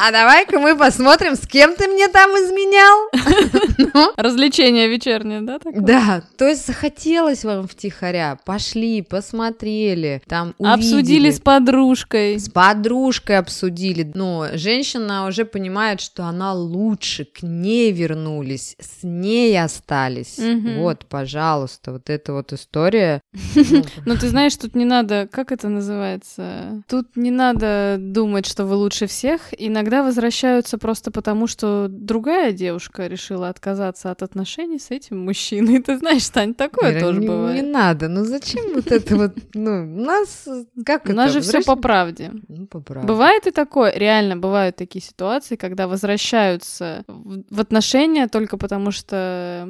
а 0.00 0.12
давай-ка 0.12 0.60
мы 0.60 0.76
посмотрим, 0.76 1.34
с 1.34 1.48
кем 1.48 1.74
ты 1.74 1.88
мне 1.88 2.06
там 2.06 2.30
изменял. 2.30 3.10
Ну. 3.94 4.12
Развлечение 4.16 4.88
вечернее, 4.88 5.40
да? 5.40 5.58
Да, 5.64 6.22
то 6.38 6.46
есть 6.46 6.66
захотелось 6.66 7.44
вам 7.44 7.66
втихаря, 7.66 8.38
пошли, 8.44 9.02
посмотрели, 9.02 10.22
там 10.28 10.54
Обсудили 10.58 11.30
с 11.30 11.40
подружкой. 11.40 12.38
С 12.38 12.48
подружкой 12.48 13.38
обсудили, 13.38 14.08
но 14.14 14.48
женщина 14.54 15.26
уже 15.26 15.44
понимает, 15.44 16.00
что 16.00 16.24
она 16.24 16.54
лучше, 16.54 17.24
к 17.24 17.42
ней 17.42 17.90
вернулись, 17.92 18.76
с 18.78 19.02
ней 19.02 19.60
остались. 19.60 20.38
Вот, 20.76 21.06
пожалуйста, 21.06 21.92
вот 21.92 22.08
эта 22.08 22.32
вот 22.32 22.52
история. 22.52 23.20
Ну, 24.06 24.16
ты 24.16 24.28
знаешь, 24.28 24.56
тут 24.56 24.74
не 24.74 24.84
надо, 24.84 25.28
как 25.30 25.52
это 25.52 25.68
называется? 25.68 26.82
Тут 26.88 27.16
не 27.16 27.30
надо 27.30 27.96
думать, 27.98 28.46
что 28.46 28.64
вы 28.64 28.76
лучше 28.76 29.06
всех. 29.06 29.40
Иногда 29.56 30.02
возвращаются 30.02 30.78
просто 30.78 31.10
потому, 31.10 31.46
что 31.46 31.86
другая 31.88 32.52
девушка 32.52 33.06
решила 33.06 33.48
отказаться 33.48 34.10
от 34.10 34.22
отношений 34.22 34.78
с 34.78 34.90
этим 34.90 35.24
мужчиной. 35.24 35.80
Ты 35.82 35.98
знаешь, 35.98 36.28
Тань, 36.28 36.54
такое 36.54 37.00
тоже 37.00 37.20
бывает. 37.20 37.62
Не 37.62 37.68
надо, 37.68 38.08
ну 38.08 38.24
зачем 38.24 38.74
вот 38.74 38.90
это 38.90 39.16
вот, 39.16 39.32
ну, 39.54 39.82
у 39.82 40.00
нас, 40.00 40.48
как? 40.84 41.06
У 41.06 41.12
нас 41.12 41.32
же 41.32 41.40
все 41.40 41.62
по 41.62 41.76
правде. 41.76 42.32
Ну, 42.48 42.66
по 42.66 42.80
правде. 42.80 43.06
Бывает 43.06 43.46
и 43.46 43.50
такое, 43.50 43.92
реально 43.92 44.36
бывают 44.36 44.76
такие 44.76 45.02
ситуации, 45.02 45.56
когда 45.56 45.86
возвращаются 45.88 47.04
в 47.06 47.60
отношения 47.60 48.28
только 48.28 48.56
потому, 48.56 48.90
что 48.90 49.68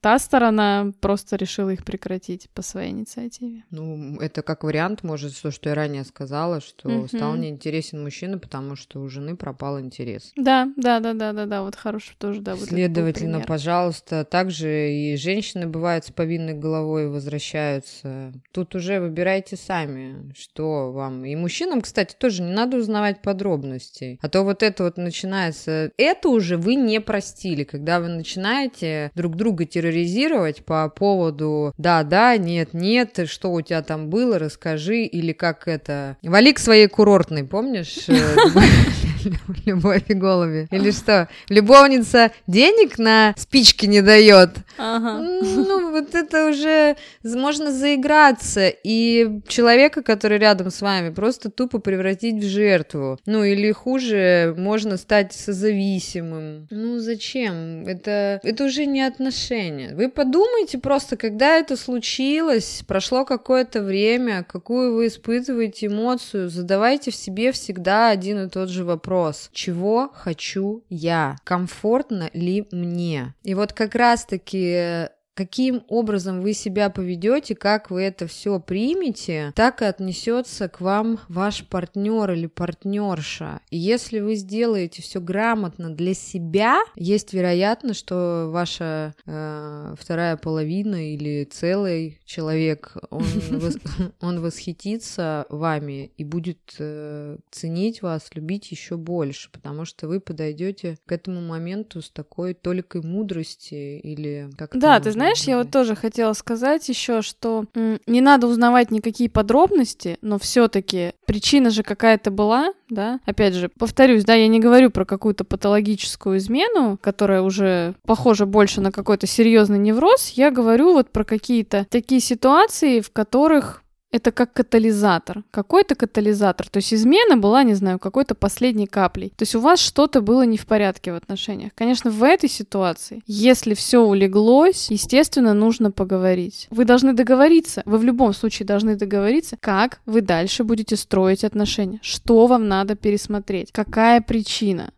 Та 0.00 0.18
сторона 0.18 0.92
просто 1.00 1.36
решила 1.36 1.70
их 1.70 1.84
прекратить 1.84 2.48
по 2.50 2.62
своей 2.62 2.90
инициативе. 2.90 3.64
Ну, 3.70 4.18
это 4.20 4.42
как 4.42 4.64
вариант, 4.64 5.02
может, 5.02 5.40
то, 5.40 5.50
что 5.50 5.68
я 5.68 5.74
ранее 5.74 6.04
сказала, 6.04 6.60
что 6.60 6.88
угу. 6.88 7.08
стал 7.08 7.36
неинтересен 7.36 8.02
мужчина, 8.02 8.38
потому 8.38 8.76
что 8.76 9.00
у 9.00 9.08
жены 9.08 9.36
пропал 9.36 9.80
интерес. 9.80 10.32
Да, 10.36 10.72
да, 10.76 11.00
да, 11.00 11.14
да, 11.14 11.32
да, 11.32 11.46
да, 11.46 11.62
вот 11.62 11.76
хороший 11.76 12.14
тоже, 12.18 12.40
да. 12.40 12.54
Вот 12.54 12.68
Следовательно, 12.68 13.40
пожалуйста, 13.40 14.24
также 14.24 14.92
и 14.92 15.16
женщины 15.16 15.66
бывают 15.66 16.06
с 16.06 16.10
повинной 16.10 16.54
головой 16.54 17.08
возвращаются. 17.08 18.32
Тут 18.52 18.74
уже 18.74 19.00
выбирайте 19.00 19.56
сами, 19.56 20.32
что 20.36 20.92
вам. 20.92 21.24
И 21.24 21.36
мужчинам, 21.36 21.80
кстати, 21.80 22.14
тоже 22.18 22.42
не 22.42 22.52
надо 22.52 22.78
узнавать 22.78 23.22
подробностей. 23.22 24.18
А 24.22 24.28
то 24.28 24.42
вот 24.42 24.62
это 24.62 24.84
вот 24.84 24.96
начинается... 24.96 25.90
Это 25.96 26.28
уже 26.28 26.56
вы 26.56 26.74
не 26.74 27.00
простили, 27.00 27.64
когда 27.64 28.00
вы 28.00 28.08
начинаете 28.08 29.10
друг 29.14 29.36
друга 29.36 29.64
терроризировать 29.64 29.81
терроризировать 29.82 30.64
по 30.64 30.88
поводу 30.88 31.74
«да-да», 31.76 32.36
«нет-нет», 32.36 33.28
что 33.28 33.52
у 33.52 33.60
тебя 33.60 33.82
там 33.82 34.08
было, 34.08 34.38
расскажи, 34.38 35.02
или 35.02 35.32
как 35.32 35.66
это... 35.66 36.16
Вали 36.22 36.52
к 36.52 36.58
своей 36.58 36.86
курортной, 36.86 37.44
помнишь? 37.44 38.06
Любовь 39.64 40.04
и 40.08 40.14
голуби. 40.14 40.68
Или 40.70 40.90
что? 40.90 41.28
Любовница 41.48 42.32
денег 42.46 42.98
на 42.98 43.34
спички 43.36 43.86
не 43.86 44.02
дает. 44.02 44.50
Ага. 44.78 45.18
Ну, 45.20 45.90
вот 45.90 46.14
это 46.14 46.48
уже 46.48 46.96
можно 47.24 47.70
заиграться. 47.72 48.68
И 48.68 49.40
человека, 49.46 50.02
который 50.02 50.38
рядом 50.38 50.70
с 50.70 50.80
вами, 50.80 51.10
просто 51.10 51.50
тупо 51.50 51.78
превратить 51.78 52.42
в 52.42 52.46
жертву. 52.46 53.18
Ну, 53.26 53.44
или 53.44 53.72
хуже, 53.72 54.54
можно 54.56 54.96
стать 54.96 55.32
созависимым. 55.32 56.66
Ну, 56.70 56.98
зачем? 56.98 57.86
Это, 57.86 58.40
это 58.42 58.64
уже 58.64 58.86
не 58.86 59.02
отношения. 59.02 59.94
Вы 59.94 60.08
подумайте 60.08 60.78
просто, 60.78 61.16
когда 61.16 61.56
это 61.58 61.76
случилось, 61.76 62.82
прошло 62.86 63.24
какое-то 63.24 63.82
время, 63.82 64.44
какую 64.48 64.94
вы 64.94 65.06
испытываете 65.06 65.86
эмоцию, 65.86 66.48
задавайте 66.48 67.10
в 67.10 67.14
себе 67.14 67.52
всегда 67.52 68.10
один 68.10 68.46
и 68.46 68.48
тот 68.48 68.68
же 68.68 68.84
вопрос 68.84 69.01
вопрос, 69.02 69.50
чего 69.52 70.10
хочу 70.14 70.84
я? 70.88 71.36
Комфортно 71.42 72.30
ли 72.32 72.68
мне? 72.70 73.34
И 73.42 73.54
вот 73.54 73.72
как 73.72 73.96
раз-таки 73.96 75.08
каким 75.34 75.84
образом 75.88 76.40
вы 76.40 76.52
себя 76.52 76.90
поведете, 76.90 77.54
как 77.54 77.90
вы 77.90 78.02
это 78.02 78.26
все 78.26 78.60
примете, 78.60 79.52
так 79.54 79.82
и 79.82 79.84
отнесется 79.84 80.68
к 80.68 80.80
вам 80.80 81.20
ваш 81.28 81.66
партнер 81.66 82.30
или 82.32 82.46
партнерша. 82.46 83.60
И 83.70 83.78
если 83.78 84.20
вы 84.20 84.34
сделаете 84.34 85.02
все 85.02 85.20
грамотно 85.20 85.90
для 85.90 86.14
себя, 86.14 86.80
есть 86.96 87.32
вероятность, 87.32 88.00
что 88.00 88.50
ваша 88.52 89.14
э, 89.26 89.94
вторая 89.98 90.36
половина 90.36 91.12
или 91.14 91.44
целый 91.44 92.20
человек, 92.24 92.96
он, 93.10 93.22
вос, 93.50 93.76
он 94.20 94.40
восхитится 94.40 95.46
вами 95.48 96.12
и 96.16 96.24
будет 96.24 96.76
э, 96.78 97.38
ценить 97.50 98.02
вас, 98.02 98.30
любить 98.34 98.70
еще 98.70 98.96
больше, 98.96 99.50
потому 99.50 99.84
что 99.84 100.08
вы 100.08 100.20
подойдете 100.20 100.98
к 101.06 101.12
этому 101.12 101.40
моменту 101.40 102.02
с 102.02 102.10
такой 102.10 102.54
толикой 102.54 103.02
мудрости 103.02 103.98
или 103.98 104.50
как 104.56 104.78
Да, 104.78 105.00
ты 105.00 105.10
знаешь, 105.12 105.21
я 105.46 105.58
вот 105.58 105.70
тоже 105.70 105.94
хотела 105.94 106.32
сказать 106.32 106.88
еще, 106.88 107.22
что 107.22 107.64
не 108.06 108.20
надо 108.20 108.46
узнавать 108.46 108.90
никакие 108.90 109.30
подробности, 109.30 110.18
но 110.22 110.38
все-таки 110.38 111.12
причина 111.26 111.70
же 111.70 111.82
какая-то 111.82 112.30
была, 112.30 112.72
да. 112.88 113.20
Опять 113.24 113.54
же, 113.54 113.68
повторюсь, 113.68 114.24
да, 114.24 114.34
я 114.34 114.48
не 114.48 114.60
говорю 114.60 114.90
про 114.90 115.04
какую-то 115.04 115.44
патологическую 115.44 116.38
измену, 116.38 116.98
которая 117.00 117.42
уже 117.42 117.94
похожа 118.06 118.46
больше 118.46 118.80
на 118.80 118.92
какой-то 118.92 119.26
серьезный 119.26 119.78
невроз. 119.78 120.30
Я 120.30 120.50
говорю 120.50 120.92
вот 120.92 121.10
про 121.10 121.24
какие-то 121.24 121.86
такие 121.90 122.20
ситуации, 122.20 123.00
в 123.00 123.10
которых 123.10 123.82
это 124.12 124.30
как 124.30 124.52
катализатор, 124.52 125.42
какой-то 125.50 125.94
катализатор. 125.94 126.68
То 126.68 126.76
есть 126.76 126.94
измена 126.94 127.36
была, 127.36 127.64
не 127.64 127.74
знаю, 127.74 127.98
какой-то 127.98 128.34
последней 128.34 128.86
каплей. 128.86 129.30
То 129.30 129.42
есть 129.42 129.54
у 129.54 129.60
вас 129.60 129.80
что-то 129.80 130.20
было 130.20 130.42
не 130.42 130.58
в 130.58 130.66
порядке 130.66 131.12
в 131.12 131.16
отношениях. 131.16 131.72
Конечно, 131.74 132.10
в 132.10 132.22
этой 132.22 132.48
ситуации, 132.48 133.22
если 133.26 133.74
все 133.74 133.98
улеглось, 133.98 134.90
естественно, 134.90 135.54
нужно 135.54 135.90
поговорить. 135.90 136.68
Вы 136.70 136.84
должны 136.84 137.14
договориться, 137.14 137.82
вы 137.86 137.98
в 137.98 138.04
любом 138.04 138.34
случае 138.34 138.66
должны 138.66 138.96
договориться, 138.96 139.56
как 139.58 140.00
вы 140.06 140.20
дальше 140.20 140.62
будете 140.64 140.96
строить 140.96 141.44
отношения, 141.44 141.98
что 142.02 142.46
вам 142.46 142.68
надо 142.68 142.94
пересмотреть, 142.94 143.72
какая 143.72 144.20
причина. 144.20 144.92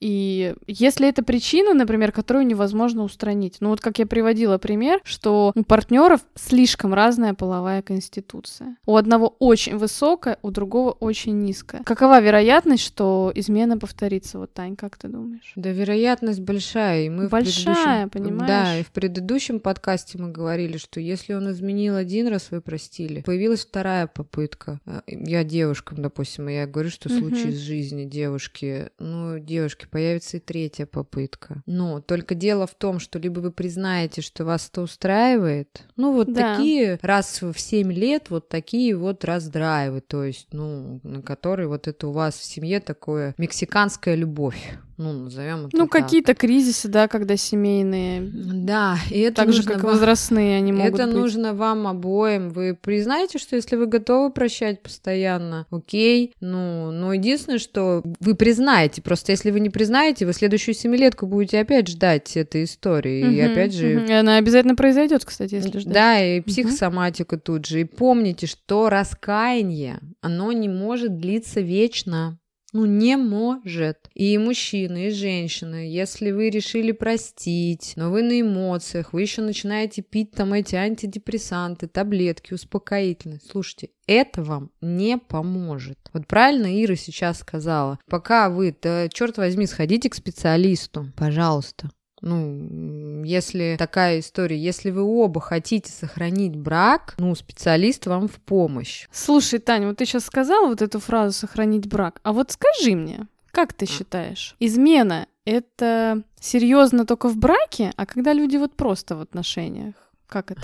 И 0.00 0.54
если 0.66 1.08
это 1.08 1.22
причина, 1.22 1.72
например, 1.72 2.12
которую 2.12 2.46
невозможно 2.46 3.04
устранить, 3.04 3.56
ну 3.60 3.70
вот 3.70 3.80
как 3.80 3.98
я 3.98 4.06
приводила 4.06 4.58
пример, 4.58 5.00
что 5.04 5.52
у 5.54 5.62
партнеров 5.62 6.20
слишком 6.34 6.92
разная 6.92 7.32
половая 7.34 7.80
конституция. 7.80 8.76
У 8.86 8.96
одного 8.96 9.34
очень 9.38 9.76
высокая, 9.76 10.38
у 10.42 10.50
другого 10.50 10.90
очень 10.90 11.40
низкая. 11.40 11.82
Какова 11.84 12.20
вероятность, 12.20 12.82
что 12.82 13.32
измена 13.34 13.78
повторится? 13.78 14.38
Вот, 14.38 14.52
Тань, 14.52 14.76
как 14.76 14.98
ты 14.98 15.08
думаешь? 15.08 15.52
Да, 15.56 15.70
вероятность 15.70 16.40
большая. 16.40 17.04
И 17.04 17.08
мы 17.08 17.28
большая, 17.28 18.08
понимаешь? 18.08 18.48
Да, 18.48 18.78
и 18.78 18.82
в 18.82 18.90
предыдущем 18.90 19.58
подкасте 19.58 20.18
мы 20.18 20.30
говорили, 20.30 20.76
что 20.76 21.00
если 21.00 21.32
он 21.32 21.50
изменил 21.50 21.96
один 21.96 22.28
раз, 22.28 22.50
вы 22.50 22.60
простили, 22.60 23.22
появилась 23.22 23.64
вторая 23.64 24.06
попытка. 24.06 24.80
Э, 24.84 25.00
я 25.06 25.44
девушкам, 25.44 26.02
допустим, 26.02 26.48
я 26.48 26.66
говорю, 26.66 26.90
что 26.90 27.08
случай 27.08 27.48
из 27.48 27.58
жизни 27.58 28.04
девушки, 28.04 28.90
ну, 28.98 29.38
девушки 29.38 29.86
появится 29.94 30.38
и 30.38 30.40
третья 30.40 30.86
попытка. 30.86 31.62
Но 31.66 32.00
только 32.00 32.34
дело 32.34 32.66
в 32.66 32.74
том, 32.74 32.98
что 32.98 33.20
либо 33.20 33.38
вы 33.38 33.52
признаете, 33.52 34.22
что 34.22 34.44
вас 34.44 34.68
это 34.68 34.82
устраивает, 34.82 35.84
ну 35.94 36.12
вот 36.12 36.32
да. 36.32 36.56
такие 36.56 36.98
раз 37.00 37.40
в 37.40 37.54
7 37.56 37.92
лет 37.92 38.28
вот 38.28 38.48
такие 38.48 38.96
вот 38.96 39.24
раздрайвы, 39.24 40.00
то 40.00 40.24
есть, 40.24 40.48
ну, 40.50 40.98
на 41.04 41.22
которые 41.22 41.68
вот 41.68 41.86
это 41.86 42.08
у 42.08 42.10
вас 42.10 42.34
в 42.34 42.44
семье 42.44 42.80
такое 42.80 43.36
мексиканская 43.38 44.16
любовь 44.16 44.72
ну, 44.96 45.12
назовем 45.12 45.66
это 45.66 45.76
Ну, 45.76 45.88
какие-то 45.88 46.34
кризисы, 46.34 46.88
да, 46.88 47.08
когда 47.08 47.36
семейные. 47.36 48.20
Да, 48.22 48.96
и 49.10 49.20
это 49.20 49.42
Так 49.42 49.52
же, 49.52 49.64
как 49.64 49.82
вам... 49.82 49.92
возрастные 49.92 50.56
они 50.56 50.72
могут 50.72 50.94
Это 50.94 51.06
быть. 51.06 51.14
нужно 51.14 51.54
вам 51.54 51.86
обоим. 51.86 52.50
Вы 52.50 52.78
признаете, 52.80 53.38
что 53.38 53.56
если 53.56 53.76
вы 53.76 53.86
готовы 53.86 54.30
прощать 54.30 54.82
постоянно, 54.82 55.66
окей, 55.70 56.32
ну, 56.40 56.90
но 56.90 57.12
единственное, 57.12 57.58
что 57.58 58.02
вы 58.20 58.34
признаете, 58.34 59.02
просто 59.02 59.32
если 59.32 59.50
вы 59.50 59.60
не 59.60 59.70
признаете, 59.70 60.26
вы 60.26 60.32
следующую 60.32 60.74
семилетку 60.74 61.26
будете 61.26 61.58
опять 61.58 61.88
ждать 61.88 62.36
этой 62.36 62.64
истории, 62.64 63.24
угу, 63.24 63.32
и 63.32 63.40
опять 63.40 63.74
же... 63.74 63.96
Угу. 63.96 64.04
И 64.06 64.12
она 64.12 64.36
обязательно 64.36 64.76
произойдет, 64.76 65.24
кстати, 65.24 65.54
если 65.54 65.78
ждать. 65.78 65.94
Да, 65.94 66.24
и 66.24 66.40
психосоматика 66.40 67.34
угу. 67.34 67.42
тут 67.44 67.66
же. 67.66 67.80
И 67.80 67.84
помните, 67.84 68.46
что 68.46 68.88
раскаяние, 68.88 69.98
оно 70.20 70.52
не 70.52 70.68
может 70.68 71.18
длиться 71.18 71.60
вечно. 71.60 72.38
Ну, 72.74 72.86
не 72.86 73.16
может. 73.16 74.10
И 74.14 74.36
мужчины, 74.36 75.06
и 75.06 75.10
женщины, 75.10 75.88
если 75.88 76.32
вы 76.32 76.50
решили 76.50 76.90
простить, 76.90 77.92
но 77.94 78.10
вы 78.10 78.22
на 78.24 78.40
эмоциях, 78.40 79.12
вы 79.12 79.22
еще 79.22 79.42
начинаете 79.42 80.02
пить 80.02 80.32
там 80.32 80.52
эти 80.52 80.74
антидепрессанты, 80.74 81.86
таблетки, 81.86 82.52
успокоительные. 82.52 83.38
Слушайте, 83.48 83.90
это 84.08 84.42
вам 84.42 84.72
не 84.80 85.18
поможет. 85.18 85.98
Вот 86.12 86.26
правильно 86.26 86.66
Ира 86.66 86.96
сейчас 86.96 87.38
сказала. 87.38 88.00
Пока 88.10 88.50
вы, 88.50 88.76
да, 88.82 89.08
черт 89.08 89.36
возьми, 89.36 89.66
сходите 89.66 90.10
к 90.10 90.14
специалисту, 90.16 91.12
пожалуйста. 91.16 91.90
Ну, 92.24 93.22
если 93.22 93.76
такая 93.78 94.20
история, 94.20 94.58
если 94.58 94.90
вы 94.90 95.02
оба 95.02 95.42
хотите 95.42 95.92
сохранить 95.92 96.56
брак, 96.56 97.14
ну, 97.18 97.34
специалист 97.34 98.06
вам 98.06 98.28
в 98.28 98.36
помощь. 98.36 99.06
Слушай, 99.12 99.58
Таня, 99.58 99.88
вот 99.88 99.98
ты 99.98 100.06
сейчас 100.06 100.24
сказала 100.24 100.68
вот 100.68 100.80
эту 100.80 101.00
фразу 101.00 101.32
«сохранить 101.32 101.86
брак», 101.86 102.20
а 102.22 102.32
вот 102.32 102.50
скажи 102.50 102.96
мне, 102.96 103.26
как 103.50 103.74
ты 103.74 103.84
считаешь, 103.86 104.56
измена— 104.58 105.26
это 105.44 106.22
серьезно 106.40 107.04
только 107.04 107.28
в 107.28 107.36
браке, 107.36 107.92
а 107.96 108.06
когда 108.06 108.32
люди 108.32 108.56
вот 108.56 108.74
просто 108.74 109.16
в 109.16 109.20
отношениях? 109.20 109.94
Как 110.26 110.50
это? 110.50 110.62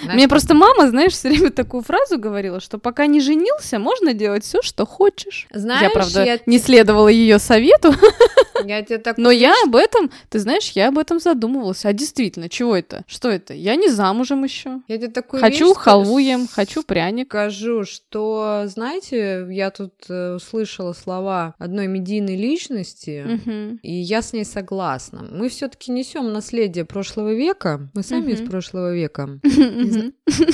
Знаешь, 0.00 0.14
Мне 0.14 0.28
просто 0.28 0.54
мама, 0.54 0.88
знаешь, 0.88 1.12
все 1.12 1.28
время 1.28 1.50
такую 1.50 1.82
фразу 1.82 2.18
говорила, 2.18 2.60
что 2.60 2.78
пока 2.78 3.06
не 3.06 3.20
женился, 3.20 3.78
можно 3.78 4.14
делать 4.14 4.44
все, 4.44 4.62
что 4.62 4.86
хочешь. 4.86 5.48
Знаешь, 5.52 5.82
я 5.82 5.90
правда 5.90 6.24
я... 6.24 6.38
не 6.46 6.58
следовала 6.58 7.08
ее 7.08 7.38
совету. 7.40 7.92
Я 8.64 8.82
тебе 8.82 8.98
так 8.98 9.18
Но 9.18 9.30
я 9.30 9.54
об 9.64 9.76
этом, 9.76 10.10
ты 10.28 10.38
знаешь, 10.38 10.70
я 10.72 10.88
об 10.88 10.98
этом 10.98 11.20
задумывалась. 11.20 11.84
А 11.84 11.92
действительно, 11.92 12.48
чего 12.48 12.76
это? 12.76 13.04
Что 13.06 13.28
это? 13.28 13.54
Я 13.54 13.76
не 13.76 13.88
замужем 13.88 14.44
еще. 14.44 14.80
Я 14.88 14.98
тебе 14.98 15.08
такую 15.08 15.40
Хочу 15.40 15.68
вещь 15.68 15.76
халву 15.76 16.18
ем, 16.18 16.48
хочу 16.50 16.82
пряник. 16.82 17.28
Скажу, 17.28 17.84
что, 17.84 18.64
знаете, 18.66 19.46
я 19.50 19.70
тут 19.70 19.94
э, 20.08 20.34
услышала 20.34 20.92
слова 20.92 21.54
одной 21.58 21.86
медийной 21.86 22.36
личности, 22.36 23.24
угу. 23.24 23.78
и 23.82 23.92
я 23.92 24.22
с 24.22 24.32
ней 24.32 24.44
согласна. 24.44 25.26
Мы 25.30 25.48
все-таки 25.48 25.92
несем 25.92 26.32
наследие 26.32 26.84
прошлого 26.84 27.32
века. 27.32 27.88
Мы 27.94 28.02
сами 28.02 28.32
угу. 28.32 28.42
из 28.42 28.48
прошлого 28.48 28.94
века. 28.94 29.40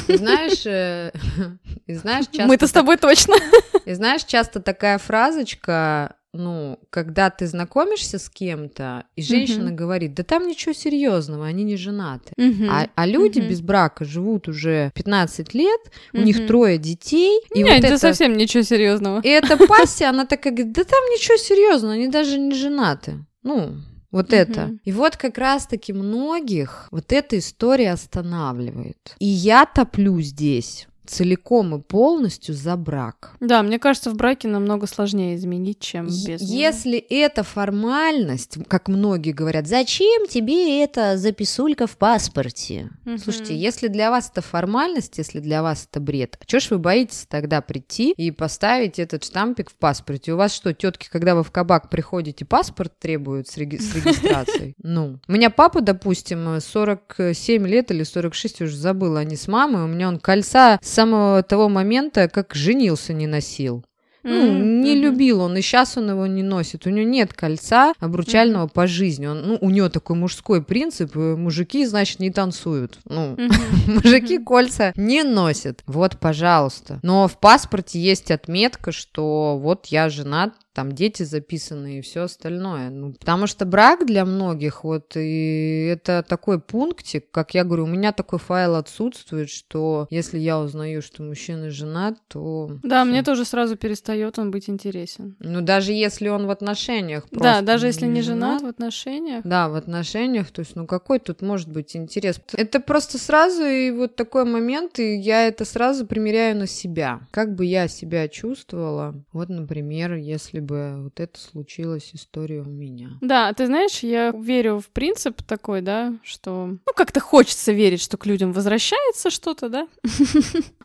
Знаешь, 0.09 0.67
э, 0.67 1.13
знаешь, 1.89 2.27
часто... 2.27 2.47
Мы-то 2.47 2.67
с 2.67 2.73
тобой 2.73 2.97
точно. 2.97 3.35
И 3.85 3.95
знаешь, 3.95 4.25
часто 4.25 4.61
такая 4.61 4.99
фразочка 4.99 6.17
ну, 6.33 6.79
когда 6.91 7.31
ты 7.31 7.47
знакомишься 7.47 8.19
с 8.19 8.29
кем-то, 8.29 9.05
и 9.17 9.23
женщина 9.23 9.71
uh-huh. 9.71 9.75
говорит, 9.75 10.15
да 10.15 10.23
там 10.23 10.47
ничего 10.47 10.73
серьезного, 10.73 11.47
они 11.47 11.65
не 11.65 11.77
женаты. 11.77 12.33
Uh-huh. 12.39 12.69
А, 12.71 12.89
а 12.95 13.07
люди 13.07 13.39
uh-huh. 13.39 13.49
без 13.49 13.61
брака 13.61 14.05
живут 14.05 14.49
уже 14.49 14.91
15 14.95 15.55
лет, 15.55 15.81
uh-huh. 16.13 16.21
у 16.21 16.23
них 16.23 16.47
трое 16.47 16.79
детей. 16.79 17.41
И 17.55 17.63
Нет, 17.63 17.77
вот 17.77 17.85
это 17.85 17.99
совсем 17.99 18.37
ничего 18.37 18.63
серьезного. 18.63 19.21
И 19.23 19.29
эта 19.29 19.57
пассия, 19.67 20.09
она 20.09 20.27
такая 20.27 20.53
говорит, 20.53 20.73
да 20.73 20.85
там 20.85 21.03
ничего 21.11 21.37
серьезного, 21.37 21.95
они 21.95 22.09
даже 22.09 22.39
не 22.39 22.55
женаты. 22.55 23.25
Ну, 23.43 23.77
вот 24.11 24.33
mm 24.33 24.37
это. 24.37 24.79
И 24.85 24.93
вот 24.93 25.17
как 25.17 25.39
раз-таки 25.39 25.93
многих 25.93 26.89
вот 26.91 27.13
эта 27.13 27.39
история 27.39 27.93
останавливает. 27.93 29.15
И 29.19 29.27
я 29.27 29.67
топлю 29.67 30.21
здесь 30.21 30.87
целиком 31.11 31.75
и 31.77 31.81
полностью 31.81 32.55
за 32.55 32.77
брак. 32.77 33.33
Да, 33.41 33.63
мне 33.63 33.79
кажется, 33.79 34.11
в 34.11 34.15
браке 34.17 34.49
намного 34.49 34.87
сложнее 34.87 35.37
изменить, 35.37 35.81
чем 35.81 36.07
без 36.07 36.41
Если 36.41 36.99
это 36.99 37.43
формальность, 37.43 38.59
как 38.69 38.89
многие 38.89 39.33
говорят, 39.33 39.67
зачем 39.67 40.27
тебе 40.27 40.83
эта 40.83 41.17
записулька 41.17 41.87
в 41.87 41.97
паспорте? 41.97 42.91
Угу. 43.05 43.19
Слушайте, 43.19 43.57
если 43.57 43.89
для 43.89 44.11
вас 44.11 44.31
это 44.31 44.41
формальность, 44.43 45.19
если 45.19 45.41
для 45.41 45.63
вас 45.63 45.89
это 45.91 46.01
бред, 46.01 46.37
а 46.41 46.45
чё 46.47 46.61
ж 46.61 46.71
вы 46.71 46.79
боитесь 46.79 47.27
тогда 47.29 47.61
прийти 47.61 48.13
и 48.13 48.31
поставить 48.31 48.99
этот 48.99 49.25
штампик 49.25 49.71
в 49.71 49.75
паспорте? 49.75 50.33
У 50.33 50.37
вас 50.37 50.55
что, 50.55 50.73
тетки, 50.73 51.09
когда 51.11 51.35
вы 51.35 51.43
в 51.43 51.51
кабак 51.51 51.91
приходите, 51.91 52.45
паспорт 52.45 52.99
требуют 52.99 53.49
с, 53.49 53.57
реги- 53.57 53.79
с 53.81 53.95
регистрацией? 53.95 54.75
Ну, 54.83 55.19
у 55.27 55.33
меня 55.33 55.51
папа, 55.51 55.81
допустим, 55.81 56.61
47 56.61 57.67
лет 57.67 57.91
или 57.91 58.03
46, 58.05 58.63
уже 58.63 58.77
забыла, 58.77 59.21
они 59.21 59.37
с 59.37 59.49
мамой, 59.49 59.83
у 59.85 59.87
меня 59.87 60.09
он 60.09 60.19
кольца 60.19 60.79
с 60.83 60.96
самого 60.97 61.43
того 61.43 61.69
момента, 61.69 62.29
как 62.29 62.55
женился, 62.55 63.13
не 63.13 63.27
носил. 63.27 63.85
Ну, 64.23 64.33
mm-hmm. 64.33 64.83
не 64.83 64.97
любил 64.97 65.41
он, 65.43 65.57
и 65.57 65.63
сейчас 65.63 65.97
он 65.97 66.11
его 66.11 66.27
не 66.27 66.43
носит. 66.43 66.85
У 66.85 66.91
него 66.91 67.09
нет 67.09 67.33
кольца 67.33 67.93
обручального 68.01 68.67
mm-hmm. 68.67 68.73
по 68.73 68.87
жизни. 68.89 69.27
Он, 69.27 69.43
ну, 69.43 69.59
у 69.61 69.71
него 69.71 69.89
такой 69.89 70.17
мужской 70.17 70.65
принцип: 70.65 71.17
э, 71.17 71.37
мужики, 71.37 71.87
значит, 71.87 72.19
не 72.19 72.31
танцуют. 72.31 72.99
Ну, 73.05 73.37
mm-hmm. 73.37 73.53
мужики 74.03 74.39
кольца 74.39 74.93
не 74.97 75.23
носят. 75.23 75.83
Вот, 75.87 76.19
пожалуйста. 76.19 76.99
Но 77.05 77.29
в 77.29 77.39
паспорте 77.39 78.01
есть 78.01 78.33
отметка, 78.33 78.91
что 78.91 79.61
вот 79.63 79.87
я 79.87 80.09
женат 80.09 80.55
там 80.77 80.93
дети 80.93 81.23
записаны 81.23 81.99
и 81.99 82.01
все 82.03 82.25
остальное. 82.25 82.91
Ну, 82.91 83.15
потому 83.15 83.47
что 83.47 83.65
брак 83.65 84.05
для 84.05 84.27
многих, 84.27 84.85
вот, 84.85 85.17
и 85.17 85.89
это 85.91 86.23
такой 86.23 86.61
пунктик, 86.61 87.31
как 87.31 87.55
я 87.55 87.65
говорю, 87.65 87.85
у 87.85 87.87
меня 87.87 88.13
такой 88.13 88.39
файл 88.39 88.75
отсутствует, 88.75 89.49
что 89.49 90.07
если 90.11 90.39
я 90.39 90.61
узнаю, 90.61 91.01
что 91.01 91.23
мужчина 91.23 91.71
женат, 91.71 92.19
то... 92.29 92.69
Да, 92.83 93.03
всё. 93.03 93.11
мне 93.11 93.23
тоже 93.23 93.47
сразу 93.47 93.77
перестает 93.77 94.39
он 94.39 94.51
быть 94.51 94.69
интересен. 94.69 95.35
Ну, 95.39 95.63
даже 95.63 95.93
если 95.93 96.29
он 96.29 96.47
в 96.47 96.51
отношениях. 96.51 97.25
Да, 97.31 97.63
даже 97.63 97.87
если 97.87 98.05
не 98.05 98.21
женат, 98.21 98.61
женат 98.61 98.63
в 98.63 98.67
отношениях. 98.67 99.45
Да, 99.45 99.71
в 99.71 99.77
отношениях, 99.77 100.51
то 100.51 100.61
есть, 100.61 100.77
ну, 100.77 100.87
какой 100.87 101.21
тут 101.21 101.41
может 101.41 101.73
быть 101.73 101.97
интерес? 101.97 102.39
Это 102.53 102.81
просто 102.81 103.17
сразу 103.17 103.65
и 103.65 103.91
вот 103.93 104.15
такой 104.15 104.45
момент, 104.45 104.99
и 104.99 105.17
я 105.17 105.47
это 105.47 105.65
сразу 105.65 106.07
примеряю 106.07 106.55
на 106.59 106.67
себя. 106.67 107.21
Как 107.31 107.55
бы 107.55 107.65
я 107.65 107.89
себя 107.89 108.29
чувствовала, 108.29 109.15
вот, 109.33 109.49
например, 109.49 110.17
если 110.17 110.66
бы 110.67 111.05
вот 111.05 111.21
это 111.21 111.39
случилось 111.39 112.11
история 112.13 112.61
у 112.61 112.69
меня. 112.69 113.11
Да, 113.21 113.53
ты 113.53 113.67
знаешь, 113.67 114.01
я 114.01 114.33
верю 114.33 114.81
в 114.81 114.89
принцип 114.91 115.43
такой, 115.43 115.81
да, 115.81 116.15
что, 116.23 116.67
ну, 116.67 116.93
как-то 116.95 117.21
хочется 117.21 117.73
верить, 117.73 118.03
что 118.03 118.17
к 118.17 118.27
людям 118.27 118.53
возвращается 118.53 119.31
что-то, 119.31 119.69
да? 119.69 119.89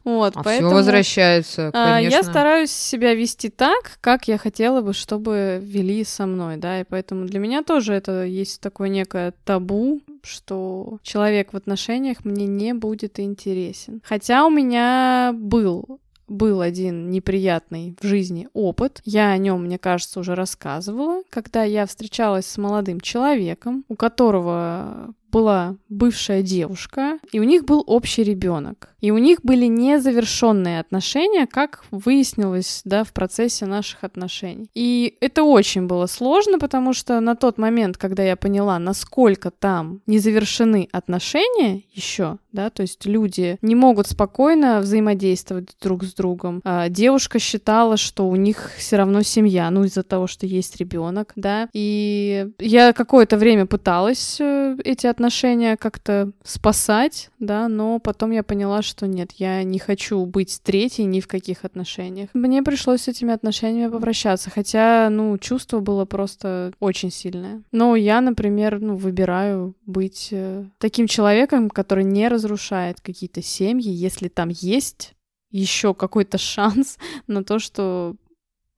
Вот, 0.03 0.35
а 0.35 0.41
поэтому... 0.41 0.69
Все 0.69 0.75
возвращается, 0.75 1.69
конечно. 1.71 2.15
Я 2.15 2.23
стараюсь 2.23 2.71
себя 2.71 3.13
вести 3.13 3.49
так, 3.49 3.99
как 4.01 4.27
я 4.27 4.39
хотела 4.39 4.81
бы, 4.81 4.93
чтобы 4.93 5.59
вели 5.61 6.03
со 6.03 6.25
мной, 6.25 6.57
да, 6.57 6.81
и 6.81 6.83
поэтому 6.83 7.25
для 7.25 7.39
меня 7.39 7.61
тоже 7.61 7.93
это 7.93 8.23
есть 8.23 8.61
такое 8.61 8.89
некое 8.89 9.33
табу, 9.45 10.01
что 10.23 10.97
человек 11.03 11.53
в 11.53 11.57
отношениях 11.57 12.25
мне 12.25 12.47
не 12.47 12.73
будет 12.73 13.19
интересен. 13.19 14.01
Хотя 14.03 14.45
у 14.45 14.49
меня 14.49 15.33
был 15.35 15.99
был 16.31 16.61
один 16.61 17.11
неприятный 17.11 17.95
в 18.01 18.05
жизни 18.05 18.47
опыт. 18.53 19.01
Я 19.05 19.31
о 19.31 19.37
нем, 19.37 19.65
мне 19.65 19.77
кажется, 19.77 20.19
уже 20.19 20.33
рассказывала, 20.33 21.21
когда 21.29 21.63
я 21.63 21.85
встречалась 21.85 22.47
с 22.47 22.57
молодым 22.57 23.01
человеком, 23.01 23.85
у 23.89 23.95
которого 23.95 25.13
была 25.31 25.75
бывшая 25.89 26.43
девушка, 26.43 27.19
и 27.31 27.39
у 27.39 27.43
них 27.43 27.65
был 27.65 27.83
общий 27.87 28.23
ребенок. 28.23 28.89
И 29.01 29.09
у 29.09 29.17
них 29.17 29.39
были 29.41 29.65
незавершенные 29.65 30.79
отношения, 30.79 31.47
как 31.47 31.83
выяснилось, 31.89 32.81
да, 32.85 33.03
в 33.03 33.13
процессе 33.13 33.65
наших 33.65 34.03
отношений. 34.03 34.69
И 34.75 35.17
это 35.21 35.43
очень 35.43 35.87
было 35.87 36.05
сложно, 36.05 36.59
потому 36.59 36.93
что 36.93 37.19
на 37.19 37.35
тот 37.35 37.57
момент, 37.57 37.97
когда 37.97 38.23
я 38.23 38.35
поняла, 38.35 38.77
насколько 38.77 39.49
там 39.49 40.01
не 40.05 40.19
завершены 40.19 40.87
отношения 40.91 41.83
еще, 41.93 42.37
да, 42.51 42.69
то 42.69 42.83
есть 42.83 43.05
люди 43.05 43.57
не 43.61 43.75
могут 43.75 44.07
спокойно 44.07 44.81
взаимодействовать 44.81 45.75
друг 45.81 46.03
с 46.03 46.13
другом. 46.13 46.61
А 46.63 46.89
девушка 46.89 47.39
считала, 47.39 47.97
что 47.97 48.27
у 48.27 48.35
них 48.35 48.71
все 48.77 48.97
равно 48.97 49.23
семья, 49.23 49.71
ну 49.71 49.83
из-за 49.85 50.03
того, 50.03 50.27
что 50.27 50.45
есть 50.45 50.77
ребенок, 50.77 51.33
да. 51.35 51.69
И 51.73 52.47
я 52.59 52.93
какое-то 52.93 53.37
время 53.37 53.65
пыталась 53.65 54.37
э, 54.39 54.77
эти 54.83 55.07
отношения 55.07 55.20
отношения 55.21 55.77
как-то 55.77 56.31
спасать, 56.43 57.29
да, 57.37 57.67
но 57.67 57.99
потом 57.99 58.31
я 58.31 58.41
поняла, 58.41 58.81
что 58.81 59.05
нет, 59.05 59.33
я 59.37 59.63
не 59.63 59.77
хочу 59.77 60.25
быть 60.25 60.61
третьей 60.63 61.05
ни 61.05 61.19
в 61.19 61.27
каких 61.27 61.63
отношениях. 61.63 62.29
Мне 62.33 62.63
пришлось 62.63 63.03
с 63.03 63.07
этими 63.07 63.31
отношениями 63.31 63.91
попрощаться, 63.91 64.49
хотя, 64.49 65.09
ну, 65.11 65.37
чувство 65.37 65.79
было 65.79 66.05
просто 66.05 66.73
очень 66.79 67.11
сильное. 67.11 67.61
Но 67.71 67.95
я, 67.95 68.19
например, 68.19 68.79
ну, 68.79 68.95
выбираю 68.95 69.75
быть 69.85 70.29
э, 70.31 70.65
таким 70.79 71.05
человеком, 71.05 71.69
который 71.69 72.03
не 72.03 72.27
разрушает 72.27 72.99
какие-то 72.99 73.43
семьи, 73.43 73.91
если 73.91 74.27
там 74.27 74.49
есть 74.49 75.13
еще 75.51 75.93
какой-то 75.93 76.39
шанс 76.39 76.97
на 77.27 77.43
то, 77.43 77.59
что 77.59 78.15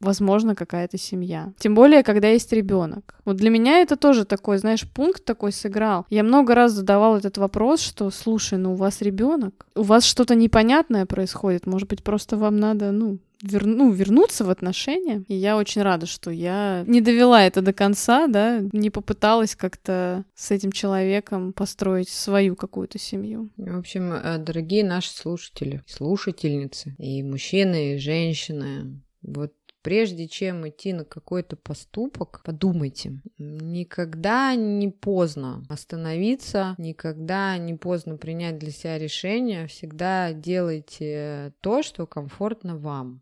возможно, 0.03 0.55
какая-то 0.55 0.97
семья. 0.97 1.53
Тем 1.57 1.75
более, 1.75 2.03
когда 2.03 2.29
есть 2.29 2.51
ребенок. 2.53 3.15
Вот 3.25 3.37
для 3.37 3.49
меня 3.49 3.79
это 3.79 3.95
тоже 3.95 4.25
такой, 4.25 4.57
знаешь, 4.57 4.87
пункт 4.89 5.25
такой 5.25 5.51
сыграл. 5.51 6.05
Я 6.09 6.23
много 6.23 6.55
раз 6.55 6.73
задавал 6.73 7.17
этот 7.17 7.37
вопрос, 7.37 7.81
что, 7.81 8.09
слушай, 8.11 8.57
ну 8.57 8.73
у 8.73 8.75
вас 8.75 9.01
ребенок, 9.01 9.65
у 9.75 9.83
вас 9.83 10.05
что-то 10.05 10.35
непонятное 10.35 11.05
происходит, 11.05 11.65
может 11.65 11.87
быть, 11.87 12.03
просто 12.03 12.37
вам 12.37 12.57
надо, 12.57 12.91
ну, 12.91 13.19
вер... 13.43 13.65
ну, 13.65 13.91
вернуться 13.91 14.45
в 14.45 14.49
отношения. 14.49 15.23
И 15.27 15.35
я 15.35 15.57
очень 15.57 15.81
рада, 15.81 16.05
что 16.05 16.31
я 16.31 16.83
не 16.87 17.01
довела 17.01 17.43
это 17.43 17.61
до 17.61 17.73
конца, 17.73 18.27
да, 18.27 18.61
не 18.71 18.89
попыталась 18.89 19.55
как-то 19.55 20.23
с 20.33 20.51
этим 20.51 20.71
человеком 20.71 21.53
построить 21.53 22.09
свою 22.09 22.55
какую-то 22.55 22.97
семью. 22.97 23.49
В 23.57 23.77
общем, 23.77 24.13
э, 24.13 24.37
дорогие 24.37 24.83
наши 24.83 25.13
слушатели, 25.13 25.83
слушательницы, 25.87 26.95
и 26.97 27.21
мужчины, 27.23 27.93
и 27.93 27.97
женщины, 27.97 29.01
вот 29.21 29.53
Прежде 29.84 30.29
чем 30.29 30.67
идти 30.67 30.93
на 30.93 31.03
какой-то 31.03 31.57
поступок, 31.57 32.41
подумайте. 32.45 33.19
Никогда 33.38 34.55
не 34.55 34.89
поздно 34.89 35.65
остановиться, 35.69 36.75
никогда 36.77 37.57
не 37.57 37.73
поздно 37.73 38.15
принять 38.15 38.57
для 38.57 38.71
себя 38.71 38.97
решение. 38.97 39.67
Всегда 39.67 40.31
делайте 40.31 41.53
то, 41.59 41.84
что 41.84 42.07
комфортно 42.07 42.77
вам. 42.77 43.21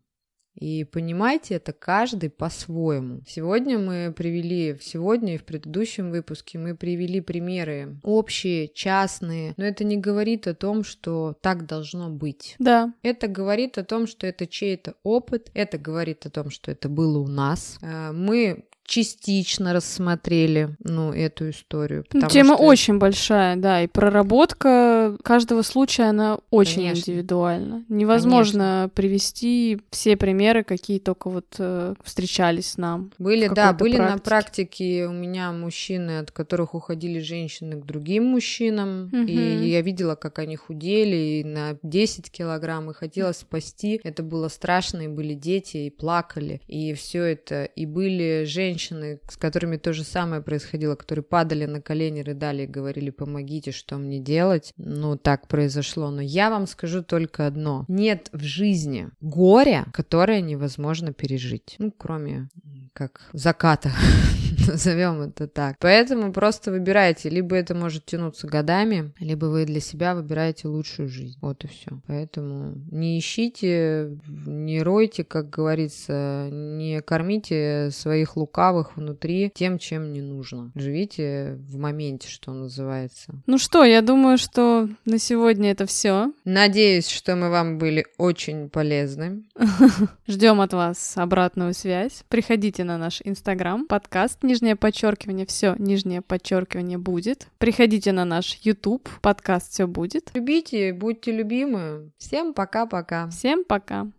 И 0.54 0.84
понимайте 0.84 1.54
это 1.54 1.72
каждый 1.72 2.30
по-своему. 2.30 3.22
Сегодня 3.26 3.78
мы 3.78 4.12
привели, 4.16 4.76
сегодня 4.80 5.34
и 5.34 5.38
в 5.38 5.44
предыдущем 5.44 6.10
выпуске 6.10 6.58
мы 6.58 6.76
привели 6.76 7.20
примеры 7.20 7.98
общие, 8.02 8.68
частные, 8.68 9.54
но 9.56 9.64
это 9.64 9.84
не 9.84 9.96
говорит 9.96 10.46
о 10.46 10.54
том, 10.54 10.84
что 10.84 11.36
так 11.40 11.66
должно 11.66 12.10
быть. 12.10 12.56
Да. 12.58 12.92
Это 13.02 13.28
говорит 13.28 13.78
о 13.78 13.84
том, 13.84 14.06
что 14.06 14.26
это 14.26 14.46
чей-то 14.46 14.94
опыт, 15.02 15.50
это 15.54 15.78
говорит 15.78 16.26
о 16.26 16.30
том, 16.30 16.50
что 16.50 16.70
это 16.70 16.88
было 16.88 17.18
у 17.18 17.26
нас. 17.26 17.78
Э, 17.82 18.12
мы 18.12 18.64
частично 18.84 19.72
рассмотрели, 19.72 20.76
ну, 20.82 21.12
эту 21.12 21.50
историю. 21.50 22.04
Ну, 22.12 22.28
тема 22.28 22.56
что... 22.56 22.64
очень 22.64 22.98
большая, 22.98 23.56
да, 23.56 23.82
и 23.82 23.86
проработка 23.86 25.16
каждого 25.22 25.62
случая, 25.62 26.04
она 26.04 26.38
очень 26.50 26.82
Конечно. 26.82 27.10
индивидуальна. 27.10 27.84
Невозможно 27.88 28.62
Конечно. 28.62 28.90
привести 28.94 29.80
все 29.90 30.16
примеры, 30.16 30.64
какие 30.64 30.98
только 30.98 31.30
вот 31.30 31.46
э, 31.58 31.94
встречались 32.04 32.76
нам. 32.76 33.12
Были, 33.18 33.48
да, 33.48 33.72
были 33.72 33.96
практике. 33.96 34.14
на 34.14 34.18
практике 34.18 35.06
у 35.06 35.12
меня 35.12 35.52
мужчины, 35.52 36.18
от 36.18 36.30
которых 36.30 36.74
уходили 36.74 37.20
женщины 37.20 37.80
к 37.80 37.84
другим 37.84 38.24
мужчинам, 38.26 39.06
угу. 39.06 39.22
и 39.22 39.68
я 39.68 39.80
видела, 39.80 40.16
как 40.16 40.38
они 40.38 40.56
худели 40.56 41.40
и 41.40 41.44
на 41.44 41.78
10 41.82 42.30
килограмм, 42.30 42.90
и 42.90 42.94
хотела 42.94 43.32
спасти. 43.32 44.00
Это 44.02 44.22
было 44.22 44.48
страшно, 44.48 45.02
и 45.02 45.08
были 45.08 45.34
дети, 45.34 45.78
и 45.78 45.90
плакали, 45.90 46.60
и 46.66 46.92
все 46.94 47.22
это, 47.22 47.64
и 47.64 47.86
были 47.86 48.44
женщины, 48.44 48.71
женщины, 48.72 49.20
с 49.28 49.36
которыми 49.36 49.76
то 49.76 49.92
же 49.92 50.02
самое 50.04 50.40
происходило, 50.40 50.94
которые 50.94 51.22
падали 51.22 51.66
на 51.66 51.80
колени, 51.80 52.20
рыдали 52.20 52.62
и 52.62 52.66
говорили, 52.66 53.10
помогите, 53.10 53.70
что 53.70 53.96
мне 53.96 54.18
делать. 54.18 54.72
Ну, 54.76 55.16
так 55.16 55.48
произошло. 55.48 56.10
Но 56.10 56.22
я 56.22 56.50
вам 56.50 56.66
скажу 56.66 57.02
только 57.02 57.46
одно. 57.46 57.84
Нет 57.88 58.28
в 58.32 58.42
жизни 58.42 59.10
горя, 59.20 59.86
которое 59.92 60.40
невозможно 60.40 61.12
пережить. 61.12 61.76
Ну, 61.78 61.92
кроме 61.92 62.48
как 62.94 63.22
заката, 63.32 63.90
назовем 64.68 65.22
это 65.22 65.48
так. 65.48 65.76
Поэтому 65.80 66.32
просто 66.32 66.70
выбирайте, 66.70 67.28
либо 67.28 67.56
это 67.56 67.74
может 67.74 68.04
тянуться 68.06 68.46
годами, 68.46 69.12
либо 69.18 69.46
вы 69.46 69.64
для 69.64 69.80
себя 69.80 70.14
выбираете 70.14 70.68
лучшую 70.68 71.08
жизнь. 71.08 71.38
Вот 71.40 71.64
и 71.64 71.68
все. 71.68 72.00
Поэтому 72.06 72.74
не 72.90 73.18
ищите, 73.18 74.18
не 74.46 74.82
ройте, 74.82 75.24
как 75.24 75.50
говорится, 75.50 76.48
не 76.50 77.00
кормите 77.00 77.90
своих 77.92 78.36
лукавых 78.36 78.61
внутри 78.96 79.50
тем, 79.54 79.78
чем 79.78 80.12
не 80.12 80.20
нужно. 80.20 80.70
Живите 80.74 81.58
в 81.68 81.78
моменте, 81.78 82.28
что 82.28 82.52
называется. 82.52 83.34
Ну 83.46 83.58
что, 83.58 83.84
я 83.84 84.02
думаю, 84.02 84.38
что 84.38 84.88
на 85.04 85.18
сегодня 85.18 85.72
это 85.72 85.86
все. 85.86 86.32
Надеюсь, 86.44 87.08
что 87.08 87.34
мы 87.36 87.50
вам 87.50 87.78
были 87.78 88.06
очень 88.18 88.68
полезны. 88.68 89.44
Ждем 90.26 90.60
от 90.60 90.72
вас 90.72 91.14
обратную 91.16 91.74
связь. 91.74 92.24
Приходите 92.28 92.52
Приходите 92.52 92.84
на 92.84 92.96
наш 92.96 93.22
инстаграм, 93.24 93.86
подкаст, 93.86 94.44
нижнее 94.44 94.76
подчеркивание, 94.76 95.46
все, 95.46 95.74
нижнее 95.78 96.20
подчеркивание 96.20 96.96
будет. 96.98 97.48
Приходите 97.58 98.12
на 98.12 98.24
наш 98.24 98.58
YouTube, 98.62 99.08
подкаст 99.20 99.72
все 99.72 99.86
будет. 99.86 100.30
Любите, 100.34 100.92
будьте 100.92 101.32
любимы. 101.32 102.12
Всем 102.18 102.54
пока-пока. 102.54 103.28
Всем 103.30 103.64
пока. 103.64 104.12